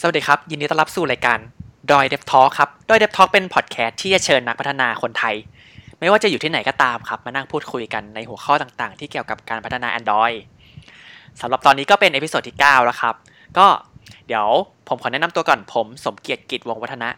[0.00, 1.38] สวัสดีครับ ยินดีต้อนรับสู่รายการ
[1.90, 5.34] Droid Dev Talk ครับ Droid Dev Talk เป็นพอดแคสต์ที่จะเชิญนักพัฒนาคนไทย
[6.00, 10.36] ไม่ว่าจะอยู่ที่ไหนก็ตามครับ มานั่งพูดคุยกันในหัวข้อต่างๆ ที่เกี่ยวกับการพัฒนา Android
[11.40, 13.14] สำหรับตอนนี้ก็เป็น episode ที่ 9 แล้วครับ
[13.58, 13.66] ก็
[14.26, 14.46] เดี๋ยว
[14.88, 17.08] ผมขอแนะนำตัวก่อนผมสมเกียรติกิจวงศ์วัฒนะ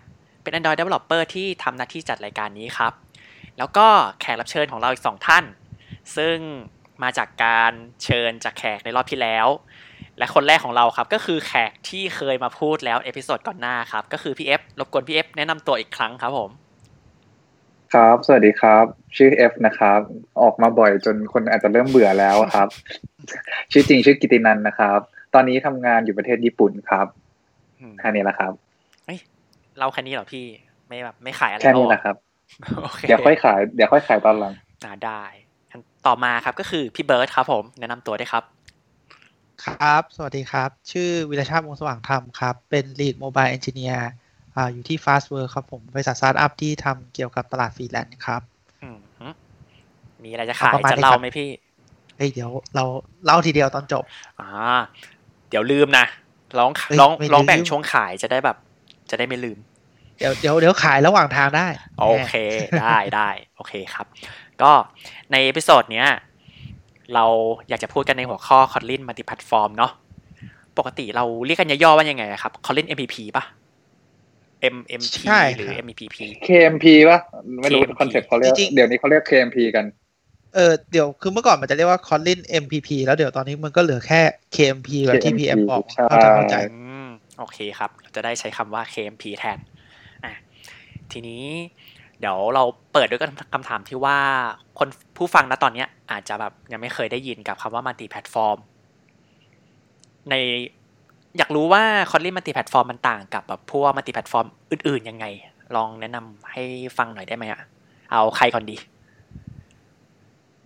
[0.43, 2.93] เป็น Android Developer ที่ทำหน้าที่จัดรายการนี้ครับ
[3.59, 3.87] แล้วก็
[4.21, 5.45] แขกรับเชิญของเราอีก 2 ท่าน
[6.17, 6.37] ซึ่ง
[7.03, 7.73] มาจากการ
[8.05, 9.47] เชิญจากแขกในรอบที่แล้ว
[10.19, 16.51] และคนแรกของเราครับก็คือแขกที่เคยมาพูดแล้ว episode ก่อนหน้าครับ ก็คือพี่เอฟรบกวนพี่เอฟแนะนำตัวอีกครั้งครับผม
[17.95, 18.85] ครับ สวัสดีครับ
[19.17, 20.01] ชื่อเอฟนะครับ
[20.43, 22.69] ออกมาบ่อยจนคนอาจจะเริ่มเบื่อแล้วครับ
[23.73, 24.99] ชื่อจริงชื่อกิตินันท์นะครับ
[25.35, 27.07] ตอนนี้ทำงานอยู่ประเทศญี่ปุ่นครับ
[27.81, 28.53] อืมแค่นี้แหละครับ
[29.79, 30.45] เล่าแค่นี้เหรอพี่
[30.89, 32.17] ไม่แบบไม่ขายอะไรแค่นี้หรแหละครับ
[32.83, 34.53] โอเคเดี๋ยวค่อยขายเดี๋ยวค่อยขายตอนหลัง
[34.85, 35.23] อ่าได้
[35.71, 38.45] งั้นต่อมาครับก็คือพี่เบิร์ดครับผม แนะนำตัวด้วยครับ
[39.65, 44.03] ครับ สวัสดีครับ ชื่อวิรชาติวงศ์สว่างธรรมครับ เป็น Lead Mobile Engineer
[44.57, 48.43] อ่าอยู่ที่ Fastwork ครับผมบริษัทสตาร์ทอัพที่ทำเกี่ยวกับตลาดฟรีแลนซ์ครับ
[48.83, 49.29] อืมฮึ
[50.25, 51.51] มีอะไรจะขายจะเล่าประมาณนี้ไหมครับพี่
[52.17, 52.85] เฮ้ยเดี๋ยวเรา
[53.25, 54.05] เล่าทีเดียวตอนจบ
[54.41, 54.49] อ่า
[55.51, 56.07] เดี๋ยวลืมนะ
[56.59, 58.57] ร้องเฮ้ยร้องไม่ร้องแบ่งลืม ช่วงขายจะได้แบบ
[59.11, 59.59] จะได้ไม่ลืม
[60.19, 61.67] เดี๋ยวเดี๋ยวเดี๋ยวขายระหว่างทางได้
[61.99, 62.35] โอเค
[62.83, 64.07] ได้ได้โอเคครับ
[64.63, 64.73] ก็
[65.31, 66.09] ใน episode เนี้ย
[67.15, 67.25] เรา
[67.69, 69.93] อยากจะพูดกันในหัวข้อ Kotlin Multi Platform เนาะ
[70.79, 73.45] ปกติเราเรียกกันย่อๆว่ายังไงอะครับ Kotlin MPP ป่ะ
[74.75, 77.19] MMP ใช่หรือครับ MPP KMP ป่ะ
[77.63, 79.85] ไม่รู้ KMP concept เขาเรียกจริงๆเดี๋ยวนี้เขาเรียก KMP กัน
[80.55, 84.21] เออเดี๋ยวคือเมื่อก่อนมันจะเรียกว่า Kotlin MPP แล้วเดี๋ยวตอนนี้มันก็เหลือแค่
[84.55, 89.59] KMP แบบที่ KMP PM บอกใช่เข้าใจเข้าใจอืมโอเคครับ เราจะได้ใช้คำว่า KMP แทน
[90.25, 90.33] อะ
[91.13, 91.45] ทีนี้
[92.21, 93.21] เดี๋ยวเราเปิดด้วย
[93.55, 94.19] คำถามที่ว่า
[94.79, 98.59] คนผู้ฟังนะตอนเนี้ยอาจจะแบบยังไม่เคยได้ยินกับคำว่า multi platform
[100.31, 100.35] ใน
[101.39, 105.27] อยากรู้ว่า Kotlin multi platform มันต่างกับแบบพวก multi platform อื่นๆยังไง
[105.77, 106.63] ลองแนะนำให้
[106.99, 107.61] ฟังหน่อยได้ไหมอะ
[108.13, 108.77] เอาใครก่อนดี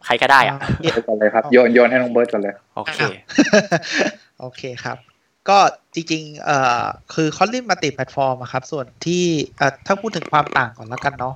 [0.04, 2.98] ใครก็ได้อะอ่าไปก่อนเลยครับ โยนโยนให้น้องเบิร์ดก่อนเลย โอเค
[4.41, 4.98] โอเคครับ
[5.48, 5.58] ก็
[5.94, 9.25] จริงๆเอ่อคือ Kotlin Multi Platform อะครับ ส่วนที่
[9.56, 11.34] เอ่อถ้าพูดถึงความต่างก่อนแล้วกันเนาะ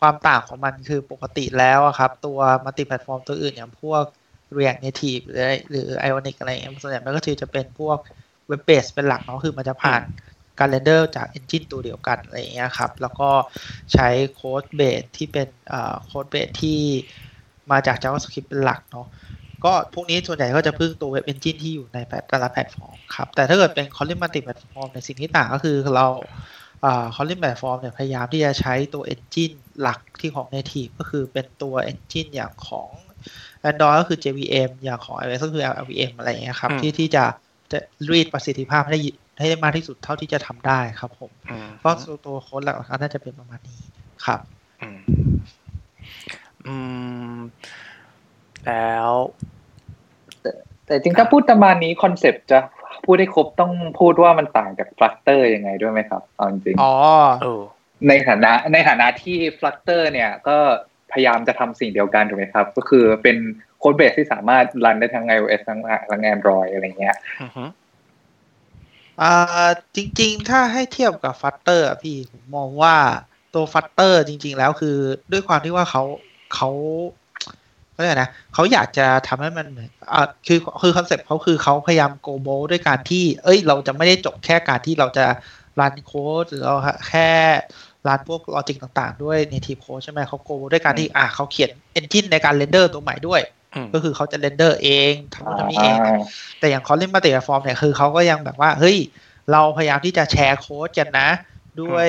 [0.00, 4.04] ความต่างของมันคือปกติแล้วครับ ตัว Multi Platform ตัวอื่นอย่างพวก
[4.56, 7.98] React Native หรือหรือ Ionic อะไรเงี้ยส่วนใหญ่มันก็คือจะเป็นพวก
[8.50, 10.02] Web Base เป็นหลักเนาะคือมันจะผ่าน
[10.58, 13.30] การเรนเดอร์จาก Engine ตัวเดียวกันอะไรเงี้ยครับ แล้วก็
[13.92, 16.80] ใช้โค้ดเบสที่เป็นเอ่อโค้ดเบสที่
[17.70, 19.06] มาจาก JavaScript เป็นหลักเนาะ
[19.64, 21.98] ก็พวกนี้ส่วนใหญ่ก็จะพึ่งตัวเว็บเอนจินที่อยู่ใน
[22.28, 26.06] แต่ละแพลตฟอร์มครับ แต่ถ้าเกิดเป็น Kotlin Multi Platform ในสิ่งที่ต่างก็คือเรา
[26.84, 32.88] อ่า Kotlin Platform เนี่ยพยายามที่จะใช้ตัว Engine หลักที่ของ Native ก็คือเป็นตัว Engine อย่างของ
[33.70, 37.24] Android ก็คือ JVM อย่างของ iOS ก็คือ LLVM อะไรอย่างเงี้ยครับอืมที่ที่จะ
[37.72, 37.78] จะ
[38.12, 39.00] รีดประสิทธิภาพให้ได้
[39.38, 41.90] ให้ได้มากที่สุดเท่าที่จะทำได้ครับผมอืมก็
[42.26, 43.80] ตัวโค้ดหลักๆน่าจะเป็นประมาณนี้
[44.26, 44.40] ครับ
[44.82, 45.00] อืม
[46.66, 46.74] อื
[47.34, 47.38] ม
[48.66, 49.10] แล้ว
[50.86, 52.58] แต่จริงถ้าพูดประมาณนี้ concept จะ
[53.04, 56.94] พูดให้ครบต้องพูดว่ามันต่างจาก Flutter ยังไงด้วยไหมครับเอาจริงๆอ๋อ
[57.42, 57.62] เออ
[58.08, 60.58] ในฐานะในฐานะที่ Flutter เนี่ยก็
[61.12, 63.36] พยายามจะทำสิ่งเดียวกันถูกไหมครับ ก็คือเป็น
[63.78, 65.80] codebase ที่สามารถ run ได้ทั้ง iOS ทั้ง
[66.10, 67.64] ทั้ง Android อะไรเงี้ยอือฮึ
[69.20, 72.96] อ่าจริง ๆ ถ้าให้เทียบกับ Flutter พี่ผมมองว่า
[73.54, 74.96] ตัว Flutter จริง ๆ แล้วคือ
[75.32, 76.02] ด้วยความที่ว่าเขา
[76.54, 76.70] เขา
[77.94, 85.26] เขาเรียกอะไรนะเขาอยากจะทำให้มันเหมือนอ่าคือคือ concept เขาคือเขาพยายาม go beyond ด้วยการที่ เอ้ย เราจะไม่ได้จบแค่การที่เราจะ
[85.80, 86.76] run code หรือเรา
[87.08, 87.30] แค่
[88.08, 93.40] run พวก logic ต่างๆ ด้วย native code ใช่ไหมเขา go beyond ด้วยการที่อ่าเขาเขียน engine ในการ render ตัวใหม่ด้วย
[93.74, 96.18] อืมก็คือเขาจะ render เองทำนู่นทำนี่เองอ่า
[96.58, 98.98] แต่อย่าง Kotlin Multi Platform เนี่ยคือเขาก็ยังแบบว่าเฮ้ย
[99.52, 101.28] เราพยายามที่จะ share code กันนะ
[101.82, 102.08] ด้วย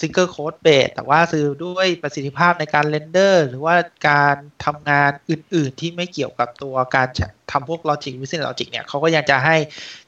[0.00, 3.74] single codebase แต่ว่าคือด้วยประสิทธิภาพในการ render หรือว่า
[4.08, 7.08] การทำงานอื่น ๆ ที่ไม่เกี่ยวกับตัวการ
[7.52, 9.56] ทำพวก Logic Business Logic เนี่ยเขาก็ยังจะให้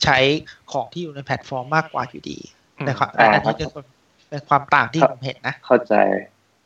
[0.05, 0.19] ใช้
[0.73, 2.39] ของที่อยู่ในแพลตฟอร์มมากกว่าอยู่ดี
[2.79, 3.87] อืมนะครับอ่าอันนี้เป็น
[4.29, 5.95] เป็นความต่างที่ผมเห็นนะ เข้าใจ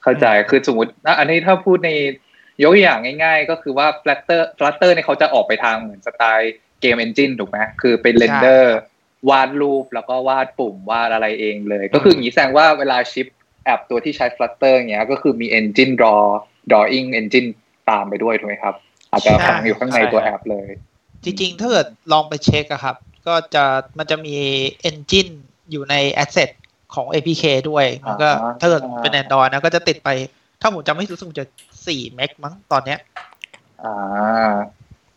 [0.03, 1.91] เข้าใจคือสมมติอะอันนี้ถ้าพูดใน
[2.63, 8.77] ยกตัวอย่างง่าย ๆ ก็คือว่า Flutter Flutter เนี่ยเขาจะออกไปทางเหมือนสไตล์ game engine ถูกไหมคือเป็น render
[9.31, 13.27] วาดรูปแล้วก็วาดปุ่มวาดอะไรเองเลย ก็คืออย่างนี้แสดงว่าเวลา ship
[13.65, 16.23] app ตัวที่ใช้ Flutter เงี้ยก็คือมี Engine Draw
[16.71, 17.49] Drawing Engine
[17.91, 18.75] ตามไปด้วยถูกไหมครับ
[19.11, 20.69] อาจจะฝังอยู่ข้างในตัวแอปเลย
[21.25, 22.97] จริงๆ ถ้าเกิดลองไปเช็กอะครับ
[23.27, 23.65] ก็จะ
[23.99, 24.37] มันจะมี
[24.91, 25.33] engine
[25.71, 26.51] อยู่ใน asset
[26.95, 30.09] ของ APK ด้วยมันก็อ่าถ้าเกิดเป็น Android นะก็จะติดไป
[30.61, 31.47] ถ้าผมจำไม่ผิดรู้สึกจะ
[31.81, 32.99] 4เมกมั้งตอนเนี้ย
[33.83, 33.95] อ่า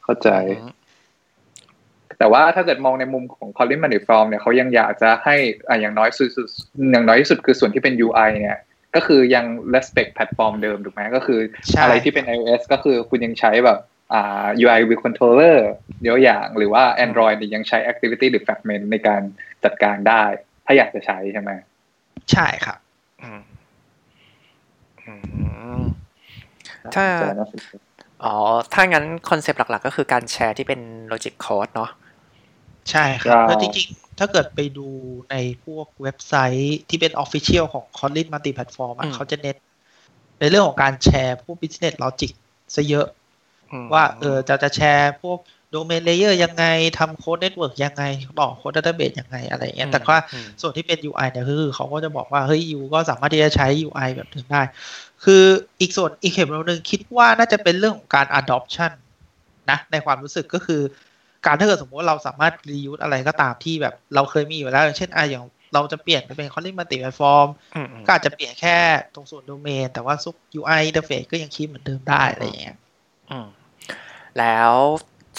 [0.04, 0.30] เข้าใจ
[0.60, 0.72] อืม
[2.20, 5.36] แต่ว่าถ้าเกิดมองในมุมของ Colin Manifold เนี่ยเขายังอยากจะให้
[5.70, 6.30] อ่าอย่างน้อยสุด
[6.92, 8.60] อย่างน้อยที่สุดคือส่วนที่เป็น UI เนี่ย
[8.96, 9.46] ก็คือยัง
[9.76, 11.40] respect แพลตฟอร์มเดิมถูกไหมก็คือ
[11.82, 13.80] อะไรที่เป็น iOS ก็คือคุณยังใช้แบบ
[14.14, 15.58] อ่า UI with controller
[16.02, 19.22] เดี๋ยวอย่าง หรือว่า Android ยังใช้ activity หรือ fragment ในการ
[19.64, 20.24] จัดการได้
[20.66, 21.52] ถ้าอยากจะใช้ใช่ไหม
[22.32, 22.80] ใช่ครับ
[26.96, 27.06] ถ้า
[28.24, 28.36] อ๋อ
[28.74, 30.82] ถ้างั้นคอนเซปต์หลัก ๆ ก็คือการแชร์ที่เป็น
[31.12, 31.90] logic code เนาะ
[32.92, 34.88] ใช่ครับแล้วจริงๆ ถ้าเกิดไปดู
[35.32, 39.58] ในพวกเว็บไซต์ที่เป็น Official ของ Kotlin Multi Platform เขาจะเน้น
[40.40, 42.32] ในเรื่องของการแชร์พวก business logic
[42.76, 43.08] ซะเยอะ
[43.94, 45.40] ว่าเออจะจะแชร์พวก
[45.72, 46.66] domain layer ยังไง
[47.00, 48.04] ทำโค้ด network ยังไง
[48.40, 50.18] บอกโค้ด database ยังไงอะไรเงี้ยแต่ว่า
[50.62, 54.62] ส่วนที่เป็น UI เนี่ยคือเขาก็จะบอกว่า เฮ้ยยูก็สามารถที่จะใช้ UI แบบนึงได้
[55.24, 55.44] คือ
[55.82, 58.92] อีกส่วนอีกเข็มหนึ่งคิดว่าน่าจะเป็นเรื่องของการ adoption
[59.72, 60.82] นะในความรู้สึกก็คือ
[61.46, 65.44] การถ้าเกิดสมมติว่าเราสามารถ reuse อะไรก็ตามที่แบบเราเคยมีอยู่แล้ว เช่นอะอย่าง
[65.74, 67.48] เราจะเปลี่ยนไปเป็นคอลลิ n มัลติแพลตฟอร์ม
[68.06, 68.78] ก็อาจจะเปลี่ยนแค่
[69.16, 72.78] ตรงส่วนโดเมน แต่ว่าซุก UI interface ก็ยัง keep เหมือนเดิมได้อะไรอย่างเงี้ย
[74.40, 74.74] แล้ว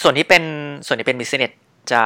[0.01, 0.43] ส่วนที่เป็น
[0.87, 1.51] ส่วนที่เป็น business
[1.91, 2.03] จะ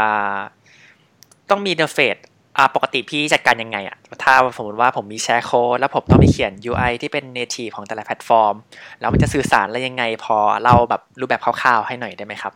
[1.50, 2.18] ต้องมี interface
[2.58, 8.56] อ่าปกติพี่จัดการยังไงอะถ้าสมมติว่าผมมีแชร์โค้ดแล้วผมต้องไปเขียน UI ที่เป็น native ของแต่ละแพลตฟอร์ม
[9.00, 12.54] แล้วมันจะสื่อสารอะไรยังไงพอเราแบบรูปแบบคร่าวๆให้หน่อยได้ไหมครับ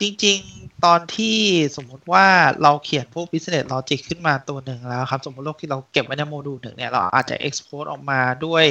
[0.00, 1.36] จริง ๆ ตอนที่
[1.76, 2.26] สมมุติว่า
[2.62, 8.64] เราเขียนพวก business logic ขึ้นมาตัวหนึ่งแล้วครับ สมมติ logic ที่เราเก็บไว้ในโมดูลหนึ่งเนี่ย เราอาจจะ export ออกมาด้วย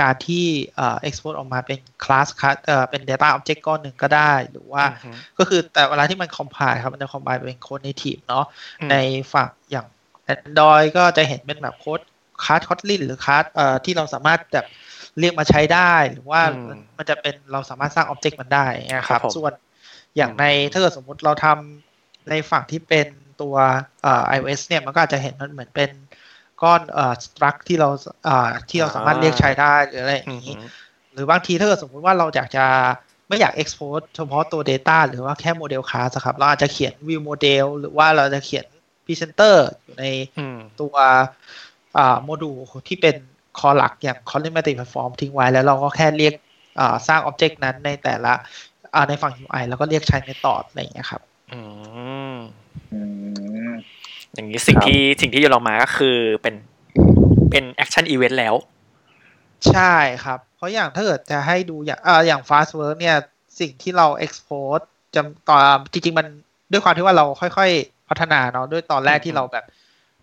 [0.00, 0.46] การที่
[0.76, 2.28] เอ่อ export ออกมาเป็น class
[2.66, 4.84] เอ่อเป็น data object ก้อนหนึ่งก็ได้ หรือว่า
[5.38, 8.44] ก็คือแต่เวลาที่มัน compile ครับ มันจะ compile เป็นโค้ด native เนาะ
[8.90, 8.94] ใน
[9.32, 9.86] ฝั่งอย่าง
[10.34, 12.00] Android ก็จะเห็นเป็นแบบโค้ด
[12.44, 14.66] ค a s ค Kotlin หรือค a s เอ่อที่เราสามารถแบบ
[15.18, 16.40] เรียกมาใช้ได้ หรือว่า
[16.98, 19.52] มันจะเป็นเราสามารถสร้าง object มันได้นะครับ ส่วน
[20.16, 23.06] อย่างในถ้าเกิดสมมุติเราทำในฝั่งที่เป็น
[23.42, 23.54] ตัว
[24.02, 25.90] เอ่อ iOS เนี่ยมันก็อาจจะเห็นมันเหมือนเป็น
[26.62, 27.88] ก้อนเอ่อสตรักที่เรา
[28.24, 30.54] เอ่อที่เราสามารถเรียกใช้ได้หรืออะไรอย่างนี้
[31.12, 32.66] หรือบางทีถ้าเกิดสมมุติว่าเราอยากจะ
[33.28, 38.64] ไม่อยาก export เฉพาะตัว Data หรือว่าแค่โมเดลคลาสครับ เราอาจจะเขียน view model หรือว่าเราจะเขียน
[39.04, 40.04] presenter อยู่ใน
[40.80, 40.94] ตัว
[42.22, 42.58] โมดูล
[42.88, 43.16] ที่เป็น
[43.58, 46.34] คอหลักอย่าง Kotlin Multi Platform ทิ้งไว้แล้วเราก็แค่เรียก
[47.08, 48.32] สร้าง Object นั้นในแต่ละ
[49.08, 51.22] ในฝั่ง UI แล้วก็เรียกใช้ Method อะไรอย่างเงี้ยครับ
[54.34, 56.54] อย่างนี้สิ่งที่สิ่งที่โยนออกมาก็คือเป็น
[57.50, 58.54] เป็น action event แล้ว
[59.70, 59.94] ใช่
[60.24, 63.16] ครับ เพราะอย่างถ้าเกิดจะให้ดูอย่างอ่าอย่าง Fastwork เนี่ย
[63.60, 64.80] สิ่งที่เรา export
[65.14, 65.60] จะตอน
[65.92, 66.26] จริง ๆ มัน
[66.72, 69.64] ด้วยความที่ว่าเราค่อย ๆ พัฒนาเนาะด้วยตอนแรกที่เราแบบ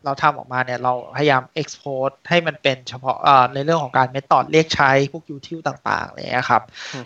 [0.06, 3.18] เราทำออกมาเนี่ยเราพยายาม export ให้มันเป็นเฉพาะ
[3.54, 6.62] ในเรื่องของการ method เรียกใช้พวก util ต่างๆเลยครับ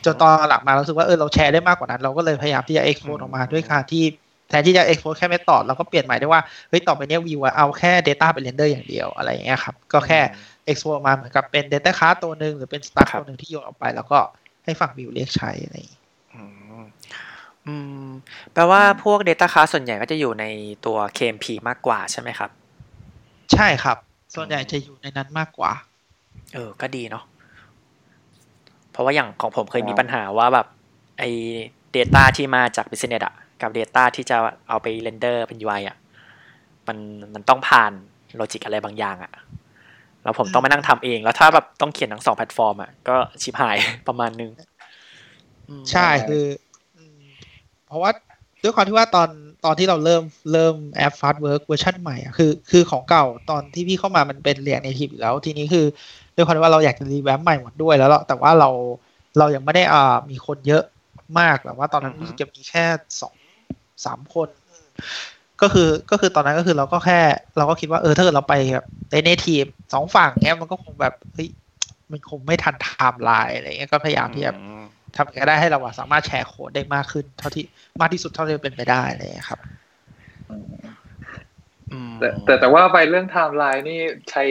[0.06, 4.03] จนตอนหลังมาเราสึกว่าเออเราแชร์ได้มากกว่านั้น เราก็เลยพยายามที่จะ export ออกมาด้วยการที่
[4.50, 10.19] แทนที่จะ export แค่เมธอดเราก็เปลี่ยนใหม่ได้ว่าเฮ้ยต่อไปนี้วิวเอาแค่ data ไปเรนเดอร์อย่างเดียวอะไรอย่างเงี้ยครับก็แค่
[10.69, 14.19] export มาเหมือนกับเป็น data class ตัวหนึ่งหรือเป็น stack ตัวหนึ่งที่โยนออกไป แล้วก็
[14.65, 15.75] ให้ฝั่งวิวเรียกใช้อะไร
[17.68, 17.75] อื
[18.07, 18.09] ม
[18.53, 20.45] แปลว่าพวก Data Class ส่วนใหญ่ก็จะอยู่ใน
[20.86, 22.50] ตัว KMP มากกว่าใช่ไหมครับ
[23.53, 23.97] ใช่ครับ
[24.36, 25.71] ส่วนใหญ่จะอยู่ในนั้นมากกว่า
[26.53, 27.24] เออ ก็ดีเนาะ
[28.92, 30.68] เพราะว่าอย่างของผมเคยมีปัญหาว่าแบบ
[31.19, 31.30] ไอ้
[31.95, 34.38] Data ที่มาจาก Business อะกับ Data ที่จะ
[34.69, 35.97] เอาไป render เป็น UI อะ
[36.88, 36.97] มัน
[37.33, 37.92] มันต้องผ่าน
[38.36, 39.31] logic อะไรบางอย่างอะ
[40.23, 44.52] แล้วผมต้องมานั่งทำเอง แล้วถ้าแบบต้องเขียนทั้งสองแพลตฟอร์มอะก็ชิบหายประมาณนึง
[45.92, 46.45] ใช่คือ
[47.87, 48.11] เพราะว่า
[48.64, 49.30] ด้วยความที่ว่าตอน
[49.66, 55.86] ตอนที่เราเริ่มเริ่มแอป Fastwork เวอร์ชันใหม่อะคือคือของเก่าตอนที่พี่เข้ามามันเป็น React Native อยู่แล้ว ทีนี้คือ
[56.36, 58.69] ด้วยความที่ว่าเราอยากจะ revamp ใหม่หมดด้วยแล้วแต่ว่าเรา
[59.38, 60.84] เรายังไม่ได้อ่ามีคนเยอะ
[61.40, 62.86] มากแบบว่าตอนนั้นรู้สึกจะมีแค่
[63.22, 63.36] สอง
[64.06, 64.50] สามคน
[65.62, 67.19] ก็คือก็คือตอนนั้นก็คือเราก็แค่
[67.57, 71.50] เราก็คิดว่าเออถ้าเกิดเราไปแบบใน native สองฝั่งเนี้ยมันก็คงแบบเฮ้ย
[72.12, 74.52] มันคงไม่ทันไทม์ไลน์อะไรเงี้ยก็พยายามที่จะ
[75.16, 77.66] ทำก็ได้ให้เราสามารถแชร์โค้ดได้มากขึ้น เท่าที่
[78.02, 79.60] มากที่สุดเท่าที่เป็นไปได้เลยครับ
[82.19, 84.44] แต่แต่แต่ว่าไปเรื่องไทม์ไลน์นี่ใช้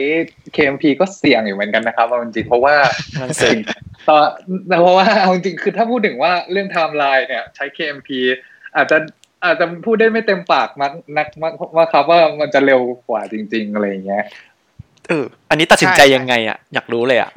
[0.55, 2.75] KMP ก็เสี่ยงอยู่เหมือนกันนะครับจริงเพราะว่า
[4.07, 4.23] ตอน
[4.81, 8.09] เพราะว่าจริงคือถ้าพูดถึงว่าเรื่องไทม์ไลน์เนี่ย ใช้ KMP
[8.75, 8.97] อาจจะ
[9.45, 11.27] อาจจะพูดได้ไม่เต็มปากนักนัก
[11.75, 14.23] ว่าครับว่ามันจะเร็วกว่าจริง ๆ อะไรอย่างเงี้ย
[15.09, 17.29] เออ อันนี้ตัดสินใจยังไงอะ อยากรู้เลยอะ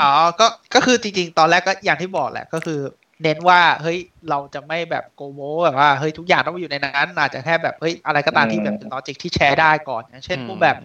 [0.00, 2.80] อ๋อ ก็ ก็คือจริงๆ ตอนแรกก็อย่างที่บอกแหละ ก็คือ
[3.22, 3.98] เน้นว่า เฮ้ย
[4.30, 10.76] เราจะไม่แบบโกโบแบบว่า เฮ้ย ทุกอย่างต้องอยู่ในนั้น อาจจะแค่แบบ เฮ้ย อะไรก็ตามที่แบบเป็น logic ที่แชร์ได้ก่อน อย่างเช่นพวกแบบ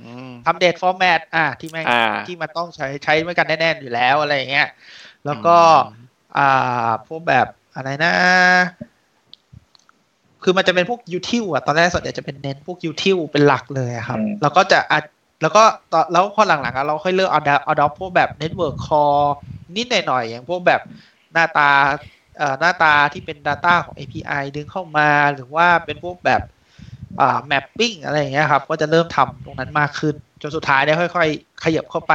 [0.45, 1.85] ทำ date format อ่า ที่แม่ง
[2.27, 4.67] ที่มันต้องใช้ ใช้ด้วยกันแน่ๆอยู่แล้วอะไรอย่างเงี้ย
[5.25, 5.57] แล้วก็
[6.37, 8.13] อ่า พวกแบบอะไรนะ
[10.43, 15.03] คือมันจะเป็นพวก util อะตอนแรกส่วนใหญ่จะเป็นเน้นพวก util เป็นหลักเลยครับ แล้วก็จะอัด
[15.41, 19.03] แล้วก็ตอนแล้วพอหลังๆอะเราค่อยเลือกเอาดเอาดอพวกแบบ network call
[19.75, 20.81] นิดหน่อยๆอย่างพวกแบบ
[21.33, 21.69] หน้าตา
[22.37, 26.41] เอ่อหน้าตาที่เป็น Data ของ API ดึงเข้ามาหรือว่าเป็นพวกแบบ
[27.21, 32.13] อ่า mapping อะไรอย่างเงี้ยครับก็จะเริ่มทำตรงนั้นมากขึ้น จนสุดท้ายเนี่ยค่อย ๆ ขยับเข้าไป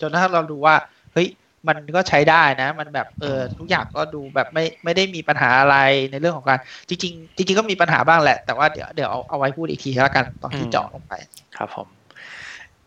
[0.00, 0.74] จนถ้าเราดูว่า
[1.12, 1.28] เฮ้ย
[1.68, 5.76] มันก็ใช้ได้นะ มันแบบเออทุกอย่างก็ดูแบบไม่ไม่ได้มีปัญหาอะไร
[6.10, 6.58] ในเรื่องของการ
[6.88, 11.12] จริง ๆ จริง ๆ ก็มีปัญหาบ้างแหละ แต่ว่าเดี๋ยวเดี๋ยวเอาเอาไว้พูดอีกทีแล้วกันตอนที่เจาะลงไป
[11.56, 11.99] ครับผม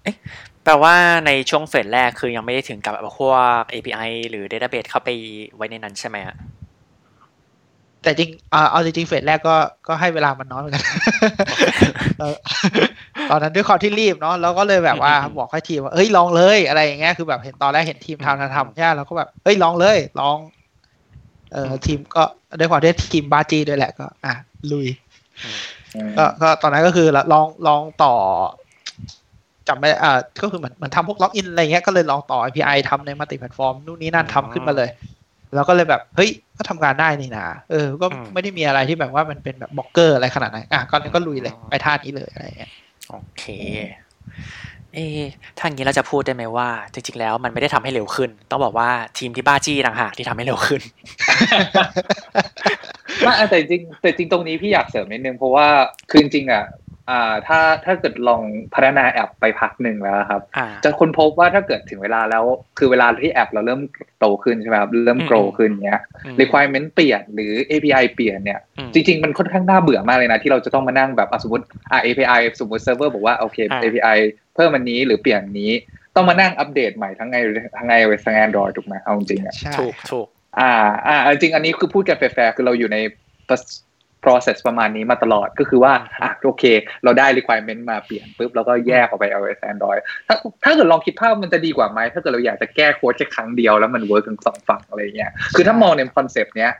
[0.04, 0.16] เอ๊ะ
[0.64, 0.96] แปลว่า
[1.26, 5.10] ในช่วงเฟสแรกคือยังไม่ได้ถึงกับพวก API หรือ Database เข้าไป
[5.56, 6.38] ไว้ในนั้นใช่ไหมฮะ
[8.04, 8.30] แต่จริง
[8.72, 9.56] เอาจริงๆเฟสแรกก็
[9.88, 10.84] ก็ให้เวลามันน้อยเหมือนกัน
[13.30, 20.38] ตอนนั้นด้วยความที่รีบเนาะเราก็เลยแบบว่าบอกให้ทีมว่าเอ้ยลองเลยอะไรอย่างเงี้ยคือแบบเห็นตอนแรกเห็นทีมทำทำใช่เราก็แบบเอ้ยลองเลยลอง
[21.52, 22.24] เออทีมก็
[22.60, 24.34] ด้วยความที่ทีมบ้าจี้ด้วยแหละก็ อะ
[24.72, 24.88] ลุย
[26.18, 28.14] ก็ก็ตอนนั้นก็คือลองลองต่อ
[29.68, 34.90] จำไม่อ่าก็คือเหมือนเหมือนทำพวก login อะไรเงี้ยก็เลยลองต่อ API ทำใน Multiplatform นู่นนี่นั่นทำขึ้นมาเลย
[35.56, 42.72] แล้วก็เลยแบบ เฮ้ย ก็ทำงานได้นี่นะเออ ก็ไม่ได้มีอะไรที่แบบว่ามันเป็นแบบบล็อกเกอร์อะไรขนาดนั้นอะก็ก็ลุยเลยไปท่านี้เลยอะไรเงี้ย
[43.10, 43.44] โอเค
[44.94, 45.08] เอ๊
[45.58, 50.82] ถ้าอย่างนี้เราจะพูดได้ไหมว่า จริง ๆ แล้วมันไม่ได้ทำให้เร็วขึ้น ต้องบอกว่าทีมที่บ้าจี้ต่างหากที่ทำให้เร็วขึ้น
[53.22, 55.68] ไม่แต่จริงแต่จริงตรงนี้พี่อยากเสริมนิดนึงเพราะว่า
[56.10, 56.64] คือจริงๆอะ
[57.10, 58.44] อ่าถ้าถ้าเกิดลอง
[58.74, 60.42] พัฒนาแอปไปพักหนึ่งแล้วครับ
[60.84, 62.44] จะค้นพบว่าถ้าเกิดถึงเวลาแล้ว
[62.78, 63.82] คือเวลาที่แอปเราเริ่ม
[64.20, 66.02] โตขึ้นใช่ไหมครับเริ่มโตขึ้นเนี้ย
[66.42, 68.60] requirement เปลี่ยนหรือ API เปลี่ยนเนี่ย
[68.94, 74.18] จริง ๆ มันค่อนข้างน่าเบื่อมากเลยนะ ที่เราจะต้องมานั่งแบบสมมติอ่า API สมมติเซิร์ฟเวอร์บอกว่าโอเค API
[74.56, 75.72] เพิ่มอันนี้หรือเปลี่ยนนี้
[76.16, 77.38] ต้องมานั่งอัปเดตใหม่ทั้งไง
[77.76, 80.28] ทั้งไงเว็บทั้ง Android ถูกไหมเอาจริงอะถูกถูก
[80.60, 80.72] อ่า
[81.08, 82.98] อ่าจริงอันนี้คือพูดกันแฟร์คือเราอยู่ใน
[84.26, 86.64] process ประมาณนี้มาตลอดก็คือว่าอะโอเค
[87.04, 96.74] เราได้ requirement มาเปลี่ยนปุ๊บแล้วก็แยกออกไป iOS Android ถ้าถ้าเกิดลองคิดภาพมันจะดีกว่าไหมถ้าเกิดเราอยากจะแก้โค้ดแค่ครั้งเดียวแล้วมัน work ทั้งสองฝั่งอะไรเงี้ยคือถ้ามองใน concept เนี้ย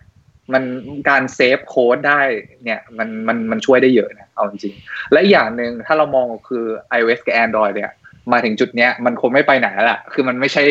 [0.54, 0.64] มัน
[1.10, 2.22] การ save โค้ดได้
[2.64, 4.76] เนี่ยมันมันมันช่วยได้เยอะนะเอาจริง
[5.12, 6.66] และอย่างหนึ่งถ้าเรามองคือ
[6.98, 7.92] iOS กับ Android เนี่ย
[8.32, 10.64] มาถึงจุดเนี้ยมันคงไม่ไปไหนแล้วคือมันไม่ใช่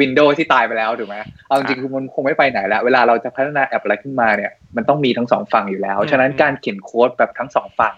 [0.00, 7.94] Windows ที่ตายไปแล้วถูกไหมเอาจริงคือมันคงไม่ไปไหนแล้ว เวลาเราจะพัฒนาแอปอะไรขึ้นมาเนี่ย มันต้องมีทั้งสองฝั่งอยู่แล้ว ฉะนั้นการเขียนโค้ดแบบทั้งสองฝั่ง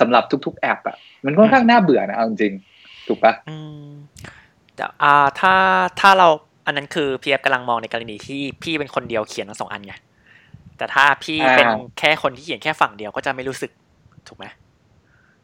[0.00, 2.54] สำหรับทุก ๆ แอปอะ มันค่อนข้างน่าเบื่อนะเอาจริง
[3.08, 3.88] ถูกปะอืม
[4.76, 5.54] แต่อ่าถ้า
[6.00, 6.28] ถ้าเรา
[6.66, 9.94] อันนั้นคือพีเอฟกำลังมองในกรณีที่พี่เป็นคนเดียวเขียนทั้งสองอันไง
[10.78, 11.66] แต่ถ้าพี่เป็น
[11.98, 13.70] แค่คนที่เขียนแค่ฝั่งเดียวก็จะไม่รู้สึก
[14.28, 14.46] ถูกไหม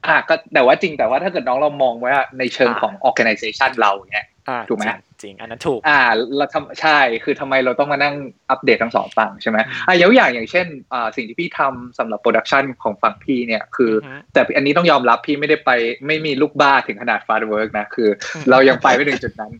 [0.07, 4.27] อ่าก็แต่ว่าจริงแต่ว่าถ้าเกิดน้องเรามองว่าในเชิงของ organization เราเนี่ย
[4.69, 4.85] ถูกไหม
[5.23, 6.01] จริง อันนั้นถูก อ่า
[6.37, 8.15] เราทำใช่คือทำไมเราต้องมานั่ง
[8.51, 13.93] อัปเดตทั้งสองฝั่งใช่ไหมอะยกอย่างอย่างเช่นอ่าสิ่งที่พี่ทำสำหรับ production ของฝั่งพี่เนี่ยคือ
[14.33, 15.71] แต่อันนี้ต้องยอมรับพี่ไม่ได้ไป
[16.07, 18.09] ไม่มีลูกบ้าถึงขนาด Fastwork นะคือ
[18.51, 19.53] เรายังไปไม่ถึงจุดนั้น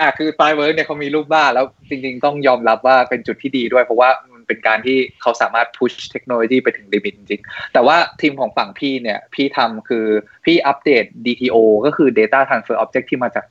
[0.00, 4.10] อ่าคือ Fastwork เนี่ยเขามีลูกบ้าแล้วจริง ๆ ต้องยอมรับว่าเป็นจุดที่ดีด้วยเพราะว่า
[4.52, 7.42] เป็นการที่เขาสามารถ push เทคโนโลยีไปถึง limit จริง
[7.72, 10.06] แต่ว่าทีมของฝั่งพี่เนี่ยพี่ทำคือ
[10.44, 11.56] พี่อัปเดต DTO
[11.86, 13.44] ก็คือ Data Transfer Object ที่มาจาก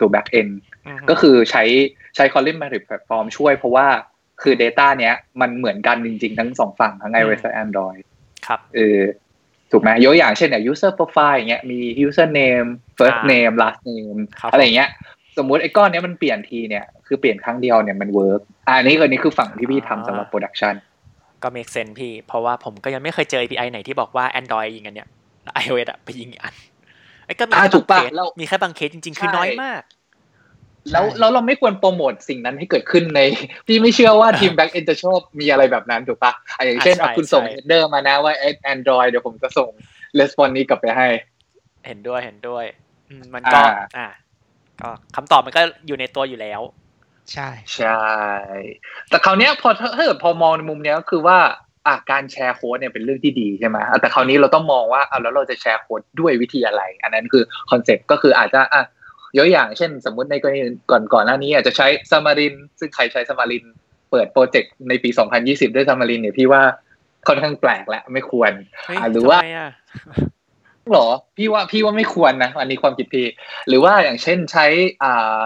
[0.00, 0.52] ตัว Backend
[1.10, 1.64] ก็คือใช้
[2.16, 3.86] ใช้ Kotlin Multiplatform ช่วยเพราะว่า
[4.42, 8.02] คือ Data เนี้ยมันเหมือนกันจริง ๆ ทั้งสองฝั่งทั้ง iOS และ Android
[8.46, 9.00] ครับเออ
[9.70, 12.68] ถูกไหมยกอย่างเช่นเนี่ย user profile อย่างเงี้ยมี user name
[12.98, 14.18] first name last name
[14.52, 14.90] อะไรเงี้ย
[15.38, 20.74] สมมุติไอ้ก้อนนี้มันเปลี่ยนทีเนี่ยคือเปลี่ยนครั้งเดียวเนี่ยมัน work อันนี้ก็นี่คือฝั่งที่พี่ทำสำหรับ production
[21.42, 25.08] ก็ make sense พี่ เพราะว่าผมก็ยังไม่เคยเจอ API ไหนที่บอกว่า Android ยิงกันเนี่ย
[25.62, 26.54] iOS อะไปยิงอีกอัน
[27.26, 28.10] ไอ้ก็มีแค่บางเคส
[28.40, 29.82] มีแค่บางเคสจริง ๆ คือน้อยมาก
[30.92, 33.20] แล้วแล้วเราไม่ควรโปรโมทสิ่งนั้นให้เกิดขึ้นใน
[33.66, 36.32] พี่ไม่เชื่อว่าทีม backend จะชอบมีอะไรแบบนั้นถูกปะ
[36.64, 38.32] อย่างเช่นคุณส่ง head er มานะว่า
[38.64, 39.68] Android เดี๋ยวผมจะส่ง
[40.18, 41.08] レスปอนนี้กลับไปให้
[41.86, 42.64] เห็นด้วยเห็นด้วย
[43.34, 43.60] มันก็
[43.96, 44.06] อ่า
[44.82, 46.60] ก็คำตอบมันก็อยู่ในตัวอยู่แล้ว
[47.32, 48.02] ใช่ใช่
[49.08, 51.38] แต่คราวนี้พอถ้าเกิดพอมองในมุมนี้ก็คือว่า
[51.86, 58.82] อะการแชร์โค้ดเนี่ยเป็นเรื่องที่ดีใช่ไหมแต่คราวนี้เราต้องมองว่าอะแล้วเราจะแชร์โค้ดด้วยวิธีอะไร อันนั้นคือคอนเซ็ปต์ก็คืออาจจะอะ
[59.38, 60.60] ยกอย่างเช่น สมมุติในกรณี
[60.90, 63.64] ก่อนก่อนหน้านี้ อาจจะใช้ Xamarin ซึ่งใครใช้ Xamarin
[64.10, 65.10] เปิดโปรเจกต์ในปี
[65.42, 66.62] 2020 ด้วย Xamarin เนี่ยพี่ว่า
[67.28, 68.52] ค่อนข้างแปลกและไม่ควร
[69.12, 69.38] หรือว่า
[70.90, 73.26] หรอ พี่ว่าพี่ว่าไม่ควรนะ อันนี้ความคิดพี่
[73.68, 74.66] หรือว่าอย่างเช่นใช้
[75.02, 75.38] อ่า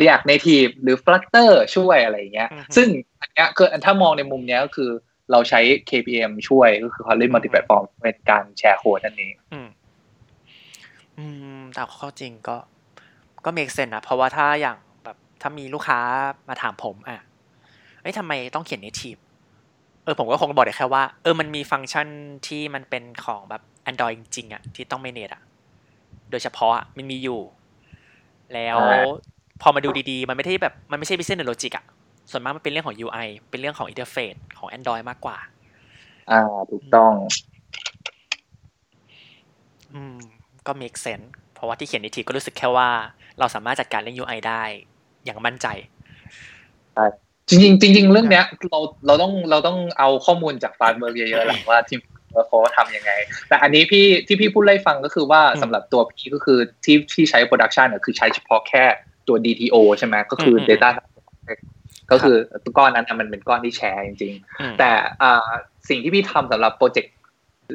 [0.00, 2.88] React Native หรือ Flutter ช่วยอะไรเงี้ย ซึ่ง
[3.20, 4.90] อันเนี้ยคือถ้ามองในมุมเนี้ยก็คือ
[5.30, 9.68] เราใช้ KMP ช่วยก็คือ Kotlin Multiplatform เป็นการแชร์โค้ดนั่นเองอืม
[11.18, 11.24] อื
[11.58, 12.56] มแต่ข้อจริงก็
[13.44, 15.98] ก็ make sense นะเพราะว่าถ้าอย่างแบบถ้ามีลูกค้า
[16.48, 17.20] มาถามผม อะ
[18.02, 19.20] เอ้ยทำไมต้องเขียน native
[20.04, 22.06] เออผมก็คงบอกได้แค่ว่า เออมันมีฟังก์ชัน
[22.46, 25.42] ที่มันเป็นของแบบ Android จริงๆอะที่ต้องเมเนจอะ
[26.30, 27.40] โดยเฉพาะอะมันมีอยู่
[28.54, 28.78] แล้ว
[29.62, 31.84] พอมาดูดีๆ มันไม่ได้แบบมันไม่ใช่ business logic อะ
[32.30, 35.38] ส่วนมากมันเป็นเรื่องของ UI เป็นเรื่องของ interface ของ Android มากกว่า
[36.30, 36.40] อ่า
[36.70, 37.12] ถูกต้อง
[39.94, 40.16] อืม
[40.66, 42.88] ก็ make sense เพราะว่าที่เขียน native ก็รู้สึกแค่ว่า
[43.38, 44.62] เราสามารถจัดการเรื่อง UI ได้
[45.24, 45.66] อย่างมั่นใจ
[47.50, 52.00] จริงๆจริงๆเรื่องเนี้ยเราเราต้องเราต้องเอาข้อมูลจากฟาร์ม work เยอะๆหลังว่าทีม
[52.48, 53.12] เขาทำยังไง
[53.48, 58.84] แต่อันนี้พี่ที่พี่พูดไล่ฟังก็คือว่าอืมสำหรับตัวพี่ก็คือที่ที่ใช้ production คือใช้เฉพาะแค่
[59.28, 61.56] ตัว DTO ใช่ไหมก็คืออม Data Transfer
[62.10, 62.36] ก็คือ
[62.78, 64.90] ก้อนนั้นน่ะมันเป็นก้อนที่แชร์จริงๆอืมแต่
[65.22, 65.50] อ่า
[65.88, 67.14] สิ่งที่พี่ทำสำหรับโปรเจกต์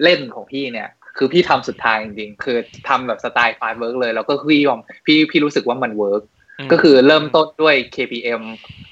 [0.03, 6.25] เล่นของพี่เนี่ย คือพี่ทำสุดทางจริงๆ คือทำแบบสไตล์ Fastwork เลย แล้วก็พี่ยอมพี่พี่รู้สึกว่ามัน work ม
[6.71, 8.41] ก็คือเริ่มต้นด้วย KMP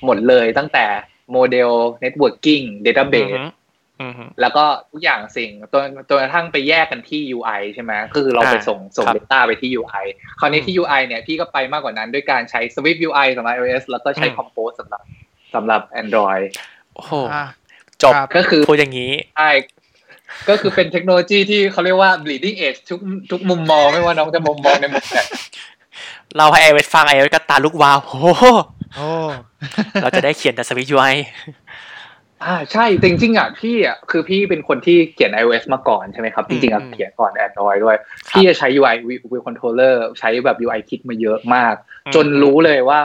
[0.05, 0.85] หมดเลยตั้งแต่
[1.31, 1.71] โมเดล
[2.03, 3.49] Networking อื Database อฮึ
[4.01, 10.05] อือฮึแล้วก็ทุกอย่างสิ่งจนจนกระทั่งไปแยกกันที่ UI ใช่ไหมก็คือเราไปอ่าส่งส่งครับ Data ไปที่ UI
[10.39, 15.01] คราวนี้ที่ UI เนี่ยพี่ก็ไปมากกว่านั้นด้วยการใช้ Swift UI สำหรับ iOS แล้วก็ใช้อืม Compose สำหรับ
[15.55, 16.45] สำหรับ Android
[16.95, 17.45] โอ้โหอ่า
[18.03, 19.51] จบครับก็คือพูดอย่างนี้ใช่
[20.49, 22.99] ก็คือเป็นเทคโนโลยีที่เขาเรียกว่า bleeding edge ทุก
[23.31, 25.19] ทุกมุมมองไม่ว่าน้องจะมุมมองในมุมไหน
[26.37, 28.43] เราให้ไอเวทฟังไอเวทก็ตาลุกวาวโอ้โห
[28.95, 29.09] โอ้
[30.01, 31.05] เราจะได้เขียนแต่สวิตยูไอ
[32.43, 37.97] อ่าใช่จริงๆอะพี่อะคือพี่เป็นคนที่เขียน iOS มาก่อนใช่ไหมครับ จริงๆอะอืมเขียนก่อน Android ด้วย
[38.29, 38.95] พี่จะใช้ UI
[39.31, 41.75] View Controller ใช้แบบ UI Kit มาเยอะมาก
[42.15, 43.01] จนรู้เลยว่า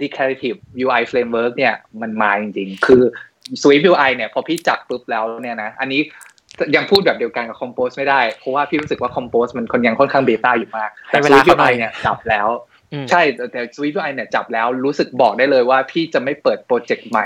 [0.00, 3.02] Declarative UI Framework เนี่ยมันมาจริงๆ คือ
[3.62, 6.00] Swift UI เนี่ยพอพี่จับปุ๊บแล้วเนี่ยนะ อันนี้
[6.76, 12.48] ยังพูดแบบเดียวกันกับ Compose ไม่ได้ เพราะว่าพี่รู้สึกว่า Compose มันคนยังค่อนข้างเบต้าอยู่มาก แต่ให้เวลา Swift เขาหน่อย UI เนี่ยจับแล้ว
[12.92, 17.24] อืมใช่แต่แต่ Swift UI เนี่ยจับแล้วรู้สึกบอกได้เลยว่าพี่จะไม่เปิดโปรเจกต์ใหม่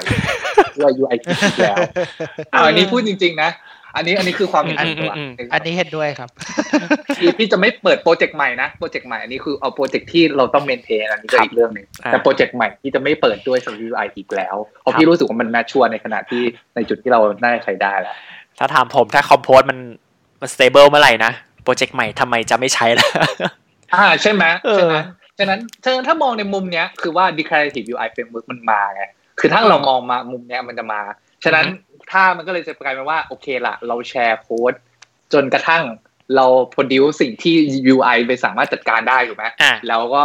[0.73, 1.76] เพื่อ UI อีกแล้ว
[2.54, 3.50] อ่าอันนี้พูดจริง ๆ นะ
[3.97, 6.28] อันนี้อันนี้คือความเห็นส่วนตัวอืมอืมอันนี้เห็นด้วยครับ
[7.18, 16.42] พี่พี่จะไม่เปิดโปรเจกต์ใหม่นะโปรเจกต์ใหม่อันนี้คือเอาโปรเจกต์ที่เราต้อง maintain อันนี้ก็อีกเรื่องหนึ่งอ่าแต่โปรเจกต์ใหม่ที่จะไม่เปิดด้วย Swift UI อีกแล้วเพราะครับพี่รู้สึกว่ามัน mature ในขณะที่
[16.74, 18.16] ในจุดที่เราได้ใช้ได้แล้ว
[18.59, 19.79] ถ้าถามผมถ้า Compose มัน
[20.40, 23.09] มัน stable เมื่อไหร่นะ โปรเจกต์ใหม่ทำไมจะไม่ใช้ล่ะ
[23.95, 24.97] อ่าใช่ไหมเออใช่ไหม
[25.38, 29.03] ฉะนั้นฉะนั้นถ้ามองในมุมเนี้ยคือว่า declarative UI framework มันมาไง
[29.40, 31.01] คือถ้าเรามองมามุมเนี้ยมันจะมา
[31.45, 31.66] ฉะนั้น
[32.11, 34.75] ถ้ามันก็เลยจะกลายเป็นว่าโอเคละเราแชร์โค้ด
[35.33, 35.85] จนกระทั่ง
[36.37, 37.55] เรา produce สิ่งที่
[37.95, 40.23] UI ไปสามารถจัดการได้ถูกไหมอะแล้วก็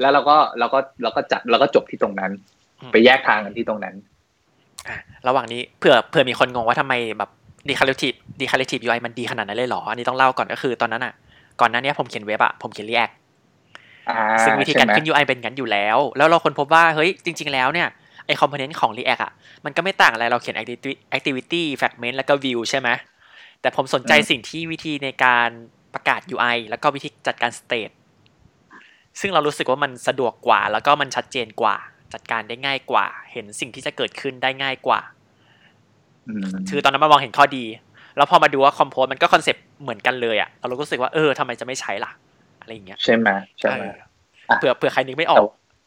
[0.00, 2.32] แล้วเราก็เราก็เราก็จัดเราก็จบที่ตรงนั้น
[2.80, 3.94] อืมไปแยกทางกันที่ตรงนั้น
[4.88, 7.30] อะระหว่างนี้เผื่อเผื่อมีคนงงว่าทำไมแบบ
[7.68, 11.12] declarative declarative UI มันดีขนาดนั้นเลยเหรอ อันนี้ต้องเล่าก่อนก็คือตอนนั้นอะ
[11.60, 13.12] ก่อนหน้านี้ผมเขียนเว็บอะ ผมเขียน React
[14.08, 17.88] อ่าซึ่งวิธีการใช่ไหมขึ้น UI เป็นงั้นอยู่แล้ว แล้วเราคนพบว่า เฮ้ย จริง ๆ แล้วเนี่ย
[18.26, 19.32] ไอ component ของ React อะ
[19.64, 22.88] มันก็ไม่ต่างอะไร เราเขียน activity activity fragment แล้วก็ view ใช่ไหม
[23.60, 25.48] แต่ผมสนใจสิ่งที่วิธีในการ
[25.94, 27.92] ประกาศ UI แล้วก็วิธีจัดการ state
[29.20, 31.76] ซึ่งเรารู้สึกว่ามันสะดวกกว่า แล้วก็มันชัดเจนกว่า
[32.12, 35.17] จัดการได้ง่ายกว่า เห็นสิ่งที่จะเกิดขึ้นได้ง่ายกว่าอืม
[36.70, 37.64] คือตอนนั้นมามองเห็นข้อดี
[38.16, 42.10] แล้วพอมาดูว่าคอมโพสมันก็คอนเซปต์เหมือนกันเลยอะเราก็รู้สึกว่าเออทำไมจะไม่ใช้ล่ะ
[42.60, 43.94] อะไรอย่างเงี้ยใช่ไหมใช่ไหมเออ
[44.48, 45.40] อะเผื่อเผื่อใครนึกไม่ออก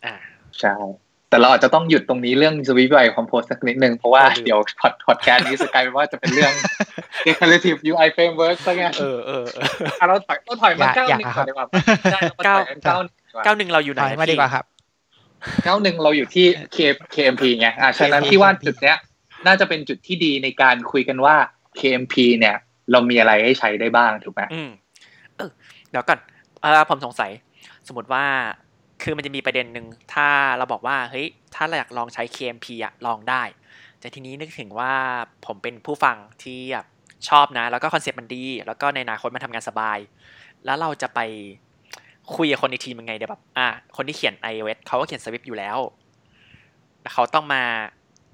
[0.06, 0.16] อ่า
[0.60, 0.74] ใช่
[1.30, 6.52] แต่เราอาจจะต้องหยุดตรงนี้เรื่อง Swift UI Compose สักนิดนึง เพราะว่าเออเดี๋ยวพอดพอดแคสต์นี้จะกลายเป็นว่าจะเป็นเรื่อง
[7.26, 9.66] Declarative UI Framework ซะงั้นเออเออเออ
[10.00, 11.66] อะเราถอยเราถอยมาอย่าเก้าอย่าหนึ่งครัก่อบนดีกว่า
[12.12, 14.66] ใช่เรามาเก้าถอยกันเก้าหนึ่งดีกว่าเก้าหนึ่งเราอยู่ไหนถอยมาดีกว่าครับ
[15.64, 16.78] เก้าหนึ่งเราอยู่ที่ K
[17.14, 18.98] KMP ไงอะฉะนั้น KMP พี่ว่าจุดเนี้ย
[19.48, 21.36] น่าจะเป็นจุดที่ดีในการคุยกันว่า
[21.80, 22.56] KMP เนี่ย
[22.92, 24.72] เรามีอะไรให้ใช้ได้บ้างถูกไหมอืม
[25.38, 25.52] เออ
[25.90, 26.20] เดี๋ยวก่อน
[26.62, 27.32] เออผมสงสัย
[27.88, 28.24] สมมติว่า
[29.02, 30.28] คือมันจะมีประเด็นหนึ่งถ้า
[30.58, 33.44] เราบอกว่าเฮ้ยถ้าเราอยากลองใช้ KMP อะลองได้
[34.00, 34.94] แต่ทีนี้นึกถึงว่า
[35.46, 36.86] ผมเป็นผู้ฟังที่แบบ
[37.30, 39.98] ชอบนะ แล้วก็คอนเซ็ปต์มันดี แล้วก็ในอนาคตมันทำงานสบาย
[40.66, 41.20] แล้วเราจะไป
[42.36, 45.78] คุยกับคนในทีมยังไงเดี๋ยวแบบ อะคนที่เขียน iOS เขาก็เขียน Swift อยู่แล้ว
[47.02, 47.64] แล้ว เขาต้องมา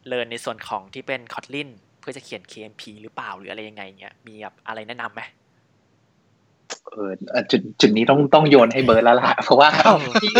[0.09, 5.21] เรียนในส่วนของที่เป็น Kotlin เพื่อจะเขียน KMP หรือเปล่าหรืออะไรยังไงเงี้ยมีแบบอะไรแนะนำไหม
[6.87, 9.69] เออเอ่อจุดจุดนี้ต้องต้องโยนให้เบิร์ดแล้วล่ะเพราะว่า
[10.23, 10.33] ที่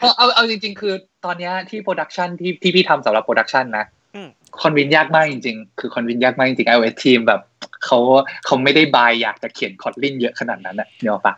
[0.00, 4.28] เอาเอาเอาจริง ๆ คือตอนเนี้ยที่ production ที่ที่พี่ทำสำหรับ production นะอืม
[4.60, 7.40] convince ยากมากจริง ๆ คือ convince ยากมากจริงๆ iOS team แบบ
[7.84, 7.98] เขา
[8.46, 11.34] เขาไม่ได้ buy อยากจะเขียนคอ t ลินเยอะขนาดนั้นนะเนี่ยปะ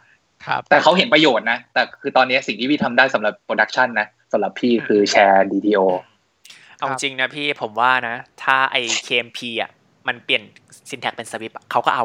[0.46, 5.80] ครับ แต่เขาเห็นประโยชน์นะ แต่คือตอนนี้สิ่งที่พี่ทำได้สำหรับ production นะสำหรับพี่คือแชร์ DTO
[6.78, 9.70] เอาจริงนะพี่ผมว่านะ ถ้าไอ้ KMP อะ
[10.06, 10.42] มันเปลี่ยน
[10.88, 12.04] syntax เป็น Swift อะเขาก็เอา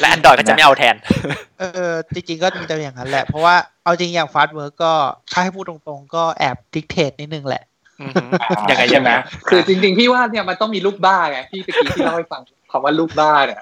[0.00, 0.96] และ Android ก็จะไม่เอาแทน
[1.58, 4.94] เออ จริงๆก็มีแต่อย่างนั้นแหละ เพราะว่าเอาจริงอย่าง Fastwork ก็
[5.32, 7.62] ถ้าให้พูดตรงๆ ก็แอบ dictate นิดนึงแหละ
[8.00, 8.28] อือหือ
[8.70, 13.60] ยังไงใช่ยังไหมไงคือจริง ๆ พี่ว่าเนี่ยมันต้องมีลูกบ้าไงพี่ตะกี้ที่เล่าให้ฟังคำว่าลูกบ้าเนี่ย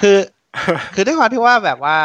[0.00, 0.18] คือ
[0.94, 1.96] คือด้วยความที่ว่าแบบว่า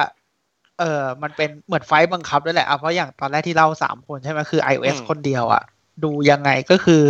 [0.79, 5.63] เออมันเป็นเหมือนไฟต์บังคับด้วยแหละเอาเพราะอย่างตอนแรกที่เล่าสามคนใช่ไหมคือ iOS อืมคนเดียวอะ
[6.03, 7.03] ดูยังไงก็คือ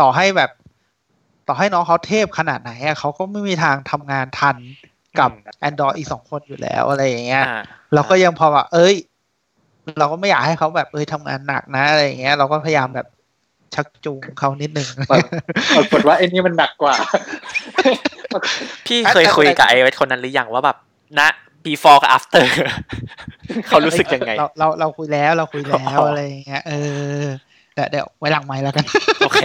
[0.00, 0.50] ต่อให้แบบ
[1.48, 4.56] ต่อให้น้องเขาเทพขนาดไหนอะเขาก็ไม่มีทางทำงานทัน
[5.18, 5.30] กับ
[5.68, 7.62] Android อีกสองคนอยู่แล้วอะไรอย่างเงี้ยอ่า
[7.94, 8.94] เราก็ยังพอแบบเอ้ย
[9.98, 13.06] เราก็ไม่อยากให้เขาแบบเอ้ยทำงานหนักนะอะไรอย่างเงี้ย เราก็พยายามแบบ
[13.74, 14.88] ชักจูงเขานิดนึง
[15.76, 16.94] ปรากฏว่าไอ้นี่มันหนักกว่า
[18.86, 20.76] พี่เคยคุยกับไอ้ไว้คนนั้นหรือยังว่าแบบ
[21.18, 21.20] ณ
[21.66, 22.46] before กับ after
[23.68, 26.72] เขารู้สึกยังไง เราเราเราคุยแล้วเราคุยแล้อ๋วอออะไรอย่างเงี้ยเอ
[27.20, 27.24] อ
[27.74, 28.84] เดี๋ยวเดี๋ยวไว้หลังไม้แล้วกัน
[29.24, 29.42] โอเค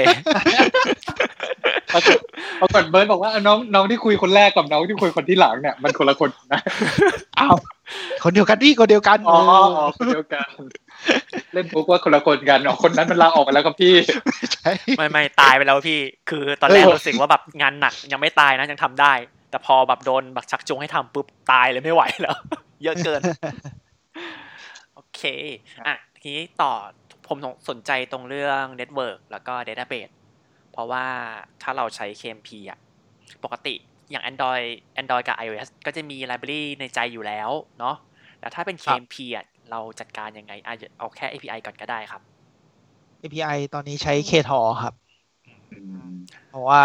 [1.93, 2.19] ปรากฏ
[2.62, 6.62] ปรากฏเบิร์ดบอกว่าน้องน้องที่คุยคนแรกกับน้องที่คุยคนที่หลังเนี่ยมันคนละคนนะ
[7.39, 7.56] อ้าว
[8.23, 9.39] คนเดียวกันดิคนเดียวกันอ๋อ
[9.75, 10.49] เออคนเดียวกัน
[11.54, 13.93] เล่นปุ๊กว่าคนละคนกันอ๋อคนนั้นมันลาออกไปแล้วครับพี่
[14.54, 15.99] ใช่ไม่ไม่ตายไปแล้วพี่
[16.30, 19.13] คือตอนแรกเออรู้สึกว่าแบบงานหนักยังไม่ตายนะยังทำได้
[19.56, 22.38] แต่พอแบบโดนแบบชักจูงให้ทำปุ๊บตายเลยไม่ไหวแล้ว
[22.84, 23.22] เยอะเกิน
[24.94, 25.22] โอเค
[25.88, 26.72] อะทีนี้ต่อ
[27.28, 27.38] ผม
[27.70, 30.13] สนใจตรงเรื่อง network แล้วก็ Database
[30.72, 31.06] เพราะว่า
[31.62, 32.80] ถ้าเราใช้ KMP อะ
[33.44, 33.76] ปกติ
[34.12, 34.68] อย่าง Android
[35.02, 37.96] Android กับ iOS ก็จะมี library ในใจอยู่แล้วเนาะ
[38.39, 42.22] แต่ถ้าเป็น KMP อะเราจัดการยังไงอะเอาแค่ API ก่อนก็ได้ครับ
[43.22, 44.94] API ตอนนี้ใช้ Ktor ครับ
[46.50, 46.84] เพราะว่า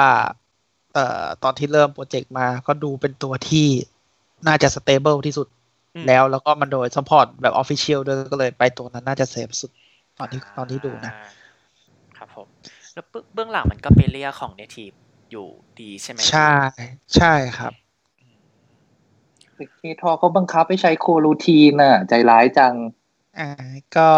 [0.94, 3.66] เอ่อตอนที่เริ่มโปรเจกต์มาก็ดูเป็นตัวที่
[4.46, 5.46] น่าจะ stable ที่สุด
[5.94, 9.70] อืมแล้วแล้วก็มันโดย support แบบ official ด้วยก็เลยไปตัวนั้นน่าจะ safe สุด
[10.18, 11.28] ตอนที่ตอนที่ดูนะอ่า
[12.18, 12.46] ครับผม
[12.94, 14.96] แล้วเบื้องเบื้องหลังมันก็ไปเรียกของ native
[15.30, 15.46] อยู่
[15.80, 16.52] ดีใช่ไหมใช่
[17.16, 17.72] ใช่ครับ
[19.76, 22.74] Ktor เขาบังคับให้ใช้ coroutine น่ะ ใจร้ายจัง
[23.38, 23.48] อ่า
[23.96, 24.08] ก็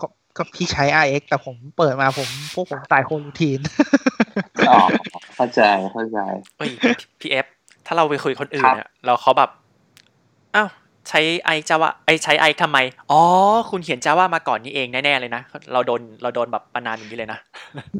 [0.00, 3.60] ก็ก็พี่ใช้ RX แต่ผมเปิดมาผมพวกผมตายโครูทีน
[4.53, 4.53] อ๋อ
[5.36, 5.60] เข้าใจ
[5.92, 6.18] เข้าใจ
[6.58, 6.70] เอ้ย
[7.20, 7.46] PF
[7.86, 9.50] ถ้าเราไปคุยคนอื่นเนี่ยเราเขาแบบ
[10.56, 10.68] อ้าว
[11.08, 12.78] ใช้ไอจาวะไอใช้ไอทำไม
[13.10, 13.20] อ๋อ
[13.70, 15.42] คุณเขียนจาว่ามาก่อนนี่เองแน่ๆเลยนะ
[15.72, 17.38] เราโดนเราโดนแบบประนามอย่างนี้เลยนะ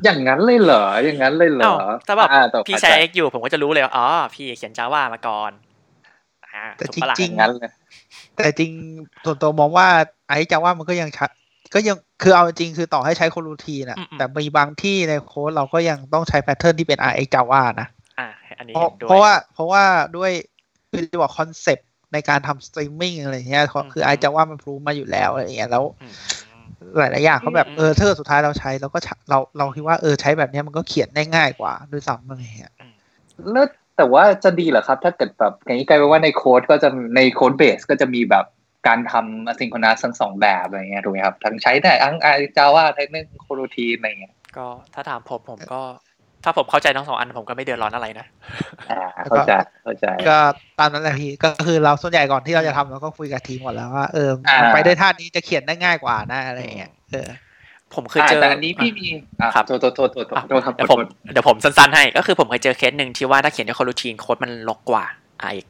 [0.05, 5.53] อย่างนั้นเลยเหรอ อย่างนั้นเลยเหรออ้าวถ้าแบบอ่ต่อพี่ใช้ X อยู่ผมก็จะรู้เลยว่าอ๋อ พี่เขียนจาว่ามาก่อน
[6.47, 7.71] อ่าแต่ถูกปะล่ะจอย่างนั้นเลย
[8.37, 8.71] แต่จริง
[9.25, 9.87] ส่วนตัวมองว่า
[10.29, 11.31] ไอ้จะว่ามันก็ยังชัด
[11.75, 17.89] ก็ยังคือเอาจริงคือต่อให้ใช้ coroutine อะแต่มีบางที่ในโค้ดเราก็ยังต้องใช้ pattern ที่เป็น RX Java นะ
[18.21, 19.85] อ่าอันนี้เพราะเห็นด้วยเพราะว่าเพราะว่า
[20.17, 20.33] ด้วย
[20.91, 26.15] คือจะบอกคอนเซปต์ในการทำสตรีมมิ่งอะไรเงี้ยคือไอจะว่ามัน prove มาอยู่แล้วอะไรเงี้ยแล้วอืม
[26.99, 32.73] หลายๆอย่างเขาแบบอืมเออถ้าเกิดสุดท้ายเราใช้เราก็ใช้เราเราคิดว่าเออใช้แบบเนี้ยมันก็เขียนได้ง่ายกว่าด้วยซ้ำอะไรเงี้ย
[33.53, 38.45] แล้วแต่ว่าจะดีเหรอครับ ถ้าเกิดแบบอย่างนี้กลายเป็นว่าในโค้ดก็จะในโค้ดเบสก็จะมีแบบ
[38.87, 45.81] การทำ asynchronous ทั้งสองแบบอะไรเงี้ยถูกไหมครับทั้งใช้ได้ทั้งไอจาว่าทั้งเรื่องโคโรทีนอะไรเงี้ยก็ถ้าถามผมผมก็
[46.45, 48.27] ถ้าผมเข้าใจทั้งสองอันผมก็ไม่เดือดร้อนอะไรนะ
[48.91, 49.53] อ่าเข้าใจ
[49.85, 50.39] เข้าใจ ก็
[50.79, 57.29] ตามนั้นแหละพี่ก็คือเราส่วนใหญ่ก่อนที่เราจะทำเราก็คุยกับทีมก่อนแล้วว่าเอออ่ามัมันไปได้ท่านี้จะเขียนได้ง่ายกว่านะอะไรเงี้ยเออ
[57.95, 59.07] ผมเคยเจอแต่อันนี้พี่มี
[59.41, 61.01] อะครับโทษโทษโทษโทษอะโทษครับเดี๋ยวผม
[61.33, 65.05] เดี๋ยวผมสั้นๆให้ ก็คือผมเคยเจอเคสหนึ่งที่ว่าถ้าเขียนด้วยโคลูชีนโค้ดมันลกกว่า
[65.51, 65.67] RX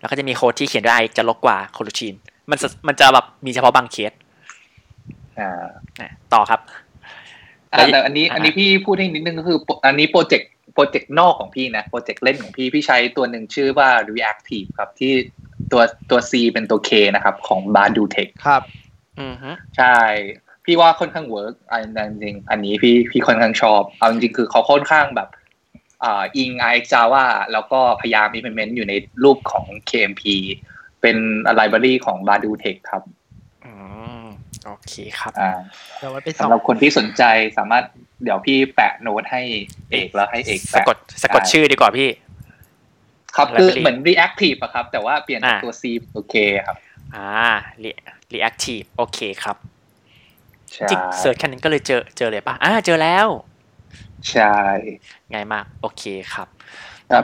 [0.00, 2.14] แล้วก็จะมีโค้ดที่เขียนด้วย Rx จะรกกว่า coroutine
[2.50, 4.12] มันจะมันจะแบบมีเฉพาะบางเคส
[5.38, 5.66] อ่า
[6.00, 6.60] นะต่อครับ
[7.72, 15.12] อะแต่อันนี้อันนี้พี่พูดให้นิดนึงก็คือ อันนี้โปรเจกต์โปรเจกต์นอกของพี่นะโปรเจกต์เล่นของพี่พี่ใช้ตัวหนึ่งชื่อว่า Reaktive ครับที่
[15.72, 18.62] ตัวตัว C เป็นตัว K นะครับของ Badoo Tech ครับ
[19.20, 19.98] อือฮึใช่
[20.64, 25.28] พี่ว่าค่อนข้าง work อันจริงๆอันนี้พี่พี่ค่อนข้างชอบ เอาจริงๆคือเขาค่อนข้างแบบ
[26.04, 30.22] อ่าอิง RxJava แล้วก็พยายาม implement อยู่ในรูปของ KMP
[31.04, 31.18] เป็น
[31.58, 33.02] library ของ Badoo Tech ครับ
[33.64, 33.72] อื
[34.22, 34.24] ม
[34.66, 35.50] โอเคครับอ่า
[35.98, 37.22] เดี๋ยวไว้ไปสอสำงหรับคนที่สนใจ
[37.58, 37.84] สามารถ
[38.24, 39.42] เดี๋ยวพี่แปะโน้ตให้
[39.90, 42.08] เอกแล้วให้เอกสะแปะกดสะกดได้ชื่อดีกว่าพี่
[43.36, 46.34] ครับคือ library เหมือน Reactive อะครับ แต่ว่าเปลี่ยนจากอ่าตัว C เป็นตัว K
[46.66, 46.76] ครับ
[47.14, 47.28] อ่า
[47.84, 48.00] re-
[48.34, 49.56] reactive โอเคครับ
[50.74, 53.26] ใช่จริง searchแค่นั้นก็เลยเจอเจอเลยปะอ่าเจอแล้ว
[54.30, 54.54] ใช่
[55.32, 56.02] ง่ายมาก โอเค
[56.34, 56.53] ครับอะ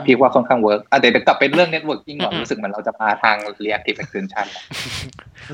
[0.05, 4.45] พี่ว่าค่อนข้าง work อะเดี๋ยวเดี๋ยวกลับเป็นเรื่อง networking ก่อนอืมรู้สึกเหมือนเราจะมาทาง reactive extension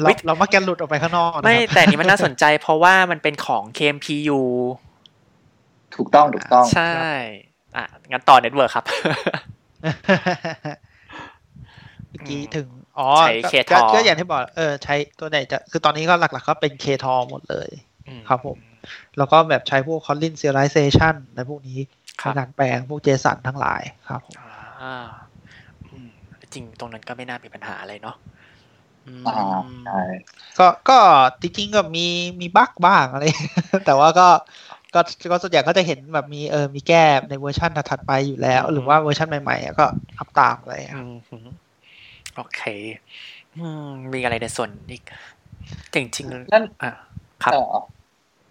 [0.02, 4.46] เราเรามาแกนหลุดออกไปข้างนอกนะไม่ครับแต่อันนี้มันน่าสนใจเพราะว่ามันเป็นของ KMP อยู่
[5.96, 6.96] ถูกต้องถูกต้อง ใช่
[7.76, 8.86] อะงั้นต่อ network ครับ
[12.10, 12.68] เมื่อกี้ถึง
[13.00, 17.70] อ๋อใช้ก็ Ktor ก็ก็อย่างที่บอกเออใช้ตัวไหนจะคือตอนนี้ก็หลักๆก็เป็น k t o r หมดเลย
[18.30, 18.58] ครับผม
[19.18, 21.80] แล้วก็แบบใช้พวก Kotlin serialization ในพวกนี้
[22.24, 24.94] คในรับการแปลงพวก JSON ทั้งหลายครับผมอ่า
[25.92, 26.10] อืม
[26.54, 28.16] จริงตรงนั้นก็ไม่น่ามีปัญหาอะไรเนาะ
[29.08, 29.34] อืมอ่า
[29.84, 30.00] ใช่
[30.58, 30.98] ก็ก็
[31.42, 32.08] จริงๆก็มี
[32.42, 33.24] มีบั๊กบ้างอะไร
[33.86, 34.28] แต่ว่าก็
[34.94, 35.00] ก็
[35.32, 39.86] ก็ส่วนใหญ่ก็จะเห็นแบบมีเออมีแก้ในเวอร์ชันถัดๆไปอยู่แล้ว หรือว่าเวอร์ชันใหม่ๆก็
[40.20, 41.48] อัพตามอะไรครับอืม
[42.36, 42.62] โอเค
[43.58, 45.04] อืมมีอะไรในส่วนอีก
[45.94, 46.92] จริงๆนั่นอะ
[47.44, 47.64] ครับต่อ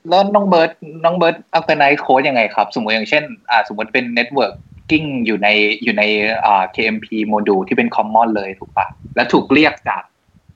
[0.08, 0.70] แล้วน้องเบิร์ด
[1.04, 5.48] น้องเบิร์ดอัลเ n ไนโค้ดยังไงครับ สมมติอย่างเช่นอ่าสมมติเป็น networking อยู่ใน
[5.84, 6.02] อยู่ใน
[6.44, 10.02] อ่า KMP โมดูลที่เป็น common เลยถูกปะแล้วถูกเรียกจาก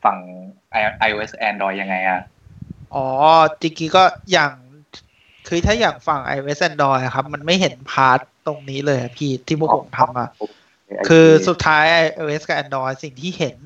[0.04, 0.18] ฝั่ง
[1.08, 2.20] iOS Android ยังไงอะ
[2.94, 3.06] อ๋อ
[3.60, 4.52] จริงๆก็อย่าง
[5.48, 10.28] คือถ้าอย่างฝั่ง iOS Android อะครับ มันไม่เห็น partตรงนี้เลยอะพี่ที่พวกผมทำอะ
[11.08, 11.84] คือสุดท้าย
[12.22, 13.56] iOS กับ Android สิ่งที่เห็น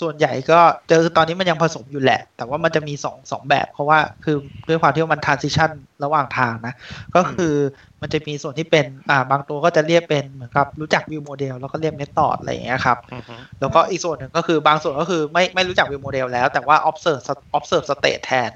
[0.00, 4.36] ส่วนใหญ่ก็เจอตอนนี้มันยังผสมอยู่แหละ แต่ว่ามันจะมีสองสองแบบ เพราะว่าคือ
[4.68, 5.70] ด้วยความที่ว่ามัน transition
[6.04, 6.74] ระหว่างทางนะ
[7.14, 7.54] ก็คือ
[8.00, 17.20] มันจะมีส่วนที่เป็นอ่าบางตัวก็จะเรียกเป็นเหมือนกับรู้จัก view model แล้วก็เรียก method อะไรอย่างเงี้ยครับอือฮึแล้วก็อีกส่วนหนึ่งก็คือบางส่วนก็คือไม่ไม่รู้จัก view model แล้ว แต่ว่า observe
[17.58, 18.50] observe state แทน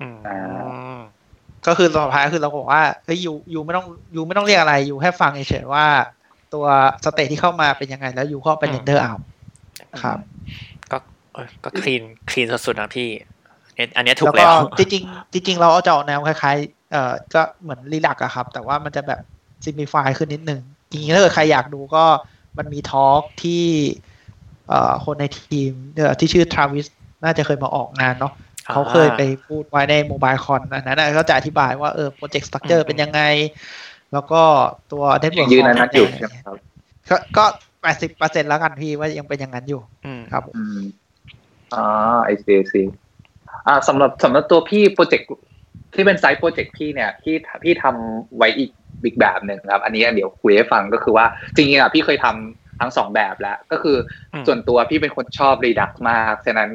[0.00, 0.98] อืมอ่า
[1.66, 5.86] ก็คือสุดท้ายคือเราบอกว่าเฮ้ย you you ไม่ต้อง you ไม่ต้องเรียกอะไร you แค่ฟังเฉยๆว่า
[6.50, 6.66] ตัว
[7.04, 9.14] state ที่เข้ามาเป็นยังไงแล้ว you ก็ไป render เอา
[10.02, 10.18] ครับ
[10.92, 10.98] ก็
[11.34, 13.08] เออก็ clean clean สุดๆนะพี่
[13.74, 19.20] เนี่ยอันเนี้ยถูแล้วกก็แล้วจริงๆจริงๆเราเอาจะออกแนวคล้ายๆเอ่อก็เหมือนรีลักอะครับ แต่ว่ามันจะแบบ
[19.64, 22.04] simplify ขึ้นนิดนึงจริงๆถ้าเกิดใครอยากดูก็
[22.58, 23.64] มันมี talk ที่
[24.68, 26.86] เอ่อคนในทีมเอ่อที่ชื่อทราวิส
[27.24, 28.32] น่าจะเคยมาออกงานเนาะ
[28.66, 33.20] อ่าเขาเคยไปพูดไว้ใน Mobile Conf อันนั้นนะก็จะอธิบายว่าเออโปรเจกต์ structure เป็นยังไง
[34.12, 34.42] แล้วก็
[34.92, 36.56] ตัว network ยืนอันนั้นอยู่ใช่ไหมครับ
[37.10, 37.44] ก็ก็
[37.86, 40.80] แปดสิบเปอร์เซ็นแล้วกันพี่ว่ายังเป็นอย่างนั้นอยู่อืมครับผมอืม
[41.74, 42.82] อ่า I see
[43.66, 45.28] อ่าสำหรับสำหรับตัวพี่โปรเจกต์
[45.94, 48.70] ที่เป็น side project พี่เนี่ยที่พี่ทำไว้อีก
[49.04, 53.96] อีกแบบหนึ่งครับ อันนี้เดี๋ยวคุยให้ฟังก็คือว่า จริงๆอะพี่เคยทำทั้งสองแบบแล้ว ก็คือ
[54.34, 56.70] อมส่วนตัวพี่เป็นคนชอบ Redux มากฉะนั้น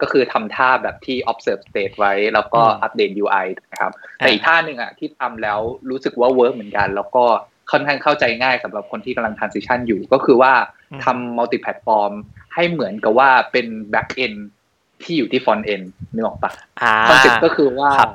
[0.00, 5.58] ก็คือทำท่าแบบที่ observe state ไว้ แล้วก็อืมอัปเดต UI นะครับ แต่อีกท่าหนึ่งอะที่ทำแล้ว
[5.90, 7.24] รู้สึกว่าเวิร์กเหมือนกัน แล้วก็
[7.70, 10.52] ค่อนข้างเข้าใจง่ายสำหรับคนที่กำลัง transition อยู่ก็คือว่า
[10.92, 12.12] อืมทำ multi platform
[12.54, 14.38] ให้เหมือนกับว่าเป็น back end
[15.02, 18.12] ที่อยู่ที่ front end นึกออกปะอ่า concept ก็คือว่าครับ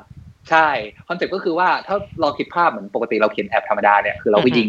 [0.50, 0.68] ใช่
[1.08, 4.68] concept ก็คือว่าถ้าเราคิดภาพเหมือนปกติเราเขียนแอปธรรมดาเนี่ยคือเราก็อือฮึยิง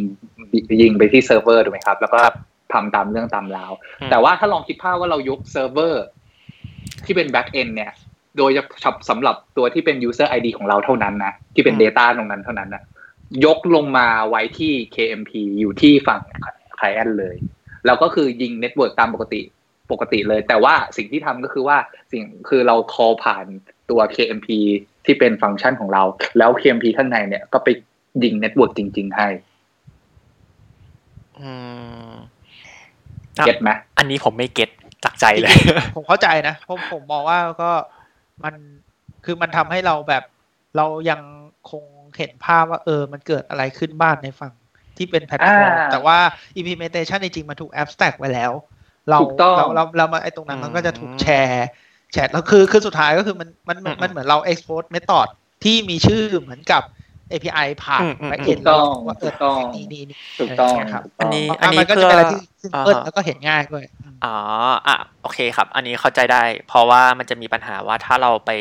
[0.81, 2.37] ยิงไปที่เซิร์ฟเวอร์ถูกไหมครับ แล้วก็ครับ
[2.73, 6.03] ทำตามเรื่องตามราวอืมแต่ว่าถ้าลองคิดภาพว่าเรายกเซิร์ฟเวอร์
[7.05, 7.91] ที่เป็น back end เนี่ย
[8.37, 12.83] โดยเฉพาะสำหรับตัวที่เป็น user ID ของเราเท่านั้นนะ ที่เป็นอืม data ตรงนั้นเท่านั้นนะ
[13.45, 16.21] ยกลงมาไว้ที่ KMP อยู่ที่ฝั่ง
[16.77, 17.35] client เลย
[17.85, 19.41] แล้วก็คือยิง network ตามปกติ
[19.91, 21.77] ปกติเลย แต่ว่าสิ่งที่ทำก็คือว่า
[22.11, 23.45] สิ่งคือเรา call ผ่าน
[23.89, 24.47] ตัว KMP
[25.05, 26.03] ที่เป็นฟังก์ชันของเรา
[26.37, 27.67] แล้ว KMP ข้างในเนี่ยก็ไป
[28.23, 29.27] ยิง network จริง ๆ ให้
[31.39, 31.51] อื
[32.09, 32.13] ม
[33.39, 34.69] อะ get ไหมอันนี้ผมไม่ get
[35.03, 35.53] จากใจเลย
[35.95, 37.71] ผมเข้าใจนะผมผมมองว่าก็
[38.43, 38.55] มัน
[39.25, 40.23] คือมันทำให้เราแบบ
[40.77, 41.21] เรายัง
[41.71, 41.83] คง
[42.19, 44.53] เห็นภาพว่าเออมันเกิดอะไรขึ้นบ้างในฝั่ง
[44.97, 46.17] ที่เป็นแพลตฟอร์มอ่าแต่ว่า
[46.59, 48.51] implementation จริงๆมันถูก abstract ไว้แล้ว
[49.09, 51.67] เราถูกต้องเราเราเรามาไอ้ตรงนั้นอืมมันก็จะถูกแชร์
[52.13, 55.27] แชร์แล้วคือคือสุดท้ายก็คือมันมันมันอืมมันเหมือนเรา export method
[55.63, 56.83] ที่มีชื่อเหมือนกับ
[57.31, 64.35] API ผ่านอืมอืม back ถู end กต้องว่าเอถูอกต้องนี่นี่นี่ถูกต้องะไรย่าเยครับถูกอันต้องนี้อะอันนี้มันก็เพื่จะอเป็นอะไรที่ simple อ่าฮะแล้วก็เห็นง่ายด้วยอืมอ๋อ
[64.87, 68.51] อะโอเคครับ อันนี้เข้าใจได้ เพราะว่ามันจะมีปัญหาว่าถ้าเราไป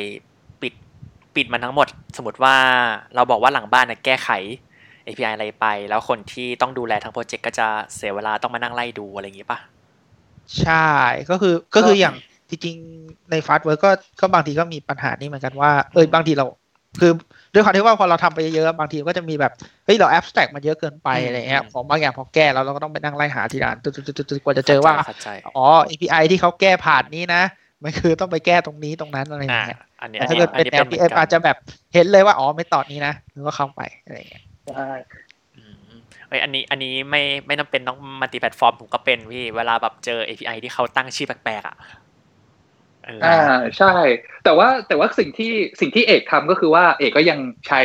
[1.38, 2.54] ปิดปิดมันทั้งหมด สมมติว่า
[3.14, 4.30] เราบอกว่าหลังบ้านนะแก้ไข
[5.06, 9.58] API อะไรไป แล้วคนที่ต้องดูแลทั้งโปรเจกต์ก็จะเสียเวลาต้องมานั่งไล่ดูอะไรอย่างงี้ป่ะ
[10.60, 10.88] ใช่
[11.30, 12.14] ก็คือก็คืออย่าง
[12.50, 16.46] จริงๆในฟาสต์เวิร์กก็ก็บางทีก็มีปัญหานี้เหมือนกันว่าเอยบางทีเรา
[17.00, 17.12] คือ
[17.52, 19.52] ด้วยความที่ว่าพอเราทำไปเยอะๆบางทีก็จะมีแบบ
[19.84, 23.92] เฮ้ยเราแอบสแต็กมันเยอะเกินไปอืมอะไรเงี้ยอืมของบางอย่างพอแก้แล้วเราก็ต้องไปนั่งไล่หาทีละอันตึ๊
[24.24, 27.42] ดๆๆๆกว่าจะเจอว่าเข้าใจอ๋อ API ที่เขาแก้ผ่านนี้นะ
[27.84, 31.56] มันคือต้องไปแก้ตรงนี้ตรงนั้นอะไรอย่างอ่าเงี้ยอันนี้แต่อันถ้านี้เกิดอันเป็นนี้เป็นเหมือน LPF กัอาจนจะแบบ
[31.94, 34.42] เห็นเลยว่าอ๋อไม่ตอดนี้นะแล้วก็เข้าไปอะไรอย่างเงี้ย
[34.74, 34.90] ใช่
[35.56, 35.92] อืม
[36.28, 41.76] เอ้ยอันนี้อันนี้ไม่ไม่จำเป็นต้อง multi platform ผมก็เป็นพี่เวลาแบบเจอ API ที่เขาตั้งชื่อแปลกๆอะ
[43.04, 43.92] เออออ่าใช่
[44.44, 47.38] แต่ว่าแต่ว่าสิ่งที่สิ่งที่เอกทำก็คือว่าเอกก็ยัง
[47.68, 47.80] ใช้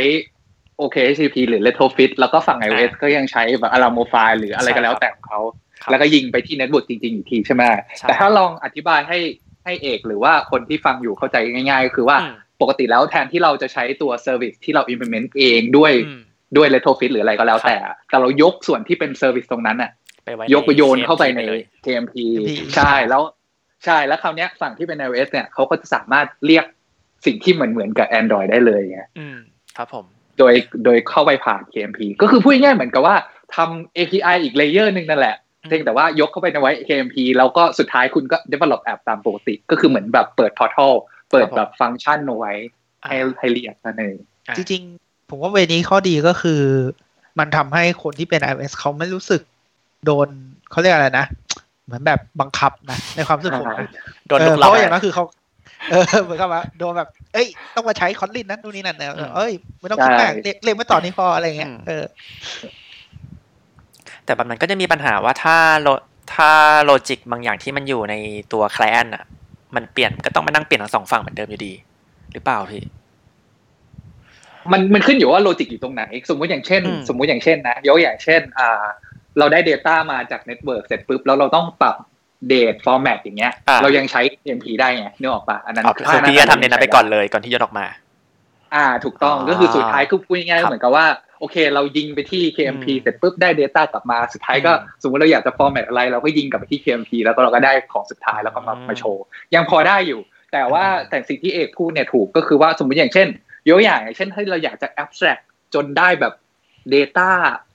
[0.79, 5.39] OkHttp หรือ Retrofit แล้วก็ฝั่ง iOS ก็ยังใช้แบบ Alamofire หรืออะไรก็แล้วแต่ของเขา
[5.83, 7.63] ครับแล้วก็ยิงไปที่ network จริงๆอยู่ทีใช่ไหม
[7.97, 9.19] ใช่แต่ถ้าลองอธิบายให้
[9.65, 16.21] ให้เอกหรือว่าคนที่ฟังอยู่เข้าใจง่ายๆก็คือว่าอืมปกติแล้วแทนที่เราจะใช้ตัว service ที่เรา implement เองด้วยอืม
[16.57, 17.77] ด้วย Retrofit หรืออะไรก็แล้วครับแต่
[18.09, 19.91] แต่เรายกส่วนที่เป็น Service ตรงนั้นน่ะ
[20.25, 23.21] ไปไว้ยกไปโยนเข้าไปในเลย KMP KMP ใช่แล้ว
[23.85, 26.65] ใช่แล้วคราวเนี้ยฝั่งที่เป็น iOS เนี่ยเขาก็จะสามารถเรียก
[27.25, 29.37] สิ่งที่เหมือนเหมือนๆกับ Android ได้เลยไงอืม
[29.77, 30.05] ครับผม
[30.39, 30.53] โดย
[30.85, 33.15] โดยเข้าไปผ่าน KMP ก็คือพูดง่ายๆเหมือนกับว่า
[33.55, 40.93] ทำ API อีก layer หนึ่งนั่นแหละอืม เพียงแต่ว่ายกเข้าไปในไว้ KMP แล้วก็สุดท้ายคุณก็ develop app ตามปกติ ก็คือเหมือนแบบเปิด portal
[41.31, 42.53] เปิดแบบฟังก์ชันเอาไว้
[43.07, 46.61] ให้ให้เรียกนั่นเองอะจริงๆผผมว่าเวนี้ข้อดีก็คือ
[47.39, 49.41] มันทำให้คนที่เป็น iOS เขาไม่รู้สึก
[50.05, 50.27] โดน
[50.71, 51.25] เขาเรียกอะไรนะ
[51.85, 53.87] เหมือนแบบบังคับนะ ในความรู้สึกผมนะ
[54.27, 55.23] โดนเอลุอกเพเราราะว่าอย่างนั้นคือเขา
[55.91, 62.03] เออเหมือนกับว่าโดนแบบ เอ้ย ต้องมาใช้คอนลินนั้นนู่นนี่นั่นเนอะเอ้ย ไม่ต้องคิดมากเรียกเรียกไม่ต่อนี้พออะไรเงี้ยเออ
[64.25, 65.87] แต่แบบนั้นก็จะมีปัญหาว่าถ้าโล
[66.33, 66.49] ถ้า
[66.83, 68.15] โลจิกบางอย่างที่มันอยู่ใน
[68.53, 69.23] ตัว client อะ
[69.75, 71.73] มันเปลี่ยนก็ต้องมานั่งเปลี่ยนทั้งสองฝั่งเหมือนเดิมอยู่ดี
[72.33, 72.83] หรือเปล่าพี่
[74.71, 78.85] มันมันขึ้นอยู่ว่า logic อยู่ตรงไหน สมมุติอย่างเช่นอืมสมมุติอย่างเช่นนะยกอย่างเช่น อ่า
[79.39, 81.95] เราได้ Data มาจาก network เสร็จปุ๊บแล้วเราต้องปรับ
[82.47, 84.21] date format อย่างเงี้ยอ่าเรายังใช้
[84.57, 87.85] MP ได้ไงนึกออกปะอันนั้นอ๋อคือพี่จะทำในนั้นไปก่อนเลยก่อนที่จะออกมา
[88.75, 91.05] อ่า ถูกต้องอ่าก็คือสุดท้ายคือพูดง่ายๆครับเหมือนกับว่า
[91.43, 99.23] โอเค เรายิงไปที่ KMP อืมเสร็จปุ๊บได้ Data กลับมาสุดท้ายก็อืมสมมติเราอยากจะ format อะไร เราก็ยิงกลับไปที่ KMP แล้วก็เราก็ได้ของสุดท้ายแล้วก็มาอืมมาโชว์
[99.55, 100.21] ยังพอได้อยู่
[100.53, 103.27] แต่ว่าอืมแต่สิ่งที่เอกพูดเนี่ยถูกก็คือว่าสมมติอย่างเช่น
[103.67, 105.41] ยกตัวอย่างอย่างเช่นถ้าเราอยากจะ abstract
[105.73, 106.33] จนได้แบบ
[106.93, 107.29] data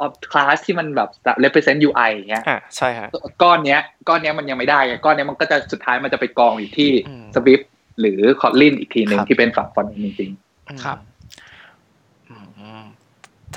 [0.04, 1.11] of class ที่มันแบบ
[1.44, 3.09] represent UI อย่างเงี้ยอะใช่ฮะ
[3.42, 7.64] ก้อนเนี้ย ก้อนเนี้ยมันยังไม่ได้ไงก้อนเนี้ยมันก็จะสุดท้ายมันจะไปกองอยู่ที่อืม Swift
[8.00, 10.31] หรือ Kotlin อีกทีหนึ่งครับที่เป็นฝั่งฟอนต์จริง
[10.85, 11.17] ครับอืมอืม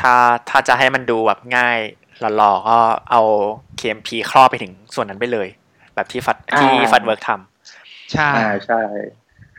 [0.02, 0.16] ถ้า
[0.50, 1.78] ถ้าจะให้มันดูแบบง่าย
[2.20, 2.80] หล่อๆก็
[3.12, 3.22] เอา
[3.80, 5.48] KMP ครอบไปถึงส่วนนั้นไปเลย
[5.96, 7.30] แบบที่ฟัดที่อ่าฟัดเวิร์กท
[8.12, 8.82] ใช่ๆอ่าใช่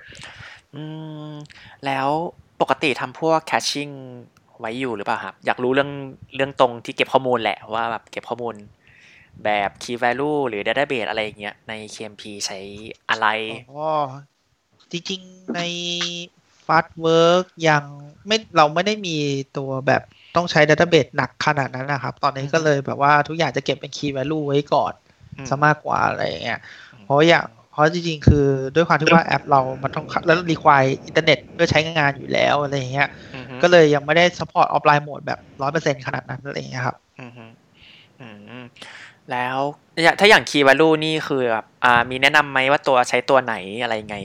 [0.01, 0.83] ำอื
[1.29, 1.33] ม
[1.87, 2.09] แล้ว
[2.61, 3.93] ปกติทำพวก caching
[4.61, 5.91] ไว้อยู่หรือเปล่าครับ อยากรู้เรื่อง
[6.37, 8.55] เรื่องตรงที่เก็บข้อมูลแหละว่าแบบเก็บข้อมูล
[9.45, 12.59] แบบ key value หรือ database อะไรอย่างเงี้ยใน KMP ใช้
[13.11, 13.91] อะไรอ๋อ
[14.91, 15.61] จริงๆใน
[16.67, 17.85] Fast Work ยัง
[18.27, 19.17] ไม่เราไม่ได้มี
[19.57, 20.03] ตัวแบบ
[20.37, 24.93] ต้องใช้ Database หนักขนาดนั้นนะครับ ตอนนี้ก็เลยแบบว่าทุกอย่างจะเก็บเป็น Key Value ไว้ก่อน
[25.39, 26.61] อืมซะมากกว่าอะไรอย่างเงี้ย
[26.93, 37.45] อืมเพราะอย่างเพราะจริงๆ คือด้วยความที่ว่าแอปเรามันต้องแล้ว require อินเทอร์เน็ตเพื่อใช้งานอยู่แล้วอะไรอย่างเงี้ยอือฮึก็เลยยังไม่ได้ support offline mode แบบร้อยเปอร์เซ็นขนาดนั้นอะไรอย่างเงี้ยครับอืมฮึ
[38.21, 38.29] อื
[38.63, 38.65] ม
[39.31, 39.59] แล้ว
[40.03, 44.17] อย่างถ้าอย่าง key value นี่คือแบบอ่ามีแนะนำไหมว่าตัวใช้ตัวไหนอะไรยังไง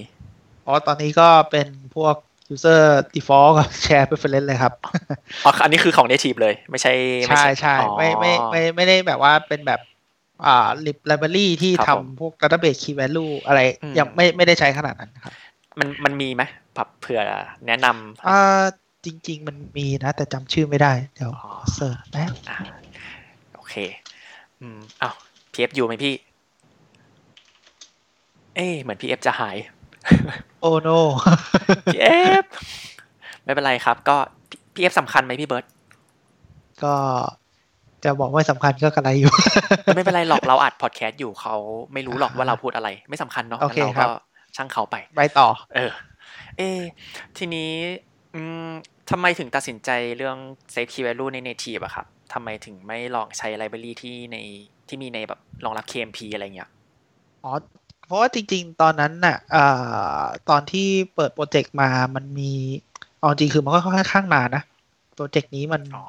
[0.66, 2.16] อ๋อตอนนี้ก็เป็นพวก
[2.54, 2.82] user
[3.16, 4.74] default กับ share preference เลยครับ
[5.46, 6.94] อ๋ออันนี้คือของ native เลย ไม่ใช่
[7.28, 9.80] ไม่ใช่ใช่อ๋อไม่ไม่ไม่ไม่ได้แบบว่าเป็นแบบ
[10.46, 15.34] อ่า lib library ที่ครับผมทำพวก database key value อะไรอืมยังไม่ไม่ได้ใช้ขนาดนั้นครับ
[15.80, 16.44] มันมันมีไหม
[16.76, 17.22] แบบเผื่อ
[17.68, 18.64] แนะนำอ่า
[19.06, 22.58] จริง ๆ มันมีนะ แต่จำชื่อไม่ได้ เดี๋ยวอ๋อ search แป๊บอ่า
[23.56, 23.76] โอเค
[24.62, 25.16] อืมอ้าว
[25.54, 26.14] พี่เอฟอยู่ไหมพี่
[28.56, 29.58] เอ๊ะเหมือนพี่เอฟจะหาย
[30.62, 30.90] Oh no
[31.90, 32.08] พี่เอ
[32.42, 32.44] ฟ
[33.44, 34.18] ไม่เป็นไรครับ ก็
[34.74, 35.66] พี่เอฟสำคัญไหมพี่เบิร์ต
[36.84, 36.94] ก็
[38.04, 39.34] จะบอกว่าสำคัญก็กระไรอยู่
[39.94, 41.56] ไม่เป็นไรหรอกเราอัดพอดแคสต์อยู่เขา
[41.94, 44.10] ไม่รู้หรอกว่าเราพูดอะไร ไม่สำคัญเนาะโอเคงั้นเราครัก็บ
[44.56, 45.92] ช่างเขาไป ไปต่อ เออ
[46.58, 46.80] เอะ
[47.38, 47.72] ทีนี้
[48.36, 48.70] อืม
[49.10, 50.38] ทำไมถึงตัดสินใจเรื่อง
[50.74, 54.38] save key value ใน native อะครับทำไมถึงไม่ลองใช้ library ที่ใน
[54.88, 56.70] ที่มีในแบบรองรับ KMP อะไรเงี้ย
[57.44, 57.52] อ๋อ
[58.08, 62.52] เพราะว่าจริง ๆ ตอนนั้นน่ะอ่าตอนที่เปิดโปรเจกต์มามันมี
[63.20, 64.64] เอาจริงคือมันก็ค่อนข้างนานนะ
[65.14, 66.04] โปรเจกต์นี้มันอ๋อ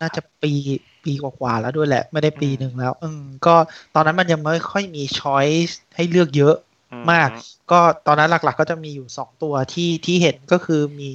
[0.00, 0.52] น่าจะปี
[1.04, 3.54] ปีกว่าๆแล้วด้วยแหละ ไม่ได้ปีอืมหนึ่งแล้ว อืมก็
[3.94, 6.54] ตอนนั้นมันยังไม่ค่อยมีช้อยส์ให้เลือกเยอะ
[6.90, 7.28] อืมาก
[7.70, 11.10] ก็ตอนนั้นหลักๆ ก็จะมีอยู่สองตัวที่ที่เห็นก็คือมี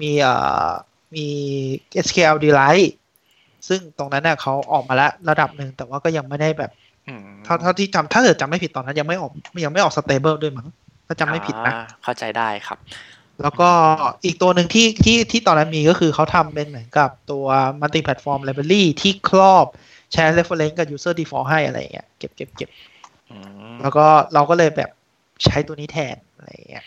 [0.00, 0.34] มีเอ่
[0.66, 0.70] อ
[1.14, 1.26] มี
[1.92, 2.88] SQL Delight
[3.68, 6.70] ซึ่งตรงนั้นเน่ะเขาออกมาแล้วระดับหนึ่งแต่ว่าก็ยังไม่ได้แบบ
[7.10, 9.32] อืมเท่าเท่าที่จำถ้าเกิดจำไม่ผิดตอนนั้นยังไม่ออก
[9.64, 10.68] ยังไม่ออก stable ด้วยมั้ง
[11.06, 12.78] ถ้าจำไม่ผิดนะอ่าเข้าใจได้ครับ
[13.42, 13.70] แล้วก็
[14.24, 17.46] อีกตัวหนึ่งที่ที่ที่ตอนนั้นมีก็คือเขาทำเป็นเหมือนกับตัว
[17.80, 19.66] multi platform library ที่ครอบ
[20.14, 22.70] share reference กับ user default ให้อะไรอย่างเงี้ยเก็บเก็บเก็บ
[23.30, 23.36] อื
[23.72, 24.90] มแล้วก็เราก็เลยแบบ
[25.44, 26.84] ใช้ตัวนี้แทนอะไรอย่างเงี้ย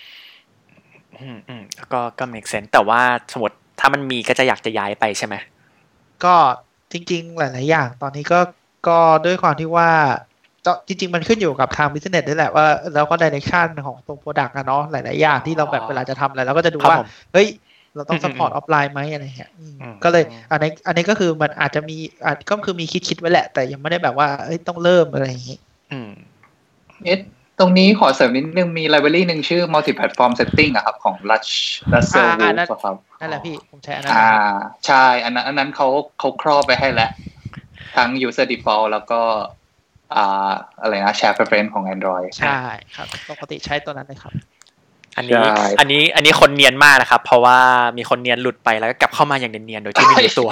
[1.21, 3.01] อืมอืมก็ก็ make sense แต่ว่า
[3.33, 5.35] สมมติถ้ามันมีก็จะอยากจะย้ายไปใช่ไหม
[6.23, 6.35] ก็
[6.91, 8.39] จริง ๆ หลาย ๆ อย่าง ตอนนี้ก็
[8.87, 9.89] ก็ด้วยความที่ว่า
[10.65, 17.47] ก็จริงๆ มันขึ้นอยู่กับทาง business ด้วยแหละว่าแล้วก็ direction ของตัว product อะเนาะหลายๆอย่างที่เราแบบเวลาจะทำอะไรเราก็จะดูครับว่าผมเฮ้ย
[17.95, 25.57] เราต้องอืม support offline ไหมอะไรเงี้ยอืมอืมก็เลยอันนี้อันนี้ก็คือมันอาจจะมีอาจก็คือมีคิดคิดไว้แหละ แต่ยังไม่ได้แบบว่าเอ้ยต้องเริ่มอะไรอย่างงี้
[25.91, 26.11] อืม
[27.05, 27.19] เอ๊ะ
[27.59, 31.53] ตรงนี้ขอเสริมนิดนึงมี library หนึ่งชื่อ multi platform setting อะครับ ของ Rush
[31.93, 34.41] Russell อ่า Wolf นั่นอะครับนั่นแหละพี่ ผมใช้อันนั้นอ่านะครับ
[34.85, 35.87] ใช่ อันนั้นอันนั้นเขา
[36.19, 37.09] เขาครอบไปให้แล้ว
[37.95, 39.21] ทั้ง user default แล้วก็
[40.15, 42.61] อ่าอะไรนะ share preference ของ Android ใช่
[42.95, 44.33] ครับ ปกติใช้ตัวนั้นเลยครับ
[45.17, 47.57] อันนี้ใช่อันนี้อันนี้คนเนียนมากนะครับ เพราะว่า
[47.97, 50.49] มีคนเนียนหลุดไปแล้วก็กลับเข้ามาอย่างเนียนๆโดยที่ไม่รู้ตัว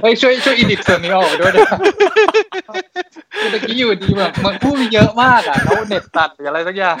[0.00, 1.68] เฮ้ยช่วยช่วย edit ส่วนนี้ออกด้วยนะ
[3.38, 6.96] คือตะกี้อยู่ดีแบบมันพูดเยอะมากอะแล้วเน็ตตัดหรืออะไรสักอย่าง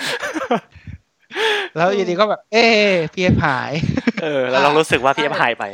[1.76, 3.72] แล้วอยู่ดีก็แบบ เอ๊ะพี่เอฟหาย
[4.22, 5.64] เออ แล้วเรารู้สึกว่าพี่เอฟหายไป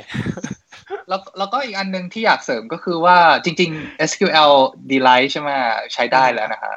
[1.08, 5.50] แล้วแล้วก็อีกอันหนึ่งที่อยากเสริมก็คือว่าจริง ๆ SQLDelight ใช่ไหม
[5.94, 6.76] ใช้ได้แล้วนะฮะ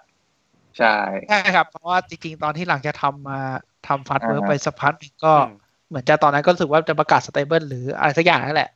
[0.78, 0.96] ใช่
[1.30, 3.40] ใช่ครับ เพราะว่าจริง ๆ ตอนที่หลังจะทำมา
[3.88, 5.56] ทำฟาสเวิร์กอ่าฮะไปสักพักหนึ่งก็อืม
[5.90, 8.72] เหมือนจะตอนนั้นก็รู้สึกว่าจะประกาศ stable หรืออะไรสักอย่างนั่นแหละ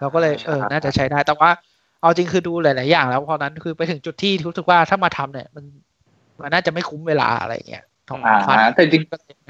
[0.00, 1.50] เราก็เลยเออ น่าจะใช้ได้ แต่ว่า
[2.00, 5.64] เอาจริงคือดูหลาย ๆ อย่างแล้วพอนั้นคือไปถึงจุดที่รู้สึกว่าถ้ามาทำเนี่ย มัน
[6.40, 9.46] มันน่าจะไม่คุ้มเวลาอะไรอย่างเงี้ยของอ่าฟันแต่จริงก็เลยไ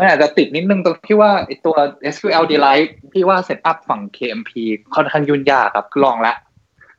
[0.00, 1.76] ม่ทมันอาจจะติดนิดนึงตรงที่ว่าไอตัว
[2.14, 4.50] SQLDelight พี่ว่า setup ฝั่ง KMP
[4.94, 6.36] ค่อนข้างยุ่งยากครับลองแล้ว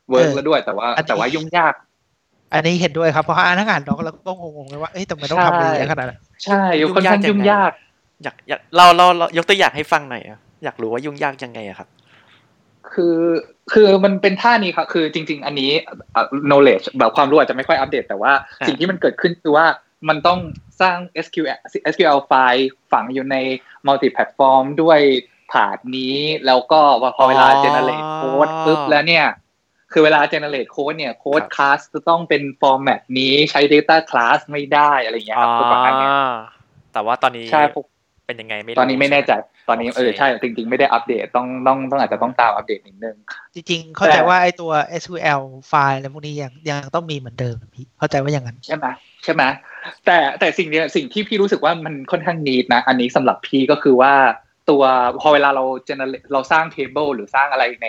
[0.08, 6.62] work แล้วด้วยแต่ว่า แต่ว่ายุ่งยากำอันนี้เห็นด้วยครับ เพราะอ่านทั้งอ่านน้องเราก็งงๆเลยว่าเอ้ยทำไมต้องทำอะไรเยอะขนาดนั้นใช่
[6.94, 7.72] ค่อนข้างยุ่งยาก
[8.24, 11.88] อยากอยากเราเราเรายกตัวอย่างให้ฟังหน่อยอะอยากรู้ว่ายุ่งยากยังไงอะครับ
[12.92, 13.18] คือ
[13.72, 15.70] คือมันเป็นท่านี้ครับ คือจริง ๆ อันนี้
[16.14, 19.66] อะ knowledge แบบความรู้อาจจะไม่ค่อยอัปเดต แต่ว่าอะสิ่งที่มันเกิดขึ้นคือว่า
[20.08, 20.38] มันต้อง
[20.80, 21.58] สร้าง SQL
[21.92, 23.36] SQL ไฟล์ฝังอยู่ใน
[23.86, 25.00] multi platform ด้วย
[25.52, 26.80] ผาดนี้ แล้วก็
[27.16, 29.26] พอเวลา generate code ปุ๊บแล้วเนี่ย
[29.92, 36.34] คือเวลา generate code เนี่ย code class จะต้องเป็น format นี้ใช้ data class ไม่ได้อะไรอย่างเงี้ยครับพวกประมาณเนี้ยอ่า
[36.92, 37.84] แต่ว่าตอนนี้ใช่พวก
[38.26, 39.32] เป็นยังไงไม่รู้ตอนนี้ไม่แน่ใจ
[39.68, 43.16] ตอนนี้โอเคเออใช่จริง ๆ ไม่ได้อัปเดตต้องต้องต้องอาจจะต้องตามอัปเดตนิดนึง
[43.54, 48.86] จริง ๆ เข้าใจแต่ว่าไอ้ตัว SQL ไฟล์อะไรพวกนี้ยังยังต้องมีเหมือนเดิมพี่เข้าใจว่าอย่างนั้น ใช่ไหม
[49.24, 49.42] ใช่ไหม
[50.06, 54.12] แต่แต่สิ่งเนี้ยสิ่งที่พี่รู้สึกว่ามันค่อนข้างนีดนะ อันนี้สำหรับพี่ก็คือว่า
[54.70, 54.82] ตัว
[55.20, 57.88] พอเวลาเรา generate เราสร้าง table หรือสร้างอะไรใน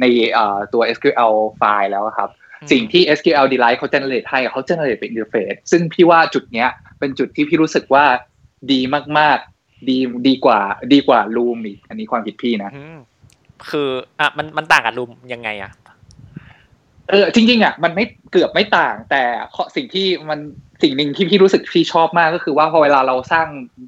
[0.00, 2.30] ในเอ่อตัว SQL ไฟล์แล้วอะครับ
[2.62, 6.68] อืมสิ่งที่ SQL Delight เขา generate ให้เขา generate เป็น interface ซึ่งพี่ว่าจุดเนี้ย
[6.98, 8.04] เป็นจุดที่พี่รู้สึกว่า
[8.72, 8.80] ดี
[9.18, 9.51] มากๆ
[9.88, 10.60] ดีดีกว่า
[10.92, 12.96] ดีกว่า Loom อีกอันนี้ความคิดพี่นะอืม
[13.70, 13.88] คือ
[14.20, 15.72] อะมันมันต่างกับรูมยังไงอะ
[17.10, 19.22] เออจริงๆอะมันไม่เกือบไม่ต่าง แต่
[19.54, 20.38] ข้อสิ่งที่มัน
[20.82, 23.46] สิ่งหนึ่งที่พี่รู้สึกพี่ชอบมากก็คือว่าพอเวลาเราสร้าง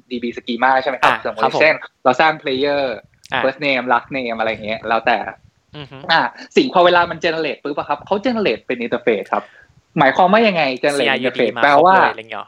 [0.09, 1.73] DB schema ใช่ไหมครับอะสมมครับติผมเช่น
[2.03, 2.81] เราสร้าง player
[3.33, 5.17] อะ first name last name อะไรอย่างเงี้ยแล้วแต่
[5.77, 6.21] อือฮึอ่า
[6.55, 9.43] สิ่งพอเวลามัน generate ปุ๊บอะครับเขา generate เป็น interface ครับ
[9.99, 12.47] หมายความว่ายังไง generate CRUD interface มาแปลครบว่าเลยอะไรเงี้ย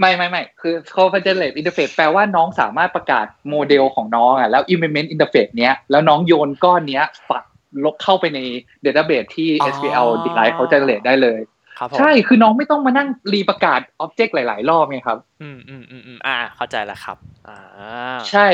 [0.00, 7.44] ไม่ไม่ไม่คือเขา generate interface แปลว่าน้องสามารถประกาศโมเดลของน้องอะแล้ว implement interface เนี้ยแล้วน้องโยนก้อนเนี้ยฝัก
[7.84, 8.40] ลบเข้าไปใน
[8.84, 11.40] database ที่อ๋อ SQL Delight เขา generate ได้เลย
[11.78, 17.16] ครับผมใช่คือน้องไม่ต้องมานั่งรีประกาศ object หลาย ๆ รอบไงครับ อืมอืมอืมอืมอ่า เข้าใจแล้วครับ
[17.48, 18.46] อ่าใช่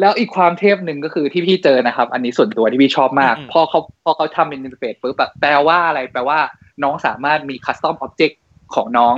[0.00, 6.38] แล้วอีกความเทพหนึ่งก็คือที่พี่เจอนะครับ อันนี้ส่วนตัวที่พี่ชอบมากอืมพอเขาพอเขาทำเป็น interface ปุ๊บแบบแปลว่าอะไรแปลว่า
[6.82, 8.34] น้องสามารถมี custom object
[8.74, 9.14] ของน้อง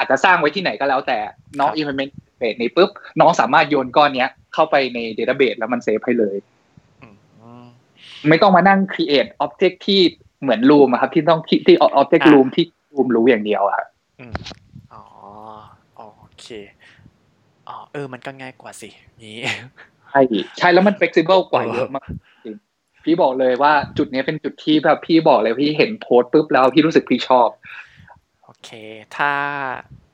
[0.00, 1.18] อืมอาจจะสร้างไว้ที่ไหนก็แล้วแต่
[1.58, 2.90] น้องครับ implement interface นี้ปุ๊บ
[3.20, 6.36] น้องสามารถโยนก้อนเนี้ยเข้าไปใน database แล้วมันเซฟให้เลย
[7.02, 7.08] อื
[7.62, 7.66] ม
[8.28, 10.00] ไม่ต้องมานั่ง create object ที่
[10.42, 13.88] เหมือน loom อะครับที่ต้องที่ที่ object อ่า loom ที่ loom รู้อย่างเดียวอะครับ
[14.20, 14.34] อืม
[14.92, 15.02] อ๋อ
[15.96, 16.02] โอ
[16.40, 16.46] เค
[17.68, 18.88] อ๋อเออ มันก็ง่ายกว่าสิ
[19.24, 19.36] นี้
[20.10, 20.22] ใช่
[20.58, 22.08] ใช่แล้วมัน flexible กว่าเออเยอะมาก
[22.44, 22.56] จริง
[23.04, 27.48] พี่บอกเลยว่าจุดนี้เป็นจุดที่แบบพี่บอกเลยพี่เห็นโพสต์ปุ๊บแล้วพี่รู้สึกพี่ชอบ
[27.89, 27.89] โอ
[28.64, 28.70] เค
[29.16, 29.30] ถ้า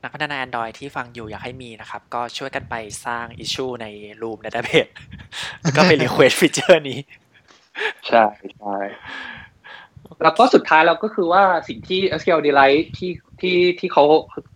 [0.03, 2.75] นักพัฒนา Android ที่ฟังอยู่อยากให้มีนะครับ ก็ช่วยกันไป
[3.07, 3.87] สร้าง issue ใน
[4.21, 4.91] Loom Database
[5.63, 7.01] แล้วก็ไป request feature นี้
[8.09, 8.25] ใช่
[8.59, 8.79] ใช่
[10.23, 14.05] แล้วก็สุดท้ายแล้วก็คือว่าสิ่งที่ SQL Delight ที่ที่ที่เขา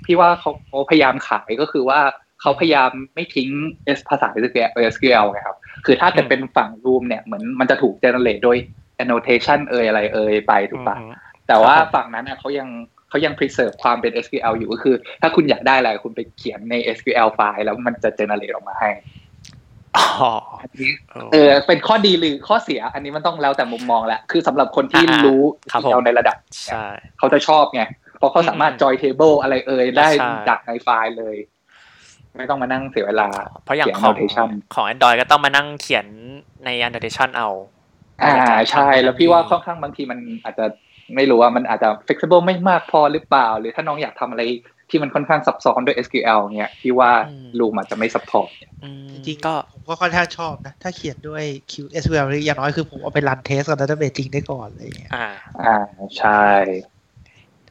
[0.06, 2.00] พี่ว่าเขาเขาพยายามขายก็คือว่า
[2.40, 3.50] เขาพยายามไม่ทิ้ง
[3.96, 8.56] S ภาษา SQL SQL ไงครับ คือถ้าเกิดเป็นฝั่ง Loom เนี่ยเหมือนมันจะถูก generate โดย
[9.02, 11.12] annotation เอ่ยอะไรเอ่ยไปถูกปะอืม
[11.48, 12.68] แต่ว่าครับผมฝั่งนั้นน่ะเขายัง
[13.10, 18.90] เขายัง preserve ความเป็น SQL อยู่ก็คือ ถ้าคุณอยากได้อะไรคุณไปเขียนใน SQL ไฟล์แล้วมันจะ generate ออกมาให้
[19.96, 25.42] อ๋ออันนี้เออเออเป็นข้อดีหรือข้อเสีย อันนี้มันต้องแล้วแต่มุมมองแหละคือสำหรับคนที่อ่ารู้
[25.72, 26.36] ครับผม SQL ในระดับ
[26.68, 26.86] ใช่
[27.18, 27.82] เขาจะชอบไง
[28.18, 31.36] เพราะเขาสามารถอืม join table อะไรเอ่ยได้ใช่จากในไฟล์เลย
[32.36, 33.28] ไม่ต้องมานั่งเสียเวลา
[33.64, 36.06] เพราะอย่างเขียนของ notation ของ Android ก็ต้องมานั่งเขียน
[36.64, 37.48] ใน annotation เอา
[38.22, 40.66] อ่าในการใช่ทำให้แล้วพี่ว่าค่อนข้างบางทีมันอาจจะ
[41.16, 44.42] ไม่รู้ว่ามันอาจจะ flexible ไม่มากพอหรือเปล่า หรือถ้าน้องอยากทำอะไร
[44.90, 48.48] ที่มันค่อนข้างซับซ้อนด้วย SQL เนี่ยพี่ว่าอืมลูมอาจจะไม่ support
[48.84, 55.26] อืมจริงๆก็ผมก็ค่อนข้างชอบนะ ถ้าเขียนด้วย QSQL หรืออย่างน้อยคือผมเอาไปรันเทสกับ database จริงได้ก่อนอะไรอย่างเงี้ยอ่า
[55.62, 55.76] อ่า
[56.18, 56.44] ใช่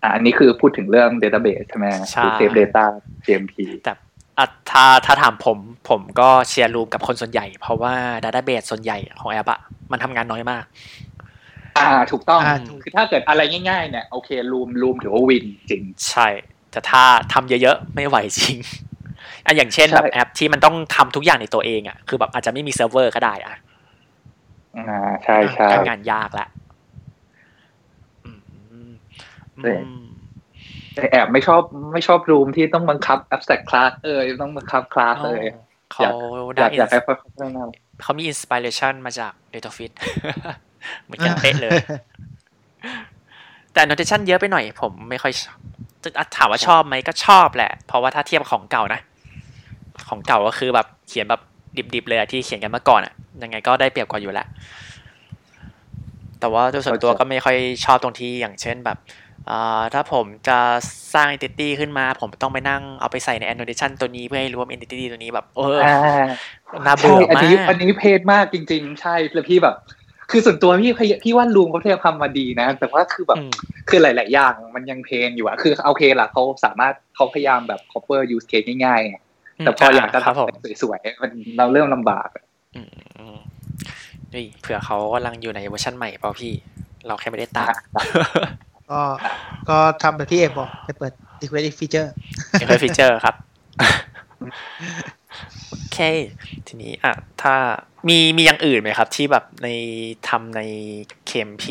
[0.02, 2.86] อ่าอันนี้คือพูดถึงเรื่อง database ใช่ไหมใช่หรือ save data
[3.26, 3.94] GMP แต่
[4.38, 5.58] อะถ้าถ้าถามผม
[5.90, 9.60] ผมก็เชียร์รูมกับคนส่วนใหญ่ เพราะว่า Database ส่วนใหญ่ของแอปอะ
[9.92, 10.64] มันทำงานน้อยมาก
[11.78, 16.28] อ่าถูกต้องอ่าถูกคือถ้าเกิดอะไรง่ายๆเนี่ยโอเคลูมลูมถือว่าวินจริง ใช่
[16.72, 17.04] แต่ถ้า
[17.34, 18.58] ทำเยอะๆ ไม่ไหวจริง
[19.46, 23.56] อะอย่างเช่นใช่แบบแอปที่มันต้องทำทุกอย่างในตัวเองอะคือแบบอาจจะไม่มีเซิร์ฟเวอร์ก็ได้อะ
[24.78, 26.48] อ่าใช่ใช่ก็งานยากละ
[28.26, 28.32] อื
[28.90, 28.92] ม
[29.64, 30.08] เอออืม
[30.96, 31.62] แต่แอบไม่ชอบ
[31.94, 35.46] ไม่ชอบรูมที่ต้องบังคับ abstract class เออต้องบังคับคลาสเลย
[35.94, 37.64] เขาอได้ยากอยากให้ค่อยๆพัฒนา
[38.02, 39.92] เขามี inspiration มาจาก Retrofit
[41.04, 41.72] เหมือนกันเป๊ะเลย
[43.74, 45.58] แต่ annotation เยอะไปหน่อย ผมไม่ค่อยชอบ
[46.04, 49.02] จะถามว่าชอบไหมก็ชอบแหละ เพราะว่าถ้าเทียบกับของเก่านะ
[50.10, 51.42] ของเก่าก็คือแบบเขียนแบบ
[51.94, 53.14] ดิบๆเลยอะที่เขียนกันเมื่อก่อนอะ
[53.44, 54.48] ยังไงก็ได้เปรียบกว่าอยู่แล้ว
[56.40, 58.98] แต่ว่าโดยส่วนตัวก็ไม่ค่อยชอบตรงที่อย่างเช่นแบบ
[59.50, 60.58] อ่าถ้าผมจะ
[61.14, 65.94] สร้าง entity ขึ้นมา ผมต้องไปนั่งเอาไปใส่ใน annotation ตัวนี้เพื่อให้รู้ว่า entity ตัวนี้แบบ เอออ่า
[66.86, 69.76] น่าใช่เบื่ออันมานี้อักนนี้เพจมากจริง ๆ ใช่แล้วพี่แบบ
[70.32, 73.52] คือส่วนตัวพี่พี่ว่ารูมเขาเทียบทำมาดีนะ แต่ว่าคือแบบอืม
[73.90, 79.18] คือหลาย ๆ อย่างมันยังเพนอยู่อะคือโอเคล่ะเขาสามารถเขาพยายามแบบ cover use case ง่ายๆไง
[79.60, 82.44] แต่พออยากจะครับผมทำสวย ๆ มันเราเริ่มลำบากอะ
[82.76, 83.38] อืมอืม
[84.34, 86.54] นี่เผื่อเขากำลังอยู่ในเวอร์ชันใหม่เปล่าพี่
[87.08, 87.74] เราแค่ไม่ได้ตาม
[88.92, 89.02] ก็
[89.70, 92.10] ก็ทำแบบที่เอ็มบอกไปเปิด request feature
[92.60, 93.36] ยังเคยฟีเจอร์ครับ
[95.68, 95.98] โอเค
[96.68, 97.56] ทีนี้อะถ้า
[98.08, 99.68] มีมีอย่างอื่นไหมครับ ที่แบบใน
[100.28, 100.62] ทำใน
[101.30, 101.64] KMP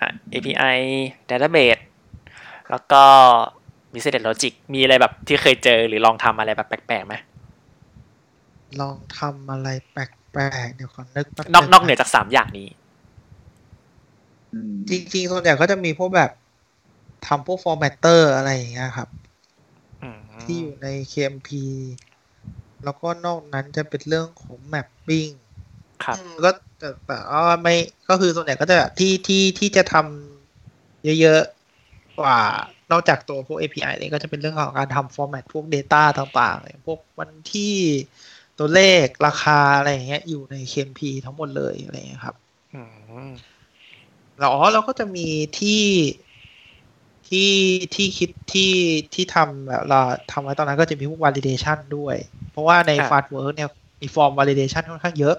[0.00, 0.78] อะ API
[1.30, 1.82] Database
[2.70, 3.02] แล้วก็
[3.92, 7.14] Business Logic มีอะไรแบบที่เคยเจอหรือลองทำอะไรแบบแปลกๆไหม
[8.80, 9.96] ลองทำอะไรแป
[10.38, 12.68] ลกๆเดี๋ยวขอนึกแป๊บนอกงนอกเหนือจากสามอย่างนี้
[14.52, 16.30] อืมจริงๆส่วนใหญ่ก็จะมีพวกแบบ
[17.26, 19.08] ทำพวก formatter อะไรอย่างเงี้ยครับ
[20.02, 21.48] อืมที่อยู่ใน KMP
[22.86, 25.32] แล้วก็นอกนั้นจะเป็นเรื่องของ mapping
[26.04, 27.74] ครับอืมก็แต่แต่ก็ไม่
[28.08, 32.38] ก็คือส่วนใหญ่ก็จะที่ที่ที่จะทำเยอะๆกว่า
[32.90, 37.74] นอกจากตัวพวก API เนี่ยก็จะเป็นเรื่องของการทำ format พวก data ต่างๆอย่างพวกวันที่
[38.58, 42.36] ตัวเลขราคาอะไรอย่างเงี้ย อยู่ใน KMP ทั้งหมดเลยอะไรอย่างเงี้ยครับ
[42.72, 42.76] อื
[43.28, 43.30] ม
[44.38, 45.20] แล้วอ๋อเราก็จะมี
[45.54, 45.82] ที่
[47.26, 47.40] ที่
[47.94, 48.62] ที่คิดที่
[49.14, 50.00] ที่ทำแบบเรา
[50.30, 52.16] ทำไว้ตอนนั้นก็จะมีพวก validation ด้วย
[52.50, 53.68] เพราะว่าในอะ Fastwork เนี่ย
[54.02, 55.36] มี form validation ค่อนข้างเยอะ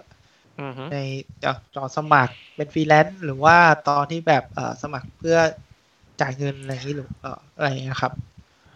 [0.59, 0.97] อืมฮึใน
[1.43, 3.55] จากจอสมัครเป็นฟรีแลนซ์หรือว่า
[3.87, 5.37] ตอนที่แบบเอ่อสมัครเพื่อ
[6.21, 8.13] จ่ายเงินอะไรอย่างนี้หรือเอ่ออะไรอย่างเงี้ยครับ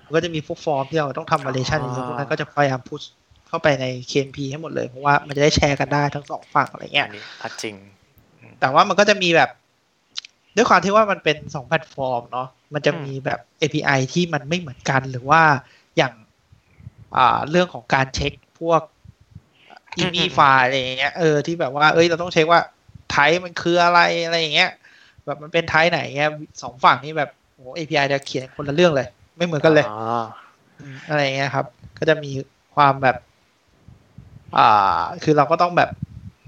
[0.05, 3.03] มันก็จะมีพวกฟอร์มที่เราต้องทำ validation อยู่พวกนั้นก็จะพยายามพุช
[3.47, 7.75] เข้าไปใน KMP ให้หมดเลย เพราะว่ามันจะได้แชร์กันได้ทั้งสองฝั่งอะไรเงี้ยอันนี้อะจริง
[8.59, 9.49] แต่ว่ามันก็จะมีแบบ
[10.55, 15.41] ด้วยความที่ว่ามันเป็นสองแพลตฟอร์มเนาะมันจะอืมมีแบบ API ที่มันไม่เหมือนกันหรือว่า
[15.97, 16.13] อย่าง
[17.15, 18.81] อ่าเรื่องของการเช็คพวก
[19.97, 22.61] e m e ไฟล์อะไรอย่างเงี้ยเออที่แบบว่าเอ้ยเราต้องเช็คว่า
[23.07, 24.67] ไทป์มันคืออะไรอะไรอย่างเงี้ย
[25.25, 26.29] แบบมันเป็นไทป์ไหนเงี้ย
[26.61, 29.05] สองฝั่งนี้แบบโอ้ API จะเขียนคนละเรื่องเลย
[29.37, 29.89] ไม่เหมือนกันเลยอ๋อ
[30.93, 32.27] มอะไรอย่างเงี้ยครับ ก็จะมี
[32.73, 33.15] ความแบบ
[34.53, 34.61] อ่า
[35.21, 35.89] คือเราก็ต้องแบบ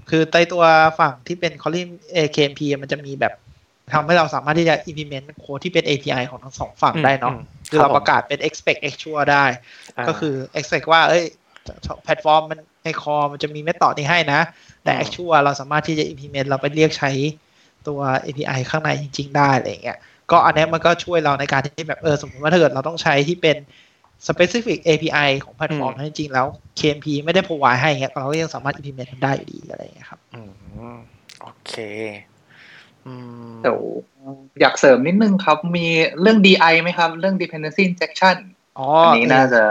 [0.06, 0.62] คือใต้ตัว
[0.98, 3.32] ฝั่งที่เป็น column AKMP มันจะมีแบบ
[3.92, 11.24] ทำให้เราสามารถที่จะ implement โค้ดที่เป็น API ของทั้งสองฝั่งได้เนาะอืมคือเราครับผมประกาศเป็น expect actual ได้าก็คือ expect ว่า เอ้ย
[12.04, 14.40] แพลตฟอร์มมันในคอมันจะมีเมธอดนี้ให้นะ
[14.84, 17.10] แต่อืม actual เราสามารถที่จะ implement เราไปเรียกใช้
[17.88, 19.98] ตัว API ข้างในจริง ๆ ได้อะไรอย่างเงี้ย
[20.30, 23.56] ก็อันเนี้ยมันก็ช่วยเราในการที่แบบเออสมมติว่าถ้าเกิดเราต้องใช้ที่เป็น
[24.28, 26.46] specific API ของแพลตฟอร์มนั้นจริงๆแล้ว
[26.78, 30.98] KMP ไม่ได้ provide ให้อย่างเงี้ยเราก็ยังสามารถ implement มันได้อยู่ดีอะไรอย่างเงี้ยครับอืม
[31.42, 31.72] โอเค
[32.30, 32.33] อืม
[33.62, 33.78] เดี๋ยว
[34.60, 35.86] อยากเสริมนิดนึงครับ มี
[36.20, 38.36] เรื่อง DI ไหมครับ เรื่อง dependency injection
[38.78, 39.62] อ๋ออัอันนี้น่าจะ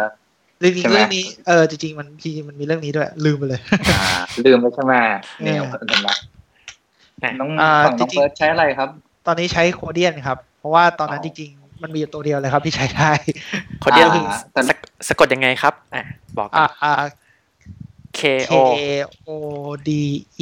[0.59, 4.01] เรื่องนี้ใช่ไหมเรื่องนี้เออจริงๆมันจริงๆมันมีเรื่องนี้ด้วย ลืมไปเลยอ่า
[4.45, 4.93] ลืมไปใช่ไหม
[5.43, 6.09] เนี่ยเออเห็นไหม
[7.23, 8.89] อะน้องอ่าฝั่งน้องจริงๆเฟิร์สใช้อะไรครับ
[9.27, 13.11] ตอนนี้ใช้โคเดียนครับ เพราะว่าตอนนั้นอ๋จอริงๆ มันมีอยู่ตัวเดียวเลยครับที่ใช้ได้
[13.83, 14.75] คนเดียวอ่าแต่สะ
[15.07, 16.03] สะกดยังไงครับอะ
[16.37, 16.93] บอกกัอ่านอ่า
[18.19, 18.53] K K
[19.27, 19.29] O O
[19.87, 19.89] D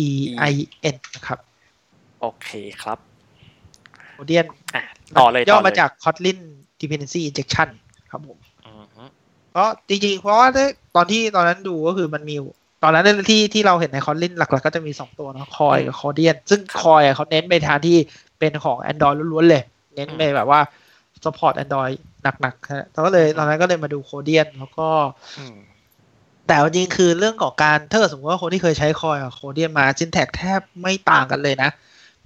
[0.07, 0.09] E
[0.51, 0.53] I
[0.93, 1.39] N นะครับ
[2.21, 2.49] โอเค
[2.83, 2.97] ครับ
[4.13, 4.45] โคเดียน
[4.75, 4.83] อะ
[5.17, 6.39] ต่อเลยย่อต่อเลยมาจาก Kotlin
[6.79, 7.69] Dependency Injection
[8.11, 9.03] ครับผมอืมฮึ
[9.55, 10.65] ก็จริงๆ เพราะว่าได้
[10.95, 12.35] ตอนที่ตอนนั้นดูก็คือมันมี
[12.83, 17.97] ตอนนั้นที่ที่เราเห็นใน Kotlin หลักๆ ก็จะมีสองตัวเนาะคอยกับคอเดียน ซึ่งคอยเขาเน้นไปทางที่
[18.39, 19.63] เป็นของ Android ล้วนๆเลย
[19.95, 20.61] เน้นไปแบบว่า
[21.23, 21.95] support Android
[22.41, 24.87] หนักๆฮะเราก็เลยตอนนั้นก็เลยมาดูโคเดียนแล้วก็
[25.39, 25.55] อืม
[26.47, 31.69] แต่เอาจริงคือเรื่องของการถ้าเกิดสมมติว่าคนที่เคยใช้คอยกับโคเดียนมาจินแท็กแทบไม่ต่างกันเลยนะ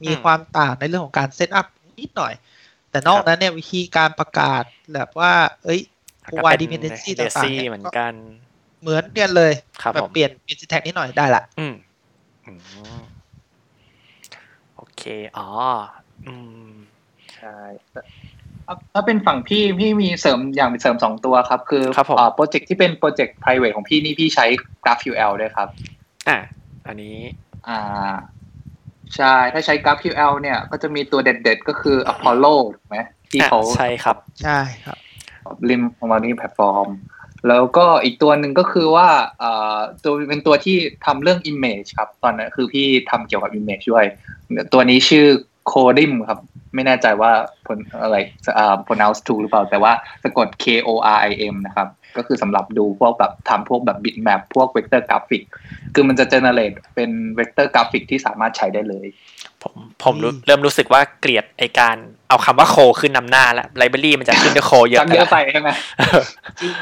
[0.03, 1.65] มีความต่างในเรื่องของการ setup
[1.99, 2.33] นิดหน่อย
[2.89, 5.33] แต่นอกนั้นเนี่ยวิธีการประกาศแบบว่า
[5.63, 5.81] เอ้ย
[6.25, 8.13] provide dependency เดต่างซี่ๆเนี่ยเหมือนก็กัน
[8.81, 11.75] เหมือนกันเลยครับแบบผมเปลี่ยนเปลี่ยน syntax นิดหน่อยได้ละอืม
[12.45, 12.51] อื
[12.99, 13.01] ม
[14.75, 15.03] โอเค
[15.37, 15.47] อ๋อ
[16.27, 16.35] อื
[16.67, 16.71] ม
[17.35, 17.57] ใช่
[18.93, 24.45] ถ้าเป็นฝั่งพี่พี่มีเสริมอย่างเสริมสองตัวครับ คือครับผมโปรเจกต์ที่เป็นโปรเจกต์ private ของพี่นี่พี่ใช้
[24.83, 25.67] GraphQL ด้วยครับ
[26.29, 26.37] อะ
[26.87, 27.17] อันนี้
[27.67, 27.79] อ่า
[29.17, 32.97] ใช่ ถ้าใช้ GraphQL เนี่ยก็จะมีตัวเด็ดๆ ก็คือ Apollo ถูกไหม
[33.31, 34.97] ที่อะเขาใช่ครับ ใช่ครับ
[35.69, 35.81] ริม
[36.11, 36.87] มาริมแพลตฟอร์ม
[37.47, 39.07] แล้วก็อีกตัวหนึ่งก็คือว่า
[39.43, 44.05] อ่าตัวเป็นตัวที่ทำเรื่อง Image ครับ ตอนนั้นคือพี่ทำเกี่ยวกับ Image ด้วย
[44.73, 45.25] ตัวนี้ชื่อ
[45.71, 46.39] Codim ครับ
[46.75, 47.31] ไม่แน่ใจว่า
[47.67, 48.17] ผลอะไร
[48.57, 49.93] อ่า pronounce ถูกหรือเปล่า แต่ว่า
[50.23, 51.87] สะกด K O R I M นะครับ
[52.17, 55.43] ก็คือสำหรับดูพวกแบบทำพวกแบบ bitmap พวก vector graphic
[55.95, 59.07] คือมันจะ generate เป็น vector graphic ที่สามารถใช้ได้เลย
[59.63, 61.97] ผมผมรู้เริ่มรู้สึกว่าเกลียดไอการ
[62.29, 65.69] เอาคำว่าโคขึ้นนำหน้าแล้วไลบรารีมันจะขึ้นด้วยโคเยอะจำเยอะไปใช่ไหม
[66.61, 66.73] จริง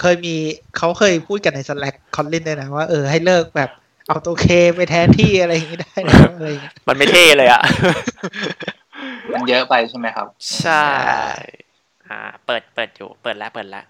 [0.00, 0.34] เคยมี
[0.76, 3.70] เขาเคยพูดกันใน Slack คอนลินด้วยนะว่าเออให้เลิกแบบ
[4.06, 4.46] เอาตัวเค
[4.76, 7.62] ไปแทนที่อะไรอย่างนี้ได้แล้วอะไรอย่างเงี้ยมันไม่เท่เลยอะ
[9.34, 10.26] มันเยอะไปใช่ไหมครับ
[10.60, 10.86] ใช่
[12.08, 13.84] อ่า เปิดเปิดอยู่ เปิดแล้วเปิดแล้ว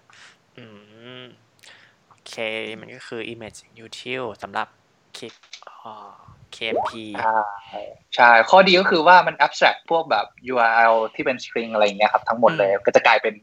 [2.31, 2.45] โอเค
[2.81, 4.67] มันก็คือ image util สำหรับ
[5.17, 5.33] คลิป
[5.67, 5.93] อ๋อ
[6.55, 7.81] KMP ใช่
[8.15, 13.33] ใช่ ข้อดีก็คือว่ามัน abstract พวกแบบ URL ที่เป็น string อะไรอย่างเงี้ยครับทั้งหมดเลย ก็จะกลายเป็น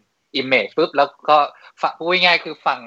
[0.40, 1.36] image ปุ๊บ แล้วก็
[1.82, 2.80] ฝั่งพูดง่ายๆคือฝั่ง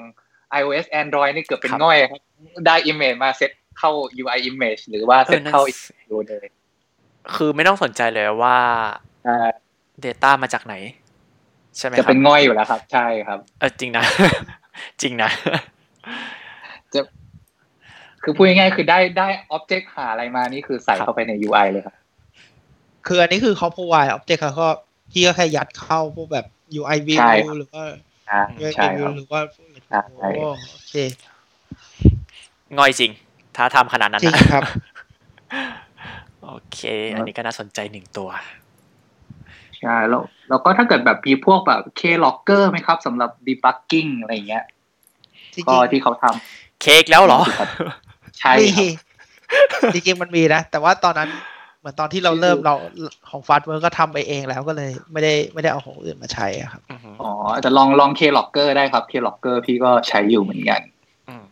[0.60, 2.20] iOS Android นี่เกือบเป็นครับง่อยครับ
[2.66, 3.90] ได้ image มาเซตเข้า
[4.22, 5.62] UI image หรือว่าเซตเข้า
[6.10, 6.46] ดูเลย
[7.34, 8.58] คือไม่ต้องสนใจเลยว่า
[9.28, 9.48] อ่า
[10.04, 10.74] Data มาจากไหน
[11.78, 14.04] ใช่ไหมคจะรับเป็นง่อยอยู่แล้วครับ ใช่ครับ เออจริงนะ
[15.02, 15.30] จริงนะ
[18.22, 21.94] คือพูดง่ายๆคือได้ได้ object หาอะไรมานี่คือใส่ครับเข้าไปใน UI เลยครับ
[23.06, 24.68] คืออันนี้คือเขา provide object แล้วก็
[25.10, 26.46] พี่ก็แค่ยัดเข้าพวกแบบ
[26.80, 27.84] UI view ใช่ครับหรือว่า
[28.30, 29.40] อ่า UI ใช่ค view รับหรือว่า
[29.88, 30.94] ใช่โอ้โอเค
[32.76, 33.10] ง่อยจริง
[33.56, 34.62] ถ้าทำขนาดนั้นจริงนะครับ
[36.44, 36.80] โอเค
[37.14, 38.28] อันนี้ก็น่าสนใจหนึ่งตัว
[39.80, 44.81] ใช่แล้วแล้วก็ถ้าเกิดแบบมีพวกแบบ Keylogger ไหมครับสำหรับ debugging อะไรอย่างเงี้ยจริง
[45.68, 46.24] ก็ที่เขาท
[46.82, 48.84] เค้กแล้วเหรอำใช่มีครั
[49.90, 51.28] บจริงๆมันมีนะ แต่ว่าตอนนั้น
[51.80, 52.74] เหมือนตอนที่เราเริ่มเรา
[53.30, 57.32] ของฟาสเวิร์ก็ทำไปเองแล้วก็เลยไม่ได้ไม่ได้เอาของอื่นมาใช้อะครับอือหืออ๋อ
[57.62, 60.80] แต่ลองลอง Keylogger ได้ครับ Keylogger พี่ก็ใช้อยู่เหมือนกัน
[61.28, 61.44] อืม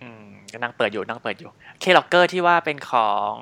[0.00, 3.32] อืมก็นั่งเปิดอยู่นั่งเปิดอยู่เคล็อกเกอร์ที่ว่าเป็นของ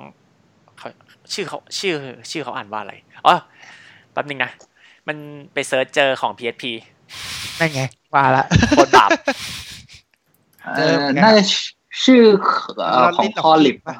[0.77, 0.89] เขา
[1.33, 1.95] ชื่อเขาชื่อ
[2.31, 2.93] ชื่อเขาอ่านว่าอะไร
[3.27, 3.35] อ๋อ
[4.11, 4.51] แป๊บนึงนะ
[5.07, 5.17] มัน
[5.53, 6.63] ไปเซิร์ชเจอของ PHP
[7.59, 7.81] นั่นไง
[8.13, 9.09] ว่าละโคตรบาป
[10.77, 11.43] เจอเหมือนกันน่าจะ
[12.03, 12.23] ชื่อ
[12.77, 13.97] เอ่อของ Solid คอลิปป่ะ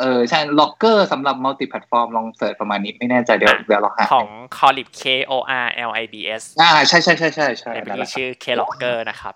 [0.00, 4.28] เออใช่ Logger สำหรับ multi platform ลองเสิร์ชประมาณนี้ไม่แน่ใจเดี๋ยวเดี๋ยวเราหาของ
[4.58, 5.32] Collib K O
[5.64, 9.34] R L I B S อ่าใช่ใช่ใช่ใช่ใช่ในนั่นแหที่ละครับชื่อ Keylogger นะครับ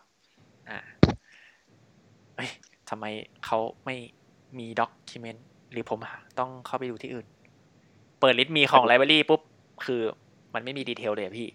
[0.69, 0.79] อ่า
[2.37, 2.51] เอ้ย
[2.91, 3.05] ทำไม
[3.45, 3.97] เขาไม่
[4.59, 7.27] มี document หรือผมหาต้องเข้าไปดูที่อื่น
[8.21, 9.41] เปิด readme ของ library ปุ๊บ
[9.85, 10.01] คือ
[10.55, 11.49] มันไม่มี detail เลยอะพี่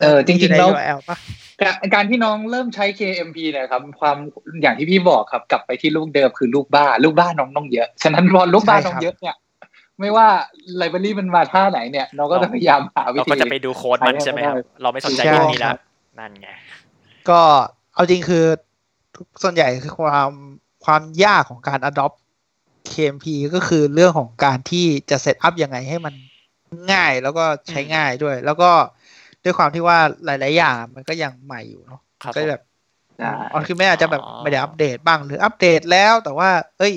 [0.00, 1.16] เออจริงๆแล้วอยู่ใน URL ป่ะ
[1.62, 4.16] การการที่น้องเริ่มใช้ KMP เนะครับความ
[4.62, 9.36] อย่างที่พี่บอกครับ กลับไปที่ลูกเดิมคือลูกบ้า ลูกบ้าน้องน้องเยอะ ฉะนั้นพอลูกบ้าใช่ครับน้องเยอะเนี่ย
[10.00, 10.28] ไม่ว่า
[10.76, 15.78] library มันมาท่าไหนเนี่ยน้องก็จะพยายามหาวิเราธีก็จะไปดูโค้ดมันใช่ไหมครับ เราไม่สนใจใช่เรื่องนี้คแล้รัวบ
[16.18, 16.48] นั่นไง
[17.28, 17.40] ก็
[17.94, 18.44] เอาจริงคือ
[19.42, 20.30] ส่วนใหญ่คือความ
[20.84, 22.16] ความยากของการ adopt
[22.92, 26.14] KMP ก็คือเรื่องของการที่จะ setup ยังไงให้มัน
[26.92, 28.70] ง่ายแล้วก็ใช้ง่ายด้วย แล้วก็
[29.44, 32.62] ด้วยความที่ว่าหลาย ๆ อย่างมันก็ยังใหม่อยู่เนาะครับก็แบบ
[33.18, 36.94] ใช่อ๋อคือไม่อาจจะแบบอ๋อไม่ได้อัปเดตบ้างหรืออัปเดตแล้วแต่ว่า เอ้ย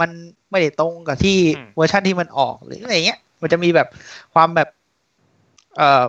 [0.00, 0.10] มัน
[0.50, 3.88] ไม่ได้ตรงกับที่อืมเวอร์ชันที่มันออกหรืออะไรเงี้ย มันจะมีแบบ
[4.34, 4.68] ความแบบ
[5.76, 6.04] เออ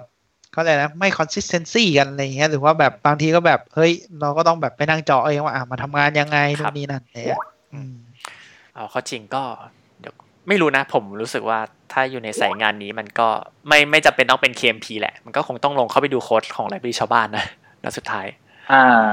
[0.51, 7.39] เขาเรียกนะไม่ consistency กันอะไรเงี้ยหรือว่าแบบบางทีก็แบบ เฮ้ย เราก็ต้องแบบไปนั่งเจาะเองว่าอะมาทำงานยังไงนู่นนี่นั่นเนี่ย
[7.73, 7.93] อืม
[8.73, 9.80] เอาเข้อจริงก็เดี๋ยว
[10.47, 11.59] ไม่รู้นะ ผมรู้สึกว่า
[11.91, 13.27] ถ้าอยู่ในสายงานนี้มันก็
[13.67, 17.45] ไม่ไม่จำเป็นต้องเป็น KMP แหละ มันก็คงต้องลงเข้าไปดูโค้ดของไลบรารีชาวบ้านนะ
[17.81, 18.25] แล้วสุดท้าย
[18.71, 19.09] อ่า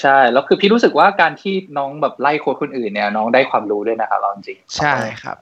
[0.00, 5.36] ใช่ แล้วคือพี่รู้สึกว่าการที่น้องแบบไล่โค้ดคนอื่นเนี่ยน้องได้ความรู้ด้วยนะครับเอาจริงๆใช่ครับ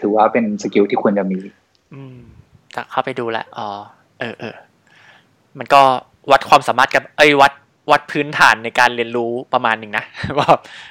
[0.00, 1.40] ถือว่าเป็น skill ที่ควรจะมี
[1.94, 2.18] อืม
[2.72, 3.68] แต่เข้าไปดูแล้วอ๋อ
[4.20, 4.54] เออเออ
[5.58, 5.82] มันก็
[6.30, 7.52] วัดความสามารถกับ เอ้ยวัด
[7.90, 10.04] วัดพื้นฐานในการเรียนรู้ประมาณหนึ่งนะ
[10.38, 10.48] ว่า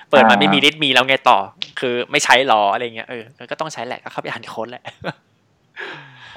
[0.09, 1.37] เปิดมาอ่าไม่มี readme แล้วไงต่อ
[1.79, 4.83] คือไม่ใช้หรออะไรเงี้ยเออก็ต้องใช้แหละก็เข้าไปอ่านโค้ดแหละ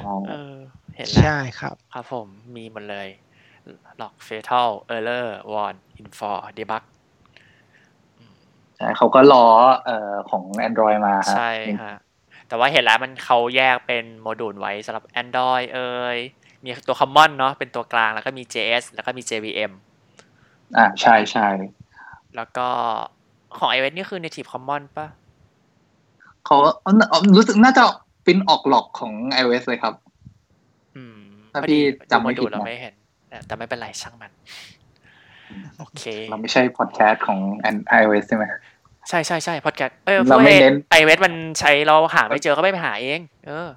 [0.00, 0.54] อ๋อเออ
[0.96, 3.08] เห็นแล้วใช่ครับ ครับผมมีหมดเลย
[4.00, 6.82] log fatal error warn info debug
[8.76, 9.46] ใช่เขาก็ล้อ
[9.86, 11.50] เอ่อของ Android มาฮะใช่
[11.82, 11.96] ฮะ
[12.48, 16.18] แต่ว่าเห็นแล้วมันเขาแยกเป็นโมดูลไว้สำหรับ Android เอ่ย
[16.64, 19.72] มีตัว common เนาะเป็นตัวกลางแล้วก็มี JS แล้วก็มี JVM
[20.76, 21.48] อ่าใช่ใช่
[22.36, 22.66] แล้วก็
[23.58, 25.06] ของ iOS นี่คือ native common ปะ
[26.44, 27.84] เขาเอาเอารู้สึกน่าจะ
[28.24, 29.94] เป็นออกหลอกของ iOS เลยครับ
[30.96, 31.18] อืม
[31.52, 32.94] ถ้าพี่จำไม่โมดูลผิดนะเราไม่เห็น
[33.28, 34.32] แต่แต่ไม่เป็นไรช่างมัน
[35.78, 37.38] โอเค เราไม่ใช่พอดแคสต์ของ
[38.00, 38.44] iOS ใช่ไหม
[39.08, 43.68] ใช่ใช่ใช่พอดแคสต์เออเราไม่เน้นไอเวสมันใช้เราหาไม่เจอก็ไม่ไปหาเอง เออ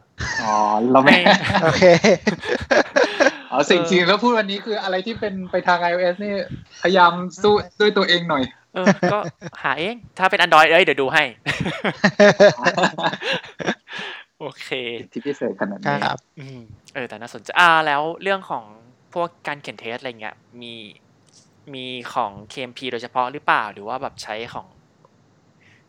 [0.42, 0.54] อ๋อ
[0.92, 1.34] เราไม่ไม่
[1.64, 1.84] โอเค
[3.54, 6.34] อ๋อสิ่งจริงแล้วพูดวันนี้คืออะไรที่เป็นไปทาง iOS นี่
[6.82, 8.44] พยายามสู้ด้วยตัวเองหน่อย
[8.76, 9.20] เออ ก็
[9.64, 11.24] หาเอง ถ้าเป็น Android เอ้ยเดี๋ยวดูให้
[14.40, 14.68] โอเค
[15.12, 16.60] ที่พิเศษขนาดคนี้รับอืม
[16.94, 18.64] เออ แต่น่าสนใจ อ่า แล้วเรื่องของ
[19.14, 20.74] พวกการเขียนเทสอะไรเงี้ย มี
[21.74, 24.68] มีของ KMP โดยเฉพาะหรือเปล่า หรือว่าแบบใช้ของ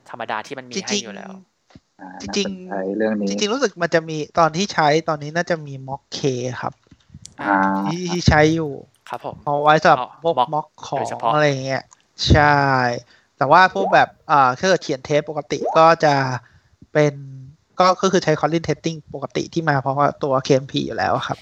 [0.09, 1.33] ธรรมดาที่มันมีจให้ริงอยู่แล้ว
[2.01, 6.19] อ่าจน่าริงสนใจเรื่องนี้จริงๆรู้สึกมันจะมีตอนที่ใช้ตอนนี้น่าจะมีม็อกเค
[6.61, 6.84] ครับอ่า
[7.81, 8.73] ที่ที่ใช้อยู่
[9.09, 11.85] ครับผมเอาไว้สำหรับอ๋อพวก mock ม็อกขอโดงยเฉพาะอะไรเงี้ย
[12.31, 12.59] ใช่
[13.37, 16.15] แต่ว่าพวกแบบอ่าถ้าเกิดเขียนเทสปกติก็จะ
[16.93, 17.15] เป็น
[17.81, 21.39] ก็ก็คือใช้ Kotlin Testing ปกติที่มาเพราะว่าตัว KMP อยู่แล้วครับ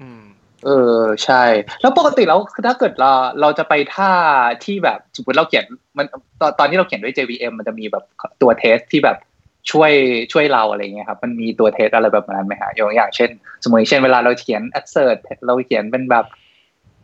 [0.00, 0.22] อืม
[0.64, 1.42] เออ ใช่
[1.80, 4.12] แล้วปกติแล้วถ้าเกิดเราเราจะไปท่า
[4.64, 5.64] ที่แบบสมมติเราเขียน
[5.98, 6.06] มัน
[6.40, 8.04] ตอนตอนที่เราเขียนด้วย JVM มันจะมีแบบ
[8.42, 9.16] ตัวเทสที่แบบ
[9.70, 9.92] ช่วย
[10.32, 13.30] ช่วยเราอะไรเงี้ยครับมันมีตัวเทสอะไรแบบนั้นไหมฮะอย่างอย่างเช่น
[13.62, 16.24] สมมติเช่นเวลาเราเขียน assert เราเขียนเป็นแบบ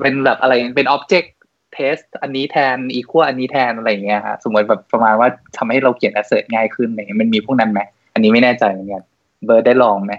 [0.01, 1.29] เป็นแบบอะไรเป็น object
[1.77, 7.81] test อันนี้แทน equal อันนี้แทนอะไรเงี้ยฮะสมมติแบบประมาณว่าทำให้เราเขียน assert ง่ายขึ้นอะไรเงี้ยมันมีพวกนั้นไหม
[8.15, 9.03] อันนี้ไม่แน่ใจเหมือนกัน
[9.45, 10.15] เบิร์ได้ลองไหม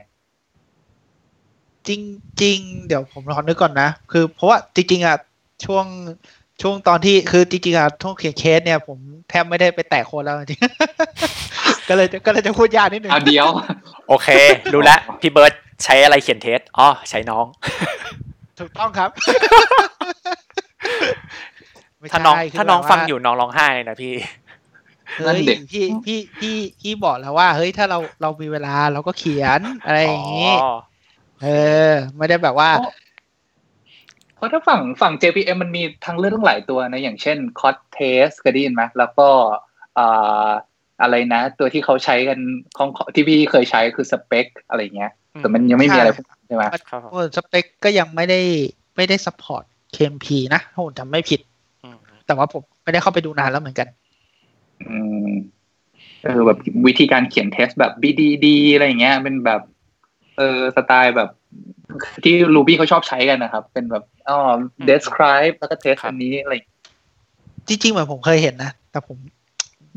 [1.88, 2.02] จริง
[2.42, 5.18] จริงเดี๋ยวผมลองนึกก่อนนะ คือเพราะว่าจริงๆอะ
[5.66, 5.86] ช่วง
[6.62, 8.98] ช่วงตอนที่คือจริงๆอะช่วงเขียนเคสเนี่ยผม
[9.30, 10.62] แทบไม่ได้ไปแตะโคนแล้วจริง
[11.90, 13.48] ก็เลยก็เลยจะพูดยากนิดนึงเอาเดียว
[14.10, 14.28] โอเค
[14.74, 17.46] รู้แล้วพี่เบิร์ดใช้อะไรเขียนเทสอ๋อใช้น้อง
[18.60, 19.10] ถูกต้องครับ
[22.00, 24.14] ไม่ถ้าน้องใช่คืถ้าน้องแบบฟังว่าอยู่น้องร้องไห้เลยนะพี่
[25.26, 30.74] นั่เฮ้นยเด็กพี่พี่พี่พี่บอกแล้วว่า เฮ้ยถ้าเราเรามีเวลาเราก็เขียนอะไรอย่างนี้อ๋อ
[31.44, 31.48] เอ
[31.90, 32.70] อ ไม่ได้แบบว่า
[34.36, 39.28] เพราะถ้าฝั่งฝั่ง JPM มันมีทางเลือกตั้งหลายตัวนะ อย่างเช่น Cot Test เคยได้ยินไหมแล้วก็
[39.98, 40.50] อ่า
[41.02, 42.40] อะไรนะ ตัวที่เขาใช้กัน
[42.78, 48.40] ของที่พี่เคยใช้คือ Spek อะไรเงี้ย แต่มันยังไม่มีอะไรพวกนั้นใช่ไหมครับผมโอ้สเปคก็ยังไม่ได้
[48.96, 49.64] ไม่ได้ support
[49.96, 51.42] KMP นะถ้าผมจำไม่ผิด
[51.84, 53.88] อืมแต่ว่าผมไม่ได้เข้าไปดูนานแล้วเหมือนกัน
[54.88, 55.30] อืม
[56.24, 59.62] เออแบบวิธีการเขียน test แบบ BDD อะไรเงี้ย เป็นแบบ
[60.38, 61.30] เออสไตล์แบบ
[62.24, 64.40] ที่ Ruby เขาชอบใช้กันนะครับ เป็นแบบอ๋อ
[64.90, 66.54] describe แล้วก็ test อันนี้อะไร
[67.68, 69.18] จริงๆ เหมือนผมเคยเห็นนะ แต่ผม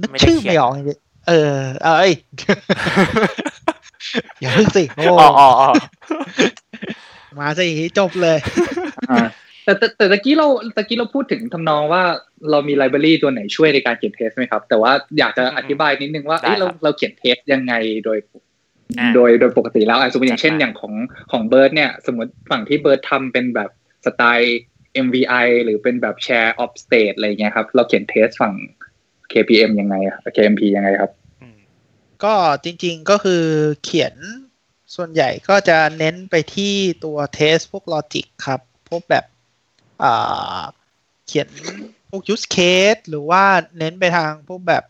[0.00, 2.12] นึกไม่ได้ชื่อเขียนไม่ออกเลยเออ เอ้ย
[4.40, 5.70] อย่าเพิ่งสิโอ้อ๋ออ๋ออ๋อ
[7.38, 7.66] มาสิ
[7.98, 8.38] จบเลย
[9.10, 9.26] อ่า
[9.64, 10.46] แต่แต่แต่ตะกี้เรา
[10.76, 12.02] ตะกี้เราพูดถึงทำนองว่า
[12.50, 17.74] เรามี library ตัวไหนช่วยในการเขียน test ไหมครับ แต่ว่าอยากจะอธิบายนิดนึงว่าเอ้ยเราเราเขียน test ยังไง
[18.04, 18.18] โดย
[18.98, 20.94] อ่าโดยโดยปกติแล้วอะสมมติอย่างเช่นอ่าอย่างของ
[21.32, 23.70] ของเบิร์ดเนี่ย สมมติฝั่งที่เบิร์ดทำเป็นแบบ
[24.06, 24.58] สไตล์
[25.06, 28.54] MVI หรือเป็นแบบ Share of State อะไรเงี้ยครับ เราเขียนเทสฝั่ง
[29.32, 31.10] KPM ยังไงอะ KMP ยังไงครับ
[31.40, 31.58] อืม
[32.24, 33.44] ก็จริงๆก็คือ
[33.84, 34.14] เขียน
[34.96, 36.74] ส่วนใหญ่ก็จะเน้นไปที่
[37.04, 39.24] ตัวเทสพวกลอจิกครับ พวกแบบ
[40.02, 40.60] อ่า
[41.26, 41.48] เขียน
[42.10, 43.42] พวก use case หรือว่า
[43.78, 44.84] เน้นไปทางพวกแบบ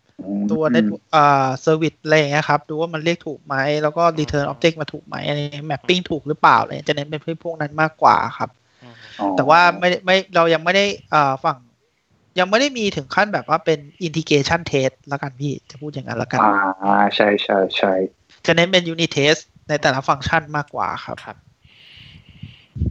[0.51, 0.85] ตัว net
[1.15, 8.51] อ่า service อะไรอย่างเงี้ยครับ ดูว่ามันเรียกถูกไหม แล้วก็ return object มาถูกไหมอะไร mapping ถูกหรือเปล่าอะไรจะเน้นเป็นพวกนั้นมากกว่าครับ
[8.83, 10.85] อืมอ๋อแต่ว่าไม่ได้ไม่เรายังไม่ได้
[11.15, 11.57] อ่าฝั่ง
[12.39, 17.93] ยังไม่ได้มีถึงขั้นแบบว่าเป็น integration test ละกันพี่จะพูดอย่างนั้นละกัน อ่า ใช่ใช่ใช่
[18.47, 21.37] จะเน้นเป็น unit test ในแต่ละฟังก์ชันมากกว่าครับครับ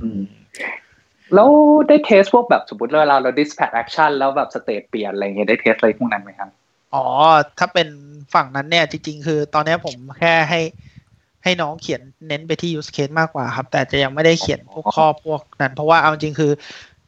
[0.01, 0.21] อืม
[1.33, 1.49] แล้ว
[1.87, 6.49] ได้เทสพวกแบบสมมติเวลาเรา dispatch action แล้วแบบสเตตเปลี่ยนอะไรเงี้ยได้เทสอะไรพวกนั้นไหมครับ
[6.93, 7.05] อ๋อ
[7.59, 7.87] ถ้าเป็น
[8.33, 10.61] ฝั่งนั้นเนี่ยจริง ๆ คือตอนนี้ผมแค่ให้
[11.43, 16.51] ให้น้องเขียนเน้นไปที่ use case มากกว่าครับ แต่จะยังไม่ได้เขียนพวกข้อพวกนั้น เพราะว่าเอาจริงๆคือ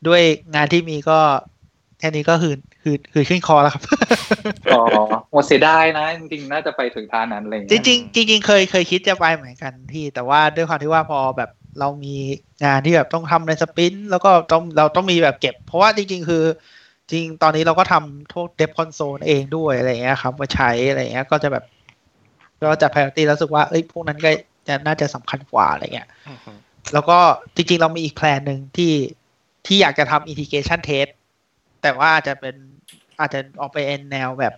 [0.07, 0.21] ด้วย
[0.55, 1.19] งานที่มีก็
[1.99, 3.83] แค่นี้ก็คือคือคือขึ้นคอแล้วครับ
[4.73, 4.83] อ๋อ
[5.29, 12.15] โมเสียดายนะ จริงๆ น่าจะไปถึงท่านั้นอะไรจเงี้ยริงๆจริง ๆ เคยเคยคิดจะไปเหมือนกันพี่ แต่ว่าด้วยความที่ว่าพอแบบเรามี
[12.65, 16.43] งานที่แบบต้องทำในสปรินต์แล้วก็ต้องเราต้องมีแบบเก็บ เพราะว่าจริง ๆ คือ
[17.11, 21.63] จริงตอนนี้เราก็ทำพวกเดฟคอนโซลเองด้วยอะไรเงี้ยครับมาใช้อะไรเงี้ยก็จะแบบ
[22.61, 24.31] ก็จะ priority แล้วรู้สึกว่าเอ้ยพวกนั้นก็
[24.67, 26.39] จะน่าจะสำคัญกว่าอะไรเงี้ยอืม
[26.93, 27.19] แล้วก็
[27.55, 28.93] จริง ๆ เรามีอีกแพลนหนึ่งที่
[29.65, 31.09] ที่อยากจะทำ integration test
[31.81, 32.55] แต่ว่าอาจจะเป็น
[33.19, 33.77] อาจจะออกไป
[34.11, 34.53] แนวแบบ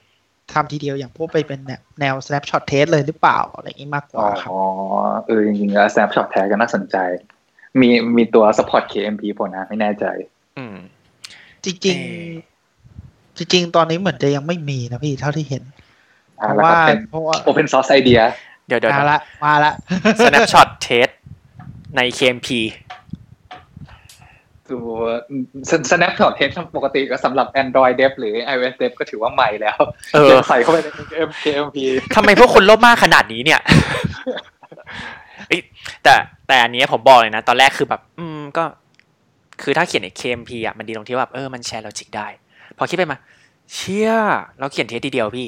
[0.53, 4.53] ทำทีเดียวอย่างพวกไปเป็นแนวแนว snapshot test เลยหรือเปล่า อะไรอย่างนี้มากกอ๋อว่าครับ
[5.28, 6.97] เออจริงๆแล้ว snapshot แท้ก็น่าสนใจ
[7.80, 10.05] มีมีตัว support KMP ผลนะไม่แน่ใจ
[10.57, 10.76] อืม
[11.65, 15.63] จริงๆ จริง ๆ ตอนนี้เหมือนจะยังไม่มีนะพี่เท่าที่เห็น
[16.41, 18.24] เพอ่าราะแล้วว่าก็เป็นเพราะว่า open source idea
[18.67, 19.74] เดี๋ยวเดี๋ยวมาละมาละ
[20.24, 21.11] snapshot test
[21.95, 22.47] ใน KMP
[24.72, 24.89] ตัว
[25.89, 29.78] snapshot test ปกติก็สำหรับ Android dev หรือ iOS dev ก็ถือว่าใหม่แล้ว
[30.13, 30.88] เออเดี๋ยวใส่เข้าไปใน
[31.43, 31.78] KMP
[32.15, 33.61] ทำไมพวกคนโลภมากขนาดนี้เนี่ย
[35.47, 35.61] เอ้ย
[36.03, 36.13] แต่
[36.47, 38.63] แต่อันนี้ผมบอกเลยนะ ตอนแรกคือแบบ อืม ก็
[39.61, 42.28] คือถ้าเขียนใน KMP อะมันดีตรงที่แบบเออมันแชร์ logic ได้
[42.78, 43.17] พอคิดไปมา
[43.74, 44.11] เชี่ย
[44.59, 45.47] เราเขียน test ทีเดียวพี่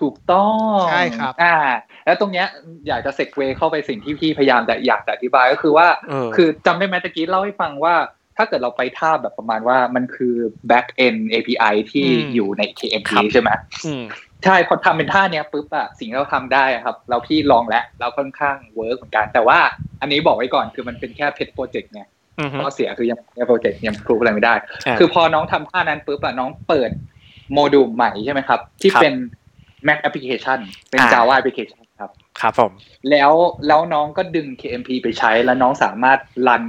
[0.00, 1.56] ถูกต้องใช่ครับอ่า
[2.04, 2.46] แล้วตรงเนี้ย
[2.88, 7.94] อยากจะ segue เข้าไปสิ่งที่พี่พยายามจะอยากจะอธิบายก็คือว่าเออคือจำได้ไหมตะกี้เล่าให้ฟังว่า
[8.36, 10.34] ถ้าเกิดเราไปท่าแบบประมาณว่ามันคือ
[10.70, 13.50] back end API ที่อืมอยู่ใน KMP ครับใช่ไหม
[13.86, 14.04] อืม
[14.44, 19.58] ใช่พอทำเป็นท่าเนี้ยปุ๊บอะสิ่งที่เราทำได้อะครับ เราพี่ลองแล้วเราค่อนข้าง work เหมือนกัน แต่ว่า
[20.00, 22.02] อันนี้บอกไว้ก่อนคือมันเป็นแค่เพ t โปรเจกต์ไง
[22.40, 24.54] อือฮึข้อเสียคือยังยัง project ยัง prove อะไรไม่ได้
[24.86, 26.90] อ่าคือพอน้องทำท่านั้นปุ๊บอะน้องเปิด
[27.52, 29.14] โมดูลใหม่ใช่ไหมครับ ที่ครับเป็น
[29.86, 30.58] Mac application
[30.90, 32.10] เป็นอ่า Java application ครับ
[32.40, 32.72] ครับผม
[33.10, 33.32] แล้ว
[33.66, 36.64] แล้วน้องก็ดึง KMP ไปใช้ แล้วน้องสามารถ run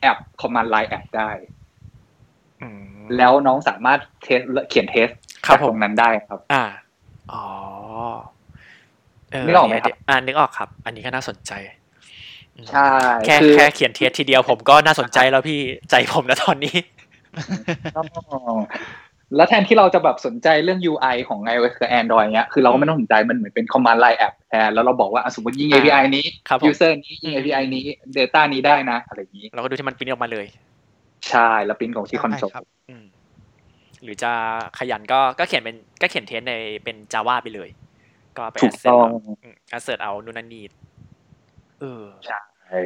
[0.00, 1.30] แอป command line app ได้
[2.62, 2.82] อืม
[3.16, 5.08] แล้วน้องสามารถ test เขียน test
[5.46, 6.64] ครับจากผมตรงนั้นได้ครับ อ่า
[7.32, 7.44] อ๋อ
[9.30, 11.52] เนึกออกไหมครับ อ่านึกออกครับ อันนี้ก็น่าสนใจ
[12.56, 12.88] อืมใช่
[13.26, 16.76] แค่คือแค่เขียน test ทีเดียวผมก็น่าสนใจแล้วพี่ใจผมนะตอนนี้
[17.96, 18.04] อ๋อ
[19.34, 26.04] แล้วแทนที่เราจะแบบสนใจเรื่อง UI ของ iOS กับ Android เนี้ย คือเราก็ไม่ต้องสนใจ มันเหมือนเป็น command line app แทน แล้วเราบอกว่าอะสมมติยิงอ่า API
[26.16, 27.84] นี้ครับผม user นี้ยิงอืม API นี้
[28.18, 30.46] data นี้ได้นะ อะไรอย่างนี้ เราก็ดูที่มันปริ้นออกมาเลย
[31.30, 33.04] ใช่ แล้วปริ้นของที่คอนโซลใช่ครับอืม
[34.02, 34.32] หรือจะ
[34.78, 36.54] ขยันก็ก็เขียนเป็นก็เขียน test ใน
[36.84, 37.68] เป็น Java ไปเลย
[38.36, 39.08] ก็ไปถูกต้อง
[39.70, 40.64] assert เอานู่นนั่นนี่
[41.80, 42.02] เออ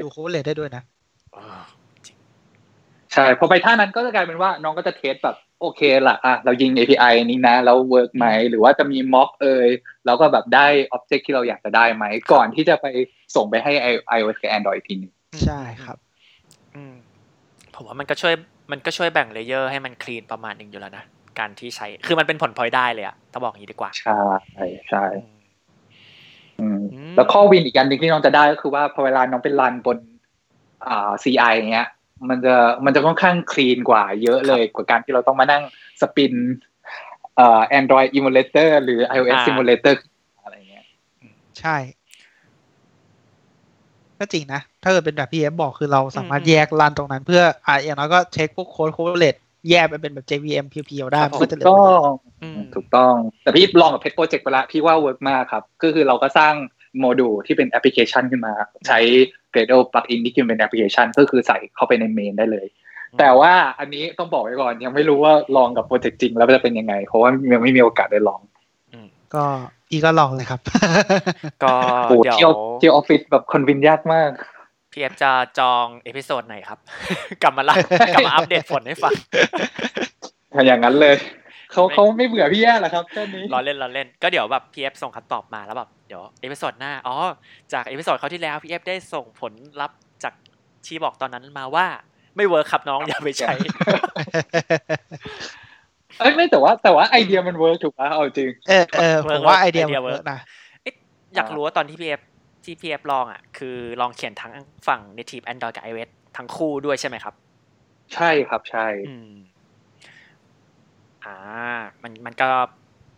[0.03, 0.82] ดูโค้ดเลยได้ด้วยนะ
[1.34, 1.61] เออ
[3.14, 9.68] ใช่พอไปท่านั้นก็จะกลายเป็นว่าน้องก็จะ test แบบโอเคละอะเรายิง API นี้นะ แล้ว work ไหม หรือว่าจะมี mock เอย
[10.06, 12.86] แล้วก็แบบได้ object ที่เราอยากจะได้ไหม ก่อนที่จะไป
[13.36, 13.72] ส่งไปให้
[14.16, 15.12] iOS กับ Android อีกทีหนึง
[15.46, 15.98] ใช่ครับ
[16.74, 16.94] อืม
[17.74, 18.34] ผมว่ามันก็ช่วย
[18.72, 21.04] มันก็ช่วยแบ่งเลเยอร์ให้มันคลีนประมาณหนึ่งอยู่แล้วนะ
[21.38, 24.18] การที่ใช้ คือมันเป็นผลพลอยได้เลยอะถ้าบอกอย่างนี้ดีกว่า ใช่
[24.88, 25.40] ใช่อืม
[26.61, 29.98] อืมอืมแล้วข้อวินอีกอันหนึ่งที่น้องจะได้ก็คือว่าพอเวลาน้องเป็นรันบน
[30.86, 31.88] อ่า CI อย่างเงี้ย
[32.29, 32.55] มันจะ
[32.85, 35.62] มันจะค่อนข้างคลีนกว่าเยอะเลยกว่าการที่เราต้องมานั่ง
[36.01, 36.34] spin
[37.37, 39.95] เอ่อ Android emulator หรือ iOS อ่า simulator
[40.43, 40.85] อะไรเงี้ย
[41.61, 41.77] ใช่
[44.18, 49.36] ก็จริงนะ ถ้าเกิดเป็นแบบพี่เอฟบอกคือเราสามารถอืมแยก run ตรงนั้นเพื่ออะอย่างน้อยก็เช็คพวกโค้ดโค้ด related
[49.71, 52.03] แยกไปเป็นแบบ JVM เพียวๆได้ครับมันผมก็จะเหลือก็ประโยชน์
[52.43, 56.55] อืมถูกต้อง แต่พี่ลองกับเพจโปรเจกต์ไปแล้วพี่ว่า work มากครับ ก็คือเราก็สร้าง
[56.99, 58.53] โมดูลที่เป็นแอปพลิเคชันขึ้นมา
[58.87, 58.99] ใช้
[59.55, 62.66] Gradle plugin ที่เป็นแอปพลิเคชันก็คือใส่เข้าไปใน main ได้เลย
[63.18, 68.40] แต่ว่าอันนี้ต้องบอกไว้ก่อนยังไม่รู้ว่าลองกับโปรเจกต์จริงแล้วจะเป็นยังไง เพราะว่ายังไม่มีโอกาสได้ลอง
[69.34, 69.44] ก็
[69.90, 70.61] อีก็ลองเลยครับ
[71.64, 71.74] ก็
[72.09, 74.30] โอ้เดี๋ยวที่ออฟที่ออฟฟิศแบบ convince ยากมาก
[74.92, 76.78] พี่เอฟจะจอง episode ไหนครับ
[77.42, 77.74] กลับมาละ
[78.14, 79.12] กลับมาอัปเดตผลให้ฟัง
[80.66, 81.14] อย่างนั้นเลย
[81.72, 87.16] เขาเขาไม่เบื่อพี่แย่เหรอครับแค่นี้รอเล่นรอเล่น ก็เดี๋ยวแบบพีเอฟส่งคำตอบมาแล้วแบบ เดี๋ยว episode หน้า อ๋อ
[87.72, 90.34] จาก episode คราวที่แล้วพีเอฟได้ส่งผลลัพธ์จาก
[90.86, 91.86] ที่บอกตอนนั้นมาว่า
[92.36, 93.52] ไม่ work ครับน้องอย่าไปใช้
[96.18, 100.40] เอ้ยไม่แต่ว่าแต่ว่าไอเดียมัน work ถูกปะเอาจริง เออเออผมว่าไอเดียมัน work work นะ
[101.34, 102.20] อยากรู้ว่าตอนที่พีเอฟ
[102.64, 104.52] ที่พีเอฟลองอะ คือลองเขียนทั้ง
[104.86, 107.34] ฝั่ง native Android กับ iOS ทั้งคู่ด้วยใช่ไหมครับ
[108.14, 109.32] ใช่ครับใช่อืม
[111.24, 111.36] อ่า
[112.02, 112.48] มันมันก็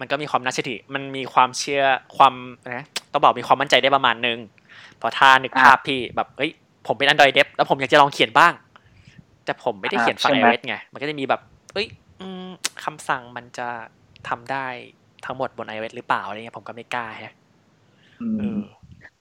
[0.02, 1.82] มันก็มีความน่าเชื่อถือมันมีความเชื่อ
[2.16, 2.34] ความ
[2.74, 4.38] นะต้องบอกมีความมั่นใจได้ประมาณนึง
[4.98, 6.50] เพราะถ้านึกภาพพี่แบบเฮ้ย
[6.86, 8.52] ผมเป็น Android Dev แล้วผมอยากจะลองเขียนบ้าง
[9.44, 11.40] แต่ผมไม่ได้เขียนฝั่ง iOS ไง มันก็จะมีแบบ
[11.74, 11.86] เอ้ย
[12.20, 12.50] อืม
[12.84, 13.68] คำสั่งมันจะ
[14.28, 14.66] ทำได้
[15.24, 17.34] ทั้งหมดบน iOS หรือเปล่าอะไรเงี้ยผมก็ไม่กล้าฮะ
[18.22, 18.60] อืเอมอ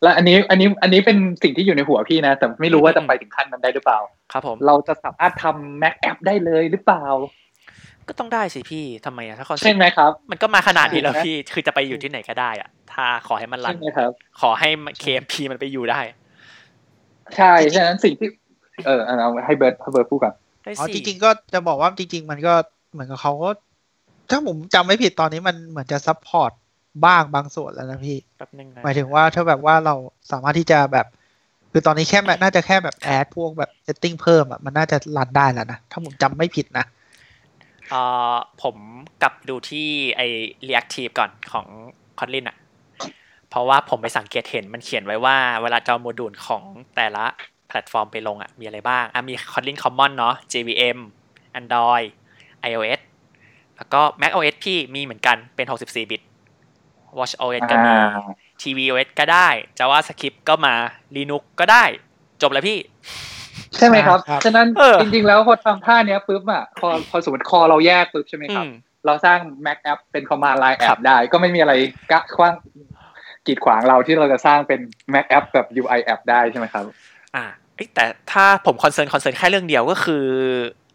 [0.02, 4.00] แล้วอันนี้อันนี้อันนี้เป็นสิ่งที่อยู่ในหัวพี่นะ แต่ไม่รู้ว่าจะไปถึงขั้นนั้นได้หรือเปล่า
[4.32, 7.06] ครับผม เราจะสามารถทำ Mac App ได้เลยหรือเปล่า
[8.12, 14.70] ก็ต้องได้สิพี่ทำไมอะถ้าคอนใช่ไหมครับ มันก็มาขนาดนี้แล้วใช่ไหมพี่คือจะไปอยู่ที่ไหนก็ได้อะถ้าขอให้มันรัใช่นไหมครับ ขอให้
[15.04, 16.00] KMP มันไปอยู่ได้
[17.38, 18.30] ใช่ฉะนั้นสิ่งที่
[18.86, 20.34] เออเอาให้เบิร์ดให้เบิร์ดพูดก่อน
[20.64, 22.54] ได้อ๋อสิจริง ๆ ก็จะบอกว่าจริง ๆ มันก็
[22.92, 23.50] เหมือนกับเขาก็
[24.30, 26.52] ถ้าผมจำไม่ผิดตอนนี้มันเหมือนจะ support
[27.06, 29.96] บ้างบางส่วนแล้วนะพี่แป๊บนึงนะหมายถึงว่าถ้าแบบว่าเรา
[30.32, 31.08] สามารถที่จะแบบ
[31.72, 36.86] คือตอนนี้แค่แบบน่าจะแค่แบบ add พวกแบบ setting เพิ่มอะมันน่าจะ run ได้แล้วนะ ถ้าผมจำไม่ผิดนะ
[37.92, 38.02] เอ่
[38.34, 38.76] อผม
[39.22, 39.88] กลับดูที่
[40.18, 40.22] ไอ
[40.68, 41.66] reactive ก่อนของ
[42.20, 42.58] Kotlin อะ
[43.50, 46.64] เพราะว่าผมไปสังเกตเห็นมันเขียนไว้ว่าเวลาจะเอาโมดูลของ
[46.96, 47.26] แต่ละ
[47.68, 50.98] แพลตฟอร์มไปลงอะมีอะไรบ้างอะมี Kotlin Common เนาะ JVM
[51.60, 52.08] Android
[52.70, 53.00] iOS
[53.78, 56.22] แล้วก็ macOS พี่มีเหมือนกันเป็น 64 บิต
[57.20, 58.24] watchOS ก็มีอ่า
[58.62, 60.74] tvOS ก็ได้ JavaScript ก็มา
[61.16, 61.84] Linux ก็ได้
[62.42, 62.80] จบแล้วพี่
[63.78, 68.74] ใช่ไหมครับครับฉะนั้นเออจริงๆ แล้วพอทำท่าเนี้ยปุ๊บอะพอพอสมมติ core เราแยกปุ๊บใช่ไหมครับอืม
[69.06, 71.74] เราสร้าง Mac App เป็น Command Line App ครับได้ ก็ไม่มีอะไร
[72.12, 72.54] กะขว้าง
[73.46, 74.80] กีดขวางเราที่เราจะสร้างเป็น
[75.14, 76.84] Mac App แบบ UI App ได้ใช่ไหมครับ
[77.36, 77.46] อ่า
[77.96, 80.26] แต่ถ้าผม concern concern แค่เรื่องเดียวก็คือ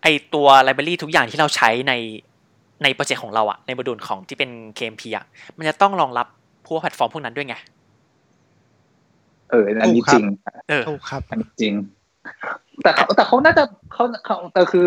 [0.02, 1.92] ไอตัว library ทุกอย่างที่เราใช้ใน
[2.82, 5.24] ในโปรเจกต์ของเราอะในโมดูลของที่เป็น KMP อะ
[5.56, 6.26] มันจะต้องรองรับ
[6.66, 7.56] พวกแพลตฟอร์มพวกนั้นด้วยไง
[9.50, 10.24] เออ อันนี้จริง
[10.68, 11.74] เออถูกครับ อันนี้จริง
[12.82, 14.86] แต่เขาแต่เขาน่าจะเขาเขาแต่คือ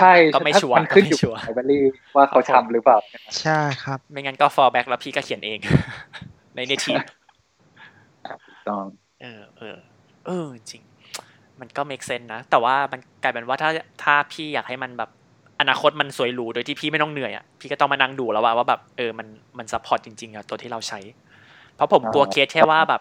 [0.00, 1.78] ใช่ก็ไม่ถ้าชัวร์มันขึ้นอยู่ก็ไม่ชัวร์ library
[2.16, 2.98] ว่าเขาทำหรือเปล่า
[3.40, 5.58] ใช่ครับ ไม่งั้นก็ fallback แล้วพี่ก็เขียนเอง
[6.54, 7.00] ใน native
[8.68, 8.84] ต้อง
[9.22, 9.76] เออเออ
[10.26, 10.82] เออจริง
[11.60, 13.70] มันก็ make sense นะ แต่ว่ามันกลายเป็นว่าถ้า
[14.02, 15.10] ถ้าพี่อยากให้มันแบบ
[15.60, 19.26] อนาคตมันสวยหรูโดยที่พี่ไม่ต้องเหนื่อยอะพี่ก็ต้องมานั่งดูแล้วว่าว่าแบบเออมัน
[19.58, 21.00] มัน support จริงๆอะตัวที่เราใช้
[21.74, 23.00] เพราะผมกลัวเคสแค่ว่าแบบ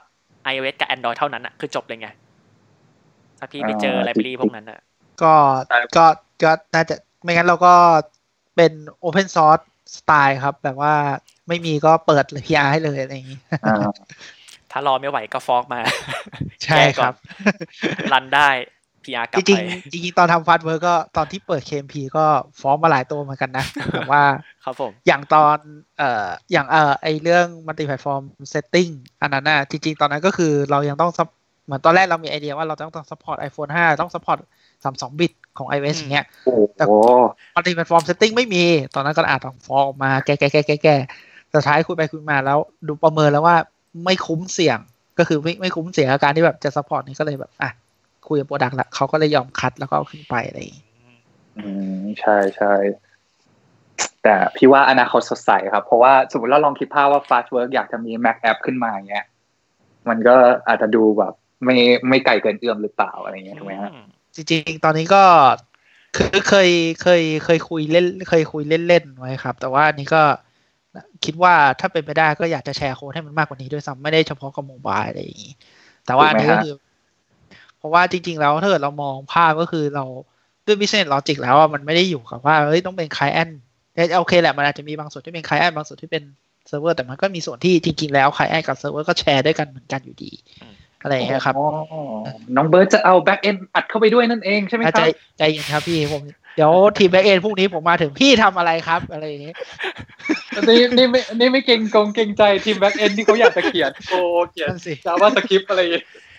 [0.52, 2.10] iOS กับ Android เท่านั้นอะคือจบเลยไง
[3.40, 4.80] ถ้าพี่ไปเจอ library พวกนั้นอะ
[5.24, 5.34] ก็
[5.96, 6.06] ก็
[6.44, 7.74] ก็น่าจะไม่งั้นเราก็
[8.56, 8.72] เป็น
[9.04, 9.64] Open Source
[9.98, 10.94] สไตล์ครับ แบบว่า
[11.48, 13.76] ไม่มีก็เปิดเลย PR ให้เลยอะไรอย่างนี้อ่า
[14.72, 15.80] ถ้ารอไม่ไหวก็ fork มา
[16.64, 17.14] ใช่ครับ
[18.14, 18.50] run ได้
[19.06, 22.26] PR กลับไปจริงๆจริงๆตอนทำ Fastwork็ตอนที่เปิด KMP ก็
[22.62, 24.24] fork มาหลายตัวเหมือนกันนะแบบว่า
[24.66, 25.58] ครับผมอย่างตอน
[25.98, 28.88] เอ่ออย่างเอ่อไอเรื่อง Multiplatform Settings
[29.22, 34.40] อันนั้นน่ะจริง ๆ ตอนนั้นก็คือเรายังต้อง sup- เหมือนตอนแรกเรามีไอเดียว่าเราต้องต้อง support iPhone 5 ต้อง support
[34.84, 36.94] 32 บิตของ iOS อย่างเงี้ยโอ้แต่โห
[37.56, 38.64] Multiplatform Settings ไม่มี
[38.96, 40.96] ตอนนั้นก็อาจต้อง fork ออกมาแก้แก้แก้แก้แก้
[41.54, 43.56] สุดท้ายคุยไปคุยมาแล้ว ดูประเมินแล้วว่า
[44.06, 44.80] ไม่คุ้มเสี่ยง
[45.20, 47.72] ก็คือไม่ไม่คุ้มเสี่ยงกับการที่แบบจะ support นี้ก็เลยแบบอะ
[48.28, 50.86] คุยกับ product ละเขาก็เลยยอม cut แล้วก็เอาขึ้นไปอะไรอย่างงี้
[51.58, 52.74] อืมใช่ใช่
[54.24, 59.26] แต่พี่ว่าอนาคตสดใสครับ เพราะว่าสมมติเราลองคิดภาพว่า Fast Work อยากจะมี Mac App ขึ้นมาอย่างเงี้ย
[60.10, 60.36] มันก็
[60.68, 61.34] อาจจะดูแบบ
[61.66, 61.78] ไม่
[62.10, 63.92] ไม่ไกลเกินเอื้อมหรือเปล่าอะไรเงี้ยถูกไหมฮะ
[64.36, 65.24] จริงๆ ตอนนี้ก็
[66.16, 66.70] คือเคย
[67.02, 70.24] เคยเคยคุยเล่น เคยคุยเล่นๆไว้ครับ แต่ว่าอันนี้ก็
[71.26, 75.54] คิดว่าถ้าเป็นไปได้ก็อยากจะแชร์โค้ดให้มันมากกว่านี้ด้วยซ้ำไม่ได้เฉพาะกับ mobile อะไรอย่างนี้
[76.06, 76.74] แต่ว่าอันนี้ก็คือ
[77.78, 80.06] เพราะว่าจริง ๆ แล้วถ้าเกิดเรามองภาพก็คือเรา
[80.66, 83.52] ด้วย business logic แล้วอะมันไม่ได้อยู่กับว่าเฮ้ยต้องเป็น client
[84.18, 86.24] โอเคแหละมันอาจจะมีบางส่วนที่เป็น client บางส่วนที่เป็น
[86.68, 90.32] เซิร์ฟเวอร์แต่มันก็มีส่วนที่จริง ๆ แล้ว client กับเซิร์ฟเวอร์ก็แชร์ด้วยกันเหมือนกันอยู่ดี
[91.06, 91.68] อะไรอย่างเงี้ยครับอ๋อ
[92.56, 96.22] น้องเบิร์ดจะเอา Back End อัดเข้าไปด้วยนั่นเองใช่ไหมคใจรับใจเย็นครับพี่ผม
[96.56, 99.56] เดี๋ยวทีม Back End พรุ่งนี้ผมมาถึงพี่ทำอะไรครับ อะไรอย่างเงี้ย
[100.68, 104.20] นี่นี่ไม่นี่ไม่เกรงอกเกรงใจทีม Back End ที่เขาอยากจะเขียนโอ้
[104.52, 105.82] เขียนนั่นสิ Java Script อะไร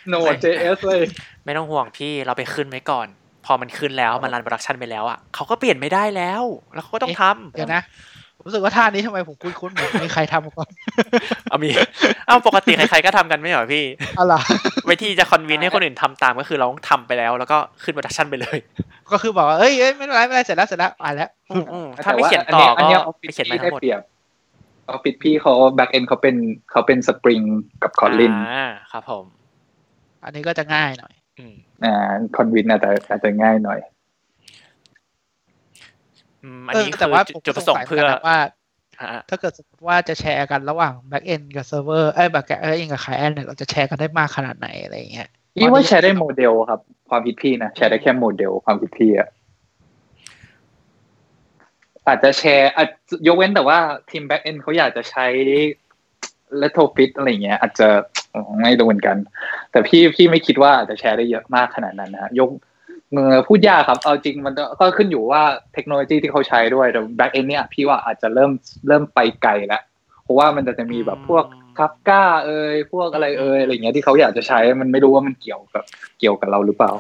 [0.08, 0.14] โน
[0.44, 1.02] JS เลย
[1.44, 3.06] ไม่ต้องห่วงพี่เราไปขึ้นไว้ก่อน
[3.46, 6.42] พอมันขึ้นแล้วมันรันโปรดักชันไปแล้วอะเขาก็เปลี่ยนไม่ได้แล้ว
[6.74, 7.82] แล้วเขาก็ต้องทำเดี๋ยวนะ
[8.25, 10.70] ผม รู้สึกว่าท่านี้ทำไมผมคุ้นๆเหมือนมีใครทำมาก่อน
[11.50, 11.68] เอามี
[12.28, 13.84] อ้าวปกติใครๆก็ทำกันไม่เหรอพี่
[14.18, 14.38] อะไรอ
[14.90, 18.58] วิธีจะคอนวินให้คนอื่นทำตามก็คือเราต้องทำไปแล้ว แล้วก็ขึ้นโปรดักชันไปเลย
[19.12, 24.00] ก็คือบอกว่าเอ้ยเอ้ยไม่เป็นไรไม่เป็นไรเสร็จแล้วเสร็จแล้วอ่านแล้วอืมๆถ้าไม่เขียนต่ออันก็เนี้ยออฟฟิไปศเขียนมาพี่ทั้ได้งหมดเปรียบ
[24.90, 26.36] ออฟฟิศพี่เขา Back End เขาเป็น
[26.70, 27.44] เขาเป็น Spring
[27.82, 29.24] กับ Kotlin อ่าครับผม
[30.24, 31.94] อันนี้ก็จะง่ายหน่อยอืมอ่า
[32.36, 33.78] คอนวินอาจจะอาจจะง่ายหน่อย
[36.46, 38.38] อืมอันเออนี้แต่คือว่าจุดประสงค์เพื่อผมก็สงสัยหมืนกันนะว่า
[39.02, 46.80] ฮะถ้าเกิดสมมติว่าจะแชร์กันระหว่าง back end กับ server เอ้ย back end กับ client เนี่ยเราจะแชร์กันได้มากขนาดไหนอะไรอย่างเงี้ยพี่ว่าแชร์ได้โมเดลครับ
[47.10, 49.28] ความคิดพี่นะแชร์ได้แค่โมเดลความคิดพี่อะ
[52.06, 52.88] อาจจะแชร์อาจ
[53.26, 53.78] ยกเว้นแต่ว่า
[54.10, 55.26] ทีม back end เขาอยากจะใช้
[56.58, 57.88] Retrofit อะไรเงี้ย อาจจะ
[58.62, 59.16] ไม่รู้เหมือนกัน
[59.70, 62.75] แต่พี่พี่ไม่คิดว่าอาจจะแชร์ได้เยอะมากขนาดนั้นนะยกเออ
[63.48, 65.42] พูดยากครับ เอาจริงมันก็ขึ้นอยู่ว่า
[65.74, 68.50] เทคโนโลยีที่เขาใช้ด้วยแต่ back end เนี่ยพี่ว่าอาจจะเริ่ม
[68.88, 69.82] เริ่มไปไกลแล้ว
[70.22, 71.44] เพราะว่ามันจะมีแบบพวก
[71.78, 75.84] คาฟก้าเอ่ยพวกอะไรเอ่ยอะไรเงี้ยที่เขาอยากจะใช้มันไม่รู้ว่ามันเกี่ยวกับ
[76.18, 76.92] เกี่ยวกับเราหรือเปล่า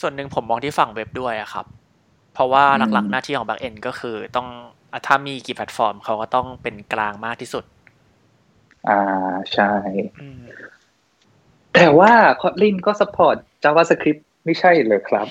[0.00, 1.66] ส่วนหนึ่งผมมองที่ฝั่งเว็บด้วยอะครับ
[2.34, 4.48] เพราะว่าอืมหลักๆหน้าที่ของ backend ก็คือต้อง
[4.92, 7.64] อะถ้ามีกี่แพลตฟอร์มเขาก็ต้องเป็นกลางมากที่สุด
[8.88, 9.00] อ่า
[9.52, 9.70] ใช่
[10.20, 10.42] อืม
[11.74, 15.26] แต่ว่า Kotlin ก็ support JavaScript ไม่ใช่เลยครับ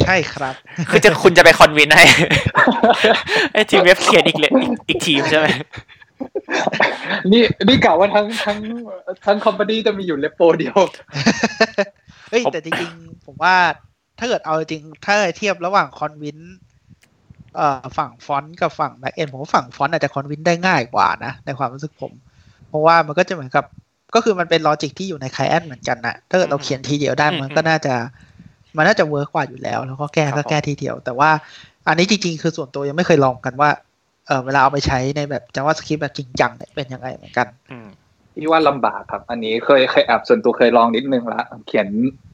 [0.00, 0.54] ใช่ครับ
[0.90, 2.04] คือจะคุณจะไปคอนวินให้
[3.52, 5.46] ให้ทีมเว็บเขียนอีกเลยอีกอีกทีมใช่ไหม
[7.32, 8.58] นี่นี่กล่าวว่าทั้งทั้ง
[9.24, 10.78] ทั้ง company จะมีอยู่ repo เดียว
[12.30, 13.56] เฮ้ยแต่จริงๆ ผมว่า
[14.18, 16.38] ถ้าเกิดเอาจริงถ้าเทียบระหว่าง convince
[17.56, 22.12] เอ่อฝั่ง front กับฝั่ง back end ผมว่าฝั่ง front อาจจะ convince ได้ง่ายกว่านะ ในความรู้สึกผม
[22.68, 23.64] เพราะว่ามันก็จะเหมือนกับ
[24.14, 27.94] ก็คือมันเป็น logic ที่อยู่ใน client เหมือนกันนะถ้าเกิดเราเขียนทีเดียวได้มันก็น่าจะ
[28.76, 31.30] มันน่าจะ work กว่าอยู่แล้ว แล้วก็แก้ก็แก้ทีเดียว แต่ว่า
[31.88, 33.70] อันนี้จริง ๆ คือส่วนตัวยังไม่เคยลองกันว่า
[34.26, 37.88] เออเวลาเอาไปใช้ในแบบ JavaScript แบบจริงจังเนี่ยเป็นยังไงเหมือนกันอืม
[38.38, 41.88] พี่ว่าลำบากครับ อันนี้เคยเคยแอบส่วนตัวเคยลองนิดนึงละเขียน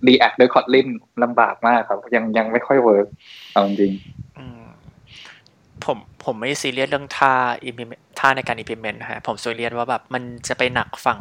[0.07, 0.86] React ด้วย Kotlin
[1.22, 3.07] ลำบากมากครับ ยังยังไม่ค่อย work
[3.53, 3.93] เอาจริง
[4.38, 4.64] อืม
[5.84, 7.32] ผมผมไม่ซีเรียสเรื่องท่า
[7.68, 11.18] implement ท่าในการ implement นะฮะผมซีเรียสว่าแบบมันจะไปหนักฝั่ง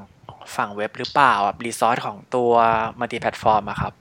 [0.55, 2.51] ฝั่งเว็บหรือเปล่าแบบ resource ของตัว
[2.99, 3.93] multiplatform อะครับ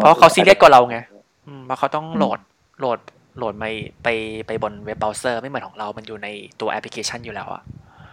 [0.00, 0.98] เพราะเขาซีเรียสกว่าเราไง
[1.46, 2.38] อืมเพราะเขาต้องโหลด
[2.78, 2.98] โหลด
[3.36, 3.64] โหลดไป
[4.02, 4.08] ไป
[4.46, 6.28] ไปบน web browser ไม่เหมือนของเรา มันอยู่ใน
[6.60, 7.62] ตัวแอปพลิเคชันอยู่แล้วอะ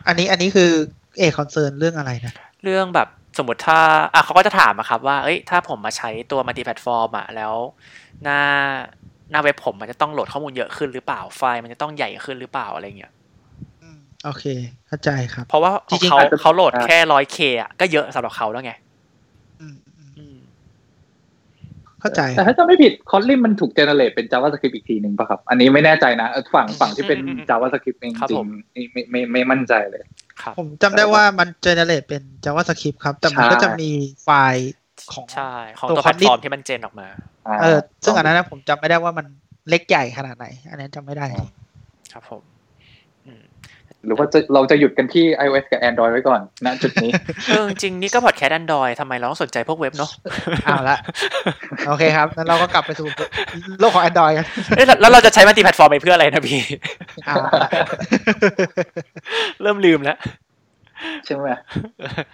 [0.07, 0.71] อันนี้อันนี้คือ
[1.17, 2.33] เอ๊ะ concern เรื่องอะไรนะ
[2.63, 3.07] เรื่องแบบ
[3.38, 3.79] สมมติถ้า
[4.13, 7.53] อะเขาก็จะถามอะครับว่า เอ้ย ถ้าผมมาใช้ตัว multiplatform อะแล้ว
[8.23, 8.39] หน้า
[9.31, 13.11] หน้าเว็บผมมันจะต้องโหลดข้อมูลเยอะขึ้นหรือเปล่า ไฟล์มันจะต้องใหญ่ขึ้นหรือเปล่าอะไรเงี้ย
[13.83, 14.45] อืมโอเค
[14.88, 18.73] เข้าใจครับ เพราะว่าจริงๆเขาอาจจะเขาโหลดแค่ร้อย K อะก็เยอะสำหรับเขาแล้วไง
[19.61, 20.38] อืมอืม อืม
[22.06, 30.03] เข้าใจ แต่ถ้าจะไม่ผิดคอ t ลินมันถูกเจเนเรตเป็น JavaScript อีกทีหนึ่งป่ะครับ อันนี้ไม่แน่ใจนะเออฝั่งฝั่งที่เป็น JavaScript จริงครับจริงผมไม่ไม่ไม่ไม่มั่นใจเลย
[30.41, 33.91] ครับผมจำได้ว่ามัน generate เป็น JavaScript ครับ แต่มันก็ใช่จะมี
[34.24, 34.72] ไฟล์
[35.14, 39.26] ของใช่ของตัวตัวแพลต Kotlin ฟอร์มที่มันเจนออกมาาเออ ซึ่งอันนั้นนะผมจำไม่ได้ว่ามัน
[39.70, 41.26] เล็กใหญ่ขนาดไหน อันนั้นจำไม่ได้
[42.14, 42.55] ครับผมอืม
[44.06, 47.12] หรือว่าจะเราจะหยุดกันที่ iOS กับ Android ไว้ก่อนณจุดนี้
[47.49, 50.12] เออจริงๆนี่ก็ podcast Android ทำไมเราต้องสนใจพวกเว็บเนาะ
[50.66, 50.97] เอาละ
[51.88, 53.08] โอเคครับงั้นเราก็กลับไปสู่
[53.80, 54.45] โลกของ Android กัน
[54.76, 56.62] เอ้ยแล้วแล้วเราจะใช้ multiplatform ไปเพื่ออะไรนะพี่
[57.26, 57.51] เอาละ
[59.62, 60.18] เริ่มลืมแล้ว
[61.26, 61.47] ใช่ไหม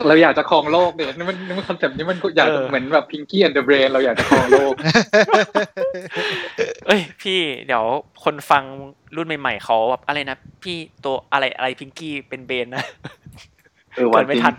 [0.07, 4.73] เราอยากจะครองโลกเนี่ยนี่มันนี่มัน concept นี้มันอยากจะเออเหมือนแบบ Pinky and the Brain เราอยากจะครองโลก
[6.87, 7.83] เอ้ย พี่เดี๋ยว
[8.23, 8.63] คนฟัง
[9.15, 12.85] รุ่นใหม่ๆเขาแบบอะไรนะ พี่ตัวอะไรอะไรพิงกี้เป็นเบนนะ
[13.95, 14.55] เออเกิวันดไม่จริงทัน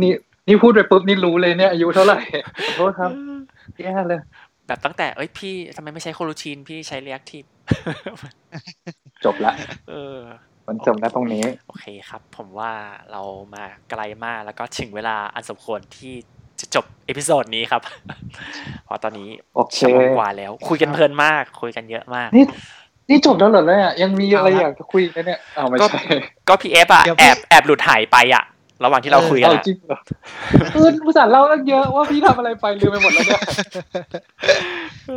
[0.00, 0.12] นี่
[0.48, 2.18] นี่พูดไปปุ๊บนี่รู้เลยเนี่ยอายุเท่าไหร่
[2.66, 3.10] ขอโทษครับ
[3.78, 4.20] แย่เลย
[4.66, 7.48] แบบตั้งแต่เอ้ยพี่ทำไมไม่ใช้ coroutine พี่ใช้ Reactive
[9.24, 9.52] จบละ
[9.90, 10.18] เออ
[10.68, 12.72] มันจบแล้วตรงนี้ โอเคครับ ผมว่า
[13.12, 13.22] เรา
[13.54, 16.14] มาไกลมากแล้วก็ถึงเวลาอันสมควรที่
[16.60, 17.82] จะจบ episode นี้ครับ
[18.84, 22.44] เพราะตอนนี้โอเคชั่วโมงกว่าแล้ว คุยกันเพลินมาก คุยกันเยอะมากนี่
[23.10, 26.00] นี่จบแล้วเหรอเนี่ยยังมีอะไรอยากจะคุยกันเนี่ยอ้าวไม่ก็ใช่
[26.48, 28.44] ก็พีเอฟอะเดี๋ยวแอพี่บแอบหลุดหายไปอะ
[28.84, 29.98] ระหว่างที่เราคุยกันเอาอะจริงเหรอ
[30.74, 33.40] คือผู้สารเล่าตั้งเยอะว่าพี่ทำอะไรไปลืมไปหมดแล้วเนี่ย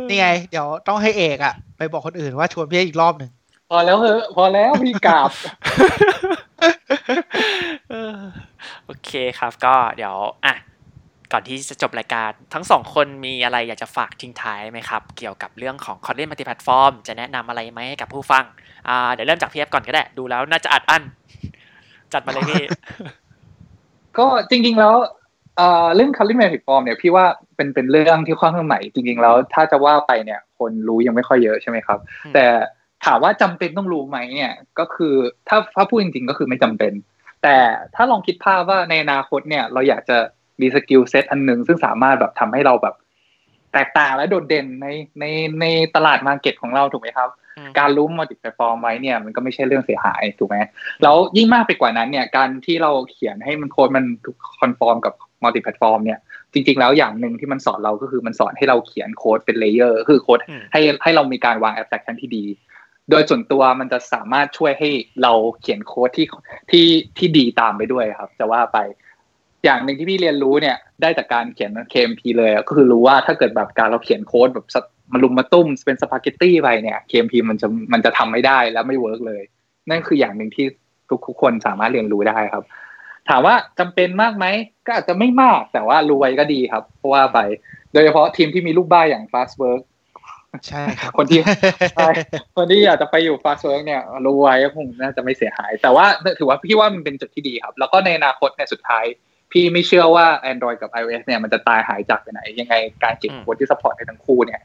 [0.08, 3.30] นี่ไง เดี๋ยวต้องให้เอกอะไปบอกคนอื่นว่าชวนพี่อีกรอบหนึ่ง
[3.74, 5.30] พอแล้วเหอะพอแล้วพี่กราบ
[7.90, 8.18] เออ
[8.86, 10.54] โอเคครับก็เดี๋ยวอะ
[11.32, 18.44] ก่อนที่จะจบรายการทั้งสองคนมีอะไรอยากจะฝากทิ้งท้ายไหมครับ เกี่ยวกับเรื่องของ Kotlin Multiplatform จะแนะนำอะไรไหมให้กับผู้ฟัง
[18.88, 21.02] อ่าเดี๋ยวเริ่มจากพีเอฟก่อนก็ได้ ดูแล้วน่าจะอัดอั้น
[22.12, 22.64] จัดมาเลยพี่
[24.18, 24.94] ก็จริง ๆ แล้ว
[25.56, 27.24] เอ่อเรื่อง Kotlin Multiplatform เนี่ยพี่ว่า
[27.56, 32.46] เป็นเป็นเรื่องที่ค่อนข้างใหม่จริง ๆ แล้วถ้าจะว่าไปเนี่ย คนรู้ยังไม่ค่อยเยอะใช่ไหมครับอืมแต่
[33.04, 35.14] ถามว่าจำเป็นต้องรู้ไหมเนี่ย ก็คือ
[35.48, 36.92] ถ้าถ้าพูดจริงๆก็คือไม่จำเป็น
[37.42, 37.56] แต่
[37.94, 40.18] ถ้าลองคิดภาพว่าในอนาคตเนี่ย เราอยากจะ
[40.60, 42.94] มี skill set อันหนึ่งซึ่งสามารถแบบทำให้เราแบบ
[43.72, 44.86] แตกต่างและโดดเด่นใน
[45.20, 45.24] ใน
[45.60, 50.56] ในตลาด market ของเราถูกไหมครับอืมการรู้ multiplatform ไว้เนี่ย มันก็ไม่ใช่เรื่องเสียหายถูกไหม
[51.02, 54.04] แล้วยิ่งมากไปกว่านั้นเนี่ย การที่เราเขียนให้มันโค้ดมัน
[54.60, 56.18] conform กับ multiplatform เนี่ย
[56.52, 62.44] จริง ๆ แล้วอย่างหนึ่งที่มันสอนเราก็คือมันสอนให้เราเขียนโค้ดเป็น layer คือโค้ดอืมให้ให้เรามีการวางแอ s แ r คชันที่ดี
[63.12, 64.90] โดยส่วนตัวมันจะสามารถช่วยให้
[65.22, 66.26] เราเขียนโค้ดที่
[66.70, 66.86] ที่
[67.18, 68.78] ที่ดีตามไปด้วยครับ จะว่าไป
[69.64, 74.66] อย่างหนึ่งที่พี่เรียนรู้เนี่ย ได้จากการเขียน KMP เลยก็คือรู้ว่าถ้าเกิดแบบการเราเขียนโค้ดแบบ
[75.12, 79.42] มารุมมาตุ้มเป็นสปาเกตตี้ไปเนี่ย KMP มันจะมันจะทำไม่ได้แล้วไม่ work เลย
[79.90, 80.66] นั่นคืออย่างหนึ่งที่
[81.26, 82.64] ทุกคนสามารถเรียนรู้ได้ครับ
[83.28, 84.46] ถามว่าจำเป็นมากไหม
[84.86, 87.38] ก็อาจจะไม่มากแต่ว่ารู้ไว้ก็ดีครับ เพราะว่าไป
[87.92, 89.82] โดยเฉพาะทีมที่มีลูกบ้าอย่าง Fast Work
[90.68, 91.40] ใช่ครับคนที่
[91.94, 92.08] ใช่
[92.56, 96.06] คนที่อยากจะไปอยู่ Fast Work เนี่ยรู้ไว้ก็คงน่าจะไม่เสียหาย แต่ว่า
[96.38, 99.04] ถือว่าพี่ว่ามันเป็นจุดที่ดีครับ แล้วก็ในอนาคตเนี่ยสุดท้าย
[99.52, 104.60] พี่ไม่เชื่อว่า Android กับ iOS เนี่ยมันจะตายหายจากไปไหน ยังไงการเขียนอืมโค้ดที่ support ให้ทั้งคู่เนี่ย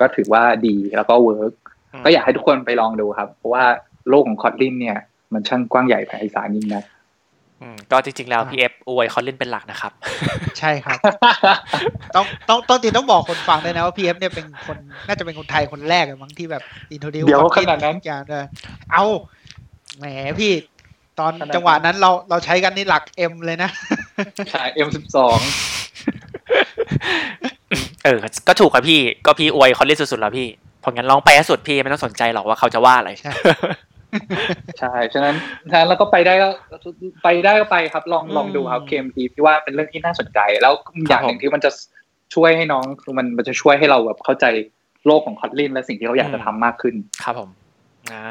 [0.00, 1.52] ก็ถือว่าดีแล้วก็ work
[1.92, 3.64] อืมก็อยากให้ทุกคนไปลองดูครับ เพราะว่า
[4.08, 4.98] โลกของ Kotlin เนี่ย
[5.32, 7.01] มันช่างกว้างใหญ่ไพศาลยิ่งนะอืม
[7.90, 9.92] ก็จริงๆแล้วพีเอฟอวย Kotlin เป็นหลักนะครับ
[10.58, 10.98] ใช่ครับ
[12.14, 14.76] ต้องต้องต้องจริงต้องบอกคนฟังด้วยนะว่าพีเอฟเนี่ยเป็นคน
[15.06, 16.62] น่าจะเป็นคนไทยคนแรกอะมั้งที่แบบ
[16.92, 18.44] อินโทรดิวเดี๋ยวขนาดนั้นอย่างเออ
[18.92, 19.04] เอา
[19.98, 20.04] แหม
[20.40, 20.52] พี่
[21.18, 23.70] ตอนขนาดนั้นจังหวะนั้นเราเราใช้กันนี่หลักเอ็มเลยนะ
[24.52, 25.16] ใช่ M12
[28.04, 28.18] เออ
[28.48, 30.48] ก็ถูกครับพี่ ก็พี่อวยคอนเล่นสุดๆแล้วพี่
[30.80, 33.10] เพราะงั้นลองไปให้สุดพี่ไม่ต้องสนใจหรอกว่าเขาจะว่าอะไร
[34.78, 35.34] ใช่ใช่ฉะนั้น
[35.70, 36.48] ฉะนั้นเราก็ไปได้ก็
[37.24, 40.74] ไปได้ก็ไปครับลองอืมลองดูครับ KMP พี่ว่าเป็นเรื่องที่น่าสนใจ แล้ว
[41.08, 41.70] อย่างหนึ่งที่มันจะ
[42.34, 44.46] ช่วยให้น้องคือมันมันจะช่วยให้เราแบบเข้าใจ
[45.06, 46.94] โลกของ Kotlin และสิ่งที่เขาอยากจะทำมากขึ้น
[47.24, 47.50] ครับผม
[48.12, 48.24] อ่า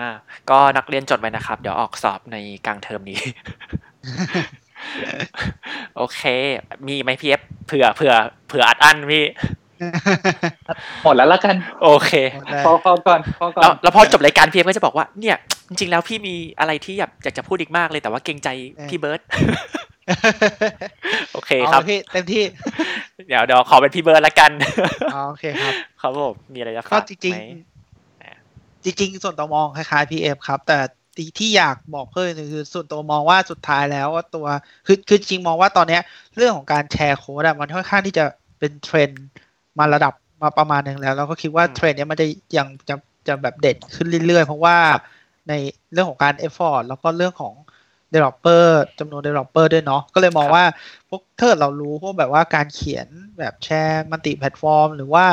[0.50, 3.20] ก็นักเรียนจดไว้นะครับ เดี๋ยวออกสอบในกลางเทอมนี้
[5.98, 6.22] โอเค
[6.88, 8.14] มีไหมพี่เอฟเผื่อเผื่อ
[8.48, 9.26] เผื่ออัดอั้นพี่
[11.04, 12.12] หมดแล้วละกัน โอเค
[12.66, 15.38] พอพอก่อนพอก่อนแล้วแล้วพอจบรายการพี่เอฟก็จะบอกว่าเนี่ย
[15.72, 18.50] จริงๆแล้วพี่มีอะไรที่อยากอยากจะพูดอีกมากเลยแต่ว่าเกรงใจ
[18.90, 19.22] พี่เบิร์ต
[21.34, 22.44] โอเคเอาครับเลยพี่เต็มที่
[23.28, 24.52] เดี๋ยวเดี๋ยวขอเป็นพี่เบิร์ดละกัน
[25.14, 30.78] อ๋อโอเคครับครับผมมีอะไรจะก็ฝากจริงไหมๆจริงๆ ส่วนตัวมองคล้ายๆ PF ครับ แต่
[31.18, 34.46] ที่ที่อยากบอกเพิ่มนึงคือส่วนตัวมองว่าสุดท้ายแล้วว่าตัว
[34.88, 36.02] คือคือจริงมองว่าตอนเนี้ย
[36.36, 38.26] เรื่องของการแชร์โค้ดอะมันค่อนข้างที่จะ
[38.60, 39.26] เป็นเทรนด์
[39.80, 42.26] มาระดับมาประมาณหนึ่งแล้วแล้วก็คิดว่าเทรนด์เนี้ยมันจะ
[42.58, 42.96] ยังจะ
[43.28, 44.78] จะแบบเด่นขึ้นเรื่อยๆ เพราะว่า
[45.50, 45.54] ใน
[45.94, 47.54] เรื่องของการ effort แล้วก็เรื่องของ
[48.14, 48.66] developer
[49.00, 50.64] จำนวน developer ด้วยเนาะก็เลยมองว่า
[51.10, 53.08] พวกถ้าเกิดเรารู้พวกแบบว่าการเขียน
[53.40, 55.26] แบบ share multiplatform หรือว่า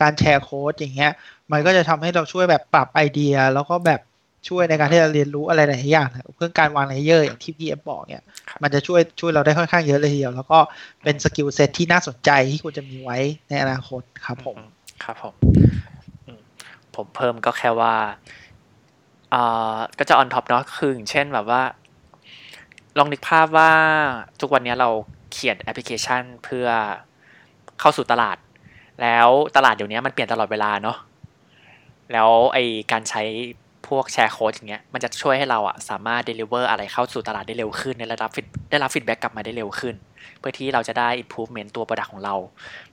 [0.00, 1.12] การ share code อย่างเงี้ย
[1.52, 4.00] มันก็จะทำให้เราช่วยแบบปรับไอเดีย แล้วก็แบบ
[4.48, 8.22] ช่วยในการที่จะเรียนรู้อะไรหลายอย่างเรื่องการวาง layer อย่างที่พี่เอฟบอกเนี่ย
[8.62, 10.58] มันจะช่วยช่วยเราได้ค่อนข้างเยอะเลยทีเดียว แล้วก็
[11.04, 13.18] เป็น skill set ที่น่าสนใจที่ควรจะมีไว้
[13.48, 14.56] ในอนาคตครับผม
[15.04, 15.34] ครับผม
[16.26, 16.40] อืม
[16.96, 18.45] ผมเพิ่มก็แค่ว่าอ่า
[19.98, 21.62] ก็จะ on top เนาะคืออย่างเช่นแบบว่า
[22.98, 23.70] ลองนึกภาพว่า
[24.40, 24.88] ทุกวันนี้เรา
[25.32, 26.66] เขียนแอปพลิเคชันเพื่อ
[27.80, 28.36] เข้าสู่ตลาด
[29.02, 30.96] แล้วตลาดเดี๋ยวนี้มันเปลี่ยนตลอดเวลาเนาะ
[32.12, 32.58] แล้วไอ
[32.92, 33.22] การใช้
[33.88, 38.30] พวก share code อย่างเงี้ยมันจะช่วยให้เราอะสามารถ deliver อะไรเข้าสู่ตลาดได้เร็วขึ้นได้รับ
[38.70, 39.94] ได้รับ feedback กลับมาได้เร็วขึ้น
[40.38, 42.34] เพื่อที่เราจะได้ improvement ตัว product ของเรา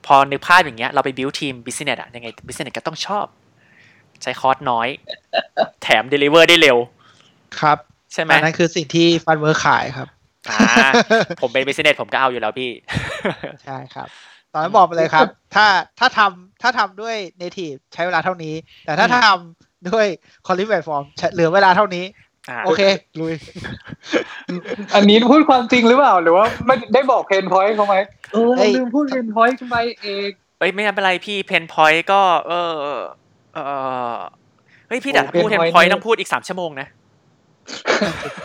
[0.06, 3.26] พอนึกภาพอย่างเงี้ยเราไป build team business อะยังไง business ก็ต้องชอบ
[4.24, 4.88] ใช้คอร์สน้อย
[5.82, 6.76] แถม deliver ได้เร็ว
[7.60, 7.78] ครับ
[8.12, 10.08] ใช่ไหมอันนั้นคือสิ่งที่ Flutter ขายครับ
[10.50, 10.88] อ่า
[11.42, 12.70] ผมเป็น business ผมก็เอาอยู่แล้วพี่
[13.64, 14.08] ใช่ครับ
[14.52, 15.66] ตอนนั้นบอกไปเลยครับ ถ้า
[15.98, 18.54] ถ้าทำถ้าทำด้วย native ใช้เวลาเท่านี้
[18.86, 20.06] แต่ถ้าทำด้วย
[20.46, 22.04] c o l l i n platform ใช้เหลือเวลาเท่านี้
[22.50, 22.82] อ่าโอเค
[23.20, 23.34] ลุย
[24.94, 27.96] อันนี้พูดความจริงหรือเปล่า หรือว่าไม่ได้บอก pain point เขาไหม
[28.32, 30.28] เออเอ้ยลืมพูด painอยต์ไปเอง
[30.58, 32.72] เอ้ยไม่เป็นไรพี่ pain point ก็ เออ
[33.54, 33.58] เอ
[34.16, 34.18] อ
[34.88, 36.88] เฮ้ยพี่แต่ถ้าพูด pain point ต้องพูดอีกสามชั่วโมงนะ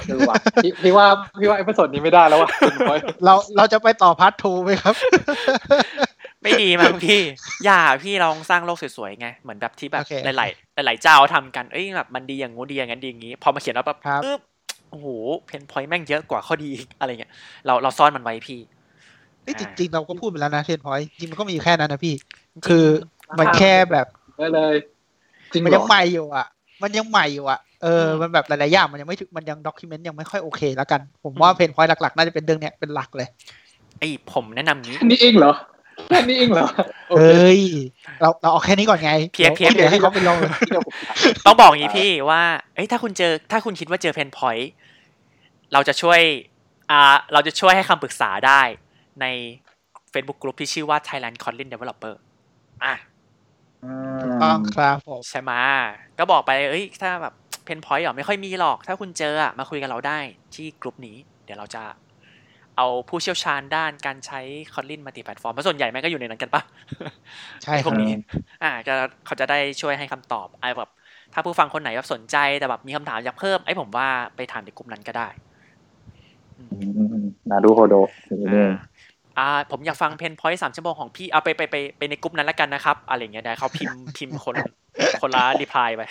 [0.08, 1.06] เออว่ะพี่พี่ว่า
[1.40, 4.96] พี่ว่า episode นี้ไม่ได้แล้วว่ะ pain point เราเราจะไปต่อ part two ไหมครับ
[6.44, 7.22] ไม่ดีมั้งพี่
[7.66, 14.38] อย่าพี่ลองสร้างโลกสวยๆไง เหมือนแบบที่แบบโอเคหลายๆหลายๆเจ้าทำกันเอ้ยแบบมันดีอย่างงู้นดีอย่างนั้นดีอย่างงี้ พอมาเขียนแล้วแบบครับเออ
[14.92, 15.08] โอ้โห
[15.48, 17.32] pain point แม่งเยอะกว่าข้อดีอีกอะไรเงี้ย
[17.66, 18.60] เราเราซ่อนมันไว้พี่
[19.44, 22.16] เอ้ยจริงๆเราก็พูดไปแล้วนะเทนพอยจริงมันก็มีอยู่แค่นั้นนะพี่
[22.68, 22.86] คือ
[23.40, 24.08] มันแค่แบบ
[24.38, 24.76] ได้เลย
[25.54, 26.48] จริงมันเหรยังอใหม่อยู่อะ
[26.82, 33.28] มันยังใหม่อยู่อะเอออืมมันแบบหลายๆอย่างมันยังไม่ถึงมันยังด็อกิเมนต์ยังไม่ค่อยโอเคแล้วกัน ผมว่าเพนพอยต์หลักๆ น่าจะเป็นเรื่องเนี้ยเป็นหลักเลย
[34.00, 35.54] ไอ้ผมแนะนำงี้นี่เองเหรอ
[36.08, 36.68] แค่นี้เองเหรอ
[37.10, 37.62] โอเอเค้ย
[38.22, 40.94] เราเราเอาแค่นี้ก่อนไง เพียบดี๋วเพียบที่เหลือให้เขาไปลองเลยเดี๋ยวผม
[41.46, 42.42] ต้องบอกอย่างนี้พี่ว่า
[42.76, 44.72] เอ้ยถ้าคุณเจอถ้าคุณคิดว่าเจอ pain point
[45.74, 46.20] เราจะช่วย
[46.92, 48.62] อ่าเราจะช่วยให้คำปรึกษาได้
[49.22, 49.26] ใน
[50.14, 52.14] Facebook Group ที่ชื่อว่า Thailand Kotlin Developer
[52.84, 52.94] อะ
[54.42, 55.58] ต้องครับผมใช่ไหมะ
[56.18, 57.34] ก็บอกไปเอ้ย ถ้าแบบ
[57.64, 60.20] pain point หรอไม่ค่อยมีหรอก ถ้าคุณเจออะมาคุยกับเราได้
[60.54, 61.84] ที่กลุ่มนี้ เดี๋ยวเราจะ
[62.76, 64.40] เอาผู้เชี่ยวชาญด้านการใช้
[64.74, 66.62] Kotlin multiplatform เพราะส่วนใหญ่แม่งก็อยู่ในนั้นกันปะ
[67.64, 68.12] ใช่ไอ้คพรัวบกนี้
[68.64, 68.94] อ่าก็
[69.26, 70.90] เขาจะได้ช่วยให้คำตอบไอ้แบบ
[71.34, 75.30] ถ้าผู้ฟังคนไหนแบบสนใจแต่แบบมีคำถามอยากเพิ่มไอ้ผมว่าไปถามในกลุ่มนั้นก็ได้
[76.58, 76.64] อื
[77.14, 77.94] มนาดูโฮโด
[78.54, 84.56] นี่เอ่าผมอยากฟังเพนพอยต์สามชั่วโมงของพี่เอาไปไปไปไปในกลุ่มนั้นแล้วกันนะครับ อะไรเงี้ยได้เขาพิมพ์พิมพ์คน
[85.22, 86.02] คนละรีプライไป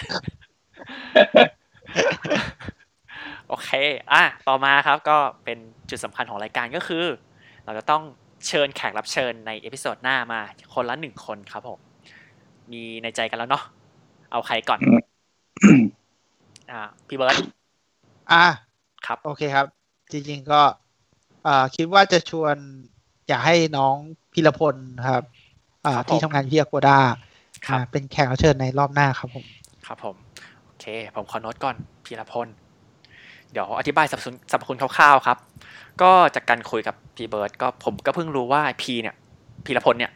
[3.48, 3.70] โอเค
[4.12, 5.58] อะ ต่อมาครับก็เป็น
[5.90, 7.04] จุดสำคัญของรายการก็คือ
[7.64, 8.02] เราจะต้อง
[8.46, 10.40] เชิญแขกรับเชิญใน episode หน้ามา
[10.74, 11.78] คนละหนึ่งคนครับผม
[12.72, 13.62] มีในใจกันแล้วเนาะ
[14.32, 14.78] เอาใครก่อน
[16.70, 17.36] อ่า พี่เบิร์ด
[18.32, 18.44] อ่า
[19.06, 19.66] ครับ โอเคครับ
[20.12, 20.60] จริงๆก็
[21.46, 22.56] อ่า คิดว่าจะชวน
[23.28, 23.94] อยากให้น้อง
[24.32, 24.74] พีรพล
[25.08, 25.24] ครับ
[25.86, 26.98] อ่าครับผมที่ทำงานที่อากูด้า
[27.66, 29.44] ครับอ่าเป็นแขกรับเชิญในรอบหน้าครับผม
[29.86, 30.14] ครับผม
[30.64, 30.84] โอเค
[31.14, 31.76] ผมขอโน้ตก่อน
[32.06, 32.48] พีรพล
[33.52, 35.38] เดี๋ยวอธิบายสรรพคุณสรรพคุณคร่าวๆครับ
[36.02, 39.14] ก็จากการคุยกับพี่เบิร์ดก็ผมก็เพิ่งรู้ว่าพีเนี่ย
[39.66, 40.12] พีรพลเนี่ย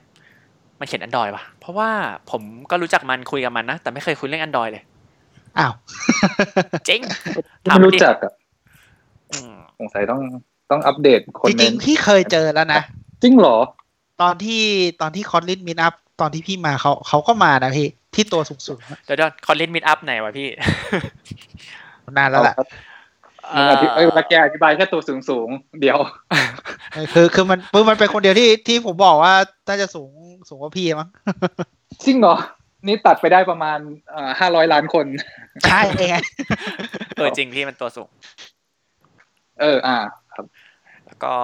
[0.79, 1.91] มันเขียน Android ป่ะ เพราะว่า
[2.31, 4.85] ผมก็รู้จักมันคุยกับมันนะ แต่ไม่เคยคุยเรื่อง Android เลย
[5.59, 5.73] อ้าว
[6.89, 7.01] จริง
[7.63, 8.33] ไม่รู้จักอะ
[9.33, 10.21] อืมสงสัยต้อง
[10.71, 12.83] ต้องอัปเดตคนจในริงๆพี่เคยเจอแล้วนะ
[13.23, 13.57] จริงเหรอ
[14.23, 14.63] ตอนที่
[15.01, 20.49] ตอนที่ Kotlin meetup ตอนที่พี่มาเขาเขาก็มานะพี่ ที่ตัวสูงๆอะเดี๋ยวเดี๋ยวคอนเล่นมิดอัพไหนวะพี่
[22.17, 22.57] นานแล้วแหละ
[23.57, 25.99] มึงอธิเอ้ยแล้วแกอธิบายแค่ตัวสูงสูงๆเดี๋ยว
[26.93, 29.35] เออคือคือมันคือมันเป็นคนเดียวที่ที่ผมบอกว่า
[29.69, 30.11] น่าจะสูง
[30.49, 31.09] สูงกว่าพี่มั้ง
[32.05, 32.37] จริงเหรอ
[32.87, 33.79] นี่ตัดไปได้ประมาณ
[34.41, 35.07] ห้าร้อยล้านคน
[35.69, 36.17] ใช่ไง
[37.17, 38.09] เออจริงพี่มันตัวสูง
[39.61, 39.97] เอออ่า
[40.35, 40.47] ครับ
[41.13, 41.37] แล้วก็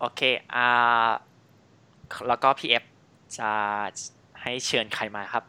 [0.00, 0.20] โอเค
[0.54, 1.08] อ่า
[2.28, 2.84] แล้วก็พีเอฟ
[3.38, 3.50] จะ
[4.42, 5.44] ให้เชิญใครมาครับ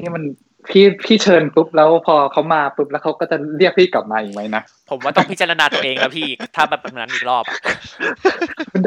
[0.00, 0.24] นี่มัน
[0.68, 7.56] พี่พี่เชิญปุ๊บแล้วพอเขามาปุ๊บแล้วเขาก็จะเรียกพี่กลับมาอีกไหมนะผมว่าต้องพิจารณาตัวเองแล้วพี่ถ้าแบบนั้นอีกรอบอะ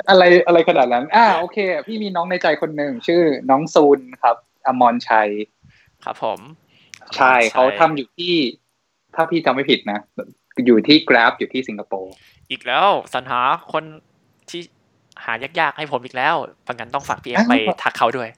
[0.09, 1.57] อะไรอะไรขนาดนั้น อ่าโอเค
[1.88, 4.35] พี่มีน้องในใจคนหนึ่งชื่อน้องซูนครับ
[4.68, 5.30] อมรชัย
[6.05, 6.39] ครับ ผม
[7.15, 8.34] ใช่เขาทำอยู่ที่
[9.15, 9.99] ถ้าพี่จำไม่ผิดนะ
[10.65, 12.14] อยู่ที่ Grab อยู่ที่สิงคโปร์
[12.52, 13.41] อีกแล้วสรรหา
[13.74, 13.84] คน
[14.49, 14.61] ที่
[15.26, 16.36] หายากๆให้ผมอีกแล้ว
[16.68, 17.53] พังกันต้องฝากพี่เอฟไป
[17.84, 18.30] ทักเขาด้วย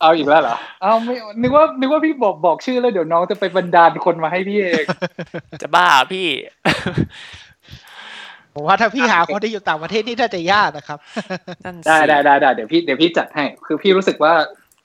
[0.00, 4.84] เอาอีกแล้วเหรอ เอาไม่ นึกว่า นึกว่าพี่บอกบอกชื่อแล้วเดี๋ยวน้องจะไปบันดาลคนมาให้พี่เอง
[5.62, 6.28] จะบ้าพี่
[8.54, 10.98] ผมว่าถ้าพี่หาคนที่อยู่ต่างประเทศนี่น่าจะยากนะครับ
[11.64, 14.32] นั่นสิได้ได้ได้ได้เดี๋ยวพี่เดี๋ยวพี่จัดให้ คือพี่รู้สึกว่า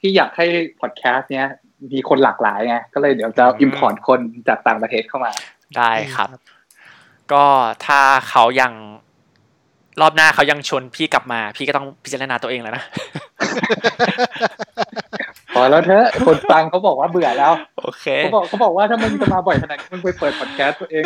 [0.00, 0.46] พี่อยากให้
[0.80, 1.46] พอดแคสต์เนี้ย
[1.92, 5.32] มีคนหลากหลายไง ก็เลยเดี๋ยวจะ import คนจากต่างประเทศเข้ามา
[5.76, 6.28] ได้ครับ
[7.32, 7.44] ก็
[7.86, 8.72] ถ้าเขายัง
[10.00, 12.84] รอบหน้าเขายังชวนพี่กลับมา พี่ก็ต้องพิจารณาตัวเองแล้วนะ
[15.54, 21.02] พอแล้วเถอะคนฟังเขาบอกว่าเบื่อแล้วโอเคเขาบอกเขาบอกว่าถ้ามึงจะมาบ่อยขนาดนี้มึงไปเปิดพอดแคสต์ตัวเอง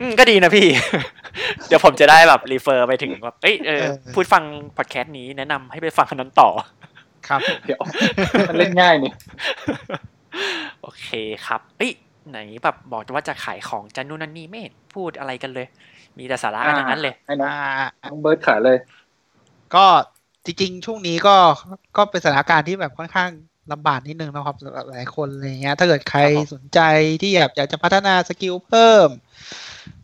[0.00, 0.66] อืมก็ดีนะพี่
[1.66, 4.42] เดี๋ยวผมจะได้แบบรีเฟอร์ไปถึงแบบเอ้ยเออเออพูดฟัง
[4.76, 6.48] พอดแคสต์นี้แนะนำให้ไปฟังคนนั้นต่อ
[7.28, 7.80] ครับ เดี๋ยว
[8.48, 9.12] มันเล่นง่ายนี่
[10.82, 11.08] โอเค
[11.46, 11.92] ครับเอ้ย
[12.30, 15.66] ไหนแบบบอกว่าจะขายของจะนู่นนั่นนี่ไม่เห็นพูดอะไรกันเลย
[16.18, 17.60] มีแต่สาระกันทั้งนั้นเลยให้น้องอ่า
[18.10, 18.78] น้องเบิร์ดขายเลย
[19.74, 19.86] ก็
[20.44, 21.36] จริง ๆ ช่วงนี้ก็
[21.96, 23.30] ก็เป็นสถานการณ์ที่แบบค่อนข้าง
[23.72, 26.80] ลำบากนิดนึงนะครับสำหรับหลายคนอะไรเงี้ย ถ้าเกิดใครครับผมสนใจ
[27.22, 29.08] ที่อยากอยากจะพัฒนา skill เพิ่ม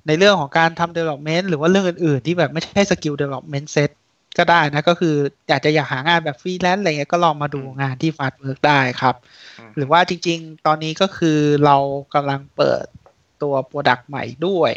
[0.07, 3.91] ในเรื่องของการทำ development หรือว่าเรื่องอื่น ๆ ที่แบบไม่ใช่ skill development set
[4.39, 5.17] ก็ได้นะ ก็คือ
[5.49, 9.15] อยากจะอยากหางานแบบฟรีแลนซ์อะไรเงี้ยก็ลองมาดูงานที่ Fast Work ได้ครับ
[9.77, 11.77] หรือว่าจริง ๆ ตอนนี้ก็คือเรา
[12.15, 12.85] กำลังเปิด
[13.43, 14.73] ตัว Product ใหม่ด้วย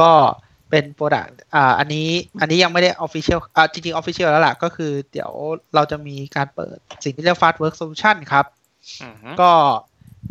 [0.00, 0.10] ก็
[0.70, 2.08] เป็น Product อ่าอันนี้
[2.40, 5.30] อันนี้ยังไม่ได้ Official อ่าจริงๆ Official แล้วล่ะ ก็คือเดี๋ยว
[5.74, 8.46] เราจะมีการเปิดสิ่งที่เรียก Fast Work Solution ครับ
[9.02, 9.52] อือฮึก็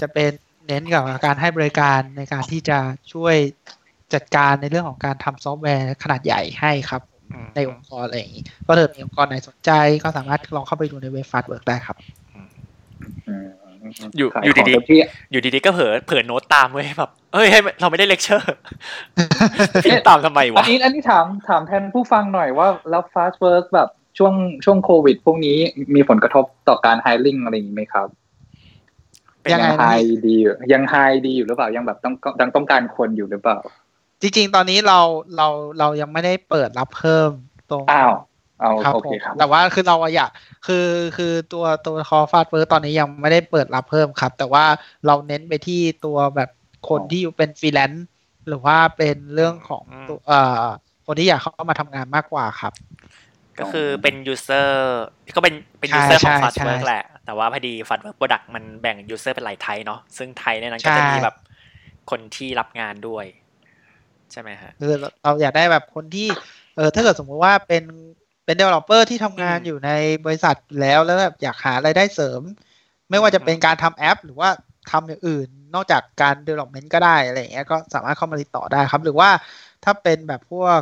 [0.01, 0.31] จะเป็น
[0.67, 2.79] เน้นกับการให้บริการในการที่จะ
[3.13, 3.35] ช่วย
[4.13, 7.10] จัดการในเรื่องของการทำซอฟต์แวร์ขนาดใหญ่ให้ครับอืม
[7.56, 9.72] ในองค์กรอะไรอย่างนี้ ก็ถ้าเกิดมีองค์กรไหนสนใจ
[10.03, 11.98] ก็สามารถลองเข้าไปดูในเว็บ Fast Work ได้ครับ
[14.18, 18.56] อยู่ขายอยู่ของดีเต็มที่ๆอยู่ดีๆก็เผลอเผลอโน้ตตามเว้ยแบบเอ้ยให้เราไม่ได้เลคเชอร์
[19.84, 24.34] พี่ตามทำไมอัวะนนี้อันนี้ถามถามแทนผู้ฟังหน่อยว่าแล้ว Fastwork แบบช่วง
[24.66, 25.58] ช่วงโควิด พวกนี้
[25.95, 28.08] มีผลกระทบต่อการ hiring อะไรอย่างนี้ไหมครับ
[29.53, 29.84] ยังไงยังนะไฮ
[30.26, 30.95] ดีอยู่ยังไฮ
[31.26, 33.58] ดีอยู่หรือเปล่ายังแบบต้องยังต้องการคนอยู่หรือเปล่า
[34.22, 34.99] จริง ๆ ตอนนี้เรา
[35.38, 35.48] เรา
[35.80, 37.30] เรายังไม่ได้เปิดรับเพิ่ม
[37.72, 38.14] ตรงอ้าว
[38.60, 40.30] เอาครับโอผเคมครับ แต่ว่าคือเราอะอยาก
[40.68, 40.88] คือ
[41.18, 44.65] คือตัวตัวคอฟาดเฟิร์ตอนนี้ยังไม่ได้เปิดรับเพิ่มครับ แต่ว่า
[45.06, 46.49] เราเน้นไปที่ตัวแบบ
[46.89, 48.07] คนที่อยู่เป็นฟรีแลนซ์
[48.48, 50.65] หรือว่าเป็นเรื่องของตัวเอ่อ
[51.06, 52.73] คนที่อยากเข้ามาทำงานมากกว่าครับ
[53.60, 55.03] ก็คือเป็นยูเซอร์
[55.35, 60.30] ก็เป็นเป็นใช่ user ของใช่ Fast ใช่ Work แหละ แต่ว่าพอดี Fast Work Product มันแบ่ง user เป็นหลาย type เนาะซึ่ง
[60.39, 61.35] type ในนั้นก็จะใช่มีแบบ
[62.10, 63.26] คนที่รับงานด้วย
[64.34, 64.94] ใช่ไหมฮะคือ
[65.24, 66.28] เราอยากได้แบบคนที่
[66.76, 67.84] เออถ้าเกิดสมมุติว่าเป็น
[68.45, 69.91] เป็น developer ที่ทำงานอืมอยู่ใน
[70.26, 72.41] บริษัทอยู่แล้วแล้วแบบอยากหารายได้เสริม
[73.10, 74.49] ไม่ว่าจะเป็นการทำแอป หรือว่า
[74.91, 79.30] ทำอย่างอื่น นอกจากการ development ก็ได้อะไรอย่างเงี้ยก็สามารถเข้ามาติดต่อได้ครับ หรือว่า
[79.84, 80.82] ถ้าเป็นแบบพวก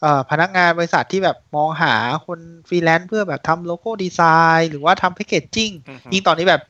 [0.00, 1.94] เอ่อพนักงานบริษัทที่แบบมองหา
[2.26, 4.20] คนฟรีแลนซ์เพื่อแบบทำโลโก้ดีไซ
[4.58, 6.62] น์หรือว่าทำแพ c เกจจิ้งอือฮึยิ่งตอนนี้แบบ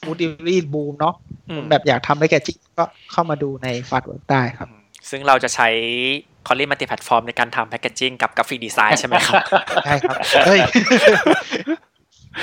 [0.00, 1.14] food delivery boom เนาะ
[1.50, 5.68] อืมแบบอยากทำแพ c เกจจิ้งก็เข้ามาดูในฟาดเวิร์กได้ครับอืม ซึ่งเราจะใช้
[6.46, 9.34] คอลลี่มัลติแพลตฟอร์มในการทำแพ c เกจจิ้งกับกราฟิกดีไซน์ใช่ไหมครับ
[9.84, 10.16] ใช่ครับ
[10.46, 10.60] เฮ้ย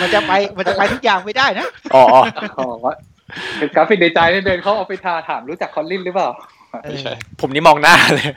[0.02, 2.04] มันจะไปมันจะไปทุกอย่างไม่ได้นะ อ๋อ
[2.58, 2.94] อ๋อว่า
[3.58, 6.30] เป็น graphic design เนี่ยเดินเขาเอาไปทาถามรู้จัก Kotlin หรือเปล่า
[6.84, 7.06] เออ
[7.40, 8.28] ผมนี่มองหน้าเลย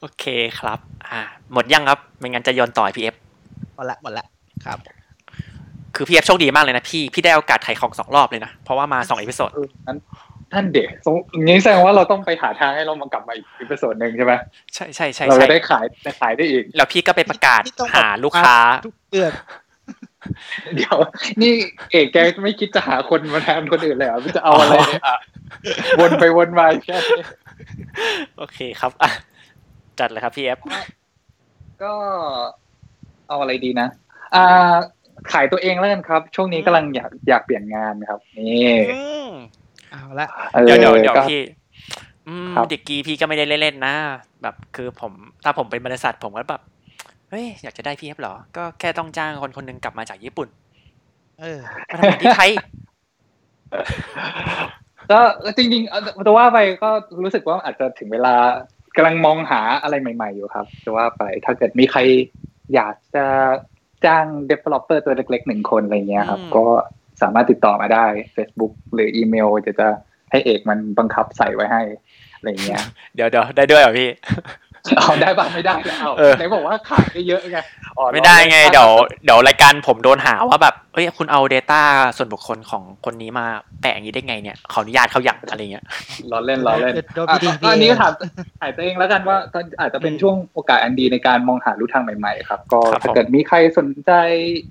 [0.00, 0.24] โอเค
[0.58, 1.20] ครับ อ่า
[1.52, 3.14] หมดยังครับ ไม่งั้นจะโยนต่อพี่เอฟ
[3.74, 4.24] หมดละหมดละ
[4.64, 4.78] ครับ
[5.94, 9.98] คือพี่เอฟโชคดีมากเลยนะพี่ พี่ได้โอกาสขายของสองรอบเลยนะ เพราะว่ามาสอง episode เออนั้น
[10.52, 10.88] ท่านเด็ก
[11.44, 14.32] งี้แสดงว่าเราต้องไปหาทางให้เรามากลับมาอีก episode หนึ่งใช่ไหม
[14.74, 19.32] ใช่ใช่ใช่เราใช่จะได้ขายได้ขายได้อีก แล้วพี่ก็ไปประกาศที่ต้องหาลูกค้าทุกเดือน
[20.74, 20.96] เดี๋ยว
[21.42, 21.52] นี่
[21.92, 25.18] เอกแกไม่คิดจะหาคนมาแทนคนอื่นเลยเหรอมันจะเอาอะไรเนี่ยอะ
[26.00, 27.22] วนไปวนมาแค่นี้
[28.38, 29.10] โอเคครับอะ
[29.98, 30.58] จัดเลยครับพี่เอฟ
[31.82, 31.92] ก็
[33.28, 33.88] เอาอะไรดีนะ
[34.34, 34.74] อ่า
[35.32, 38.72] ขายตัวเองแล้วกันครับ ช่วงนี้กำลังอยากอยากเปลี่ยนงานครับ นี่
[39.98, 41.42] เอาละออเดี๋ยวเดี๋ยวเดี๋ยวก็พี่
[42.28, 43.94] อืมครับเด็กกี้พี่ก็ไม่ได้เล่นๆนะ
[44.42, 45.12] แบบคือผม
[45.44, 46.62] ถ้าผมเป็นบริษัทผมก็แบบ
[47.30, 50.48] เฮ้ยอยากจะได้พี่เอฟเหรอ ก็แค่ต้องจ้างคนคนหนึงกลับมาจากญี่ปุ่น
[51.40, 51.58] เออ
[51.88, 52.50] มาทำงานที่ไทย
[55.10, 55.20] ก็
[55.56, 56.90] จริงๆเอาแต่ว่าไปก็
[57.22, 58.34] รู้สึกว่าอาจจะถึงเวลา
[58.96, 62.00] กำลังมองหาอะไรใหม่ ๆ อยู่ครับจะว่าไปถ้าเกิดมีใคร
[62.74, 63.24] อยากจะ
[64.06, 66.66] จ้าง developer ตัวเล็กๆหนึ่งคนอะไรเงี้ยครับอืมก็
[67.22, 69.88] สามารถติดต่อมาได้ Facebook หรืออีเมลจะจะ
[70.30, 71.82] ให้เอกมันบังคับใส่ไว้ให้
[72.36, 72.82] อะไรเงี้ย
[73.14, 74.08] เดี๋ยวเดี๋ยวได้ด้วยเหรอพี่
[74.98, 77.58] เอาได้บ้างไม่ได้แล้วเออไหนบอกว่าขายได้เยอะไง
[77.98, 78.90] อ๋อไม่ได้ไงเดี๋ยว
[79.24, 81.80] เดี๋ยวรายการผมโดนหาว่าแบบเอ้ยคุณเอา Data
[82.16, 83.46] ส่วนบุคคลของคนนี้มา
[83.80, 85.84] แปะอย่างนี้ได้ไงเนี่ยขออนุญาตเขาอย่างอะไรเงี้ย
[86.30, 88.12] ล้อเล่นล้อเล่นโดนอะพี่ดีก็อันนี้ก็ถาม
[88.60, 94.12] ถ่ายตัวเองแล้วกันว่าก็อาจจะเป็นช่วงโอกาสอันดีในการมองหาลู่ทางใหม่ๆครับ ก็ครับผมถ้าเกิดมีใครสนใจ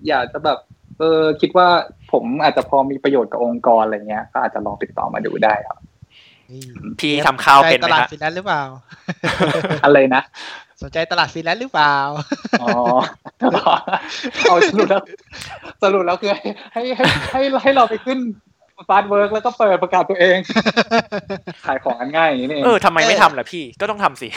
[0.07, 0.60] อยากจะแบบ
[0.99, 1.68] เออคิดว่า
[2.11, 5.78] ผมอาจจะพอมีประโยชน์กับองค์กรอะไรเงี้ย ก็อาจจะลองติดต่อมาดูได้ครับ
[6.99, 8.64] พี่ทำข้าวเป็นตไหมลาดครับฟินแลนซ์หรือเปล่า
[9.84, 10.22] อะไรนะ
[10.82, 11.95] สนใจตลาดฟินแลนซ์หรือเปล่า
[12.61, 12.69] อ๋อ
[14.44, 15.02] เอาสรุปแล้ว
[15.84, 16.41] สรุปแล้วคือให้
[16.74, 18.19] ให้ให้ให้ให้เราไปขึ้น
[18.90, 20.38] ฟาสเวิร์กแล้วก็เปิดประกาศตัวเอง
[21.65, 24.28] ขายของกันง่ายอย่างนี้นี่เองเออทำไมไม่ทำล่ะพี่ก็ต้องทำสิ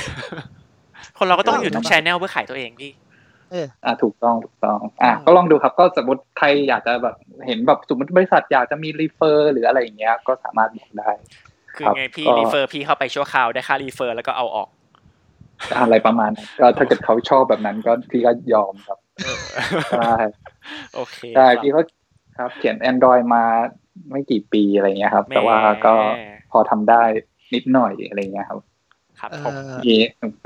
[1.19, 7.17] คนเราก็ต้องอยู่ทุกชแนลเพื่อขายตัวเองพี่เอออ่าถูกต้องถูกต้องอะก็ลองดูครับ ก็สมมติใครอยากจะแบบ
[7.47, 11.11] เห็นแบบสมมติบริษัทอยากจะมีรีเฟอรหรืออะไรอย่างเงี้ยก็สามารถบอกได้
[11.77, 14.69] คือครับไงพี่ก็ referอร์พี่เข้าไปชั่วคราวได้ค่า refer แล้วก็เอาออก
[15.83, 18.99] อะไรประมาณนั้นก็ถ้าเกิดเขาชอบแบบนั้นก็พี่ก็ยอมครับ
[19.99, 20.15] ใช่
[20.95, 21.81] โอเคใช่ครับพี่ก็
[22.39, 23.45] ครับเขียน Android มา
[24.11, 25.95] ไม่กี่ปีอะไรเงี้ยครับแหม่แต่ว่าก็
[26.51, 27.03] พอทำได้
[27.55, 28.61] นิดหน่อยอะไรเงี้ยครับ
[29.21, 29.97] ครับเอผมอมี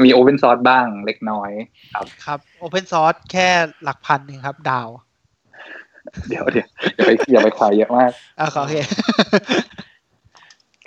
[0.05, 1.51] มี Open Source บ้างเล็กน้อย
[1.95, 3.49] ครับครับ Open Source แค่
[3.85, 4.89] หลักพันเองครับ ดาว
[6.29, 8.11] เดี๋ยวเดี๋ยวอย่าไปอย่าไปขายเยอะมาก
[8.41, 8.75] อะโอเค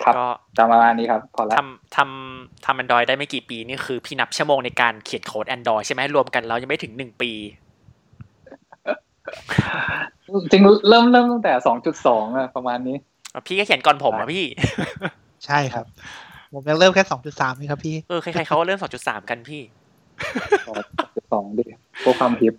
[0.04, 7.30] ครับก็จำประมาณนี้ครับ พอละทำทำทำ Android ได้ไม่กี่ปีนี่คือพี่นับชั่วโมงในการเขียนโค้ด Android ใช่ไหมรวมกันแล้วยังไม่ถึงหนึ่งปี
[10.52, 12.96] จริงๆเริ่มเริ่มตั้งแต่สองจุดสองอะประมาณนี้
[13.46, 14.44] พี่ก็เขียนก่อนผมอะพี่
[15.46, 15.86] ใช่ครับ
[16.52, 19.62] ผมยังเริ่มแค่สองจุดสามเองครับพี่ เออ ใครๆเขาก็เริ่ม2.3กันพี่
[21.32, 21.64] สองดิ
[22.04, 22.54] พวกความฮิป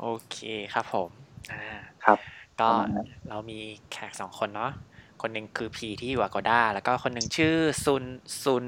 [0.00, 0.38] โอเค
[0.74, 1.10] ครับผม
[1.52, 1.64] อ่า
[2.04, 2.18] ครับ
[2.60, 3.58] ก็ประมาณนั้นเรามี
[3.92, 4.72] แขกสองคนเนาะ
[5.22, 7.54] คนหนึ่งคือพีที่อยู่อ g ก d a แล้วก็คนหนึ่งชื่อ
[7.84, 8.04] ซุน
[8.42, 8.64] ซุน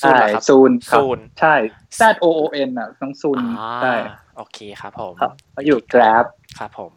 [0.00, 1.54] ซุนใช่เหรอครับซูนครับซูน ใช่
[1.98, 3.94] Z O O N อะน้องซูนอ่าใช่
[4.36, 6.26] โอเคครับผมครับเขาอยู่ Grab
[6.58, 6.92] ครับผม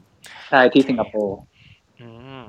[0.49, 1.37] ใช่ ที่สิงคโปร์
[1.99, 2.07] อื
[2.41, 2.43] ม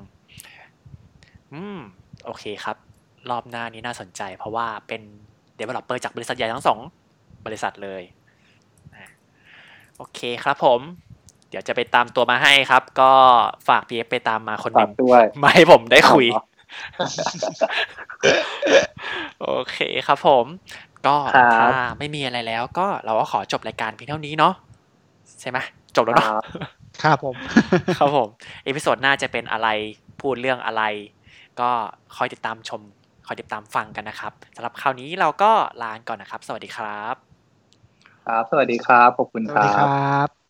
[1.53, 1.79] อืม
[2.25, 2.77] โอเคครับ
[3.31, 5.03] รอบหน้านี้น่าสนใจ เพราะว่าเป็น
[5.59, 6.79] developer จากบริษัทใหญ่ทั้งสอง
[7.47, 8.03] บริษัทเลย
[8.95, 9.05] อะ
[9.97, 10.81] โอเคครับผม
[11.49, 13.13] เดี๋ยวจะไปตามตัวมาให้ครับ ก็
[13.69, 16.43] ฝากพี่เอฟไปตามมาคนหฝานึ่กงด้วยมาให้ผมได้คุยอ๋อ
[19.41, 20.47] โอเคครับผม
[21.07, 24.55] ก็ครับถ้าไม่มีอะไรแล้ว ก็เราก็ขอจบรายการเพียงเท่านี้เนาะ
[25.41, 25.59] ใช่ไหม
[25.97, 26.43] จบแล้วคเนาะรับ
[27.03, 27.37] ครับผม
[27.99, 28.29] ครับผม
[28.65, 29.69] episode หน้าจะเป็นอะไร
[30.21, 30.83] พูดเรื่องอะไร
[31.61, 31.71] ก็
[32.17, 32.83] คอยติดตามชม
[33.27, 37.17] คอยติดตามฟังกันนะครับสำหรับคราวนี้เราก็ลาก่อนนะครับ สวัสดีครับ
[38.25, 39.87] ครับ สวัสดีครับขอบคุณสควัสรัดีคบรั
[40.27, 40.42] บ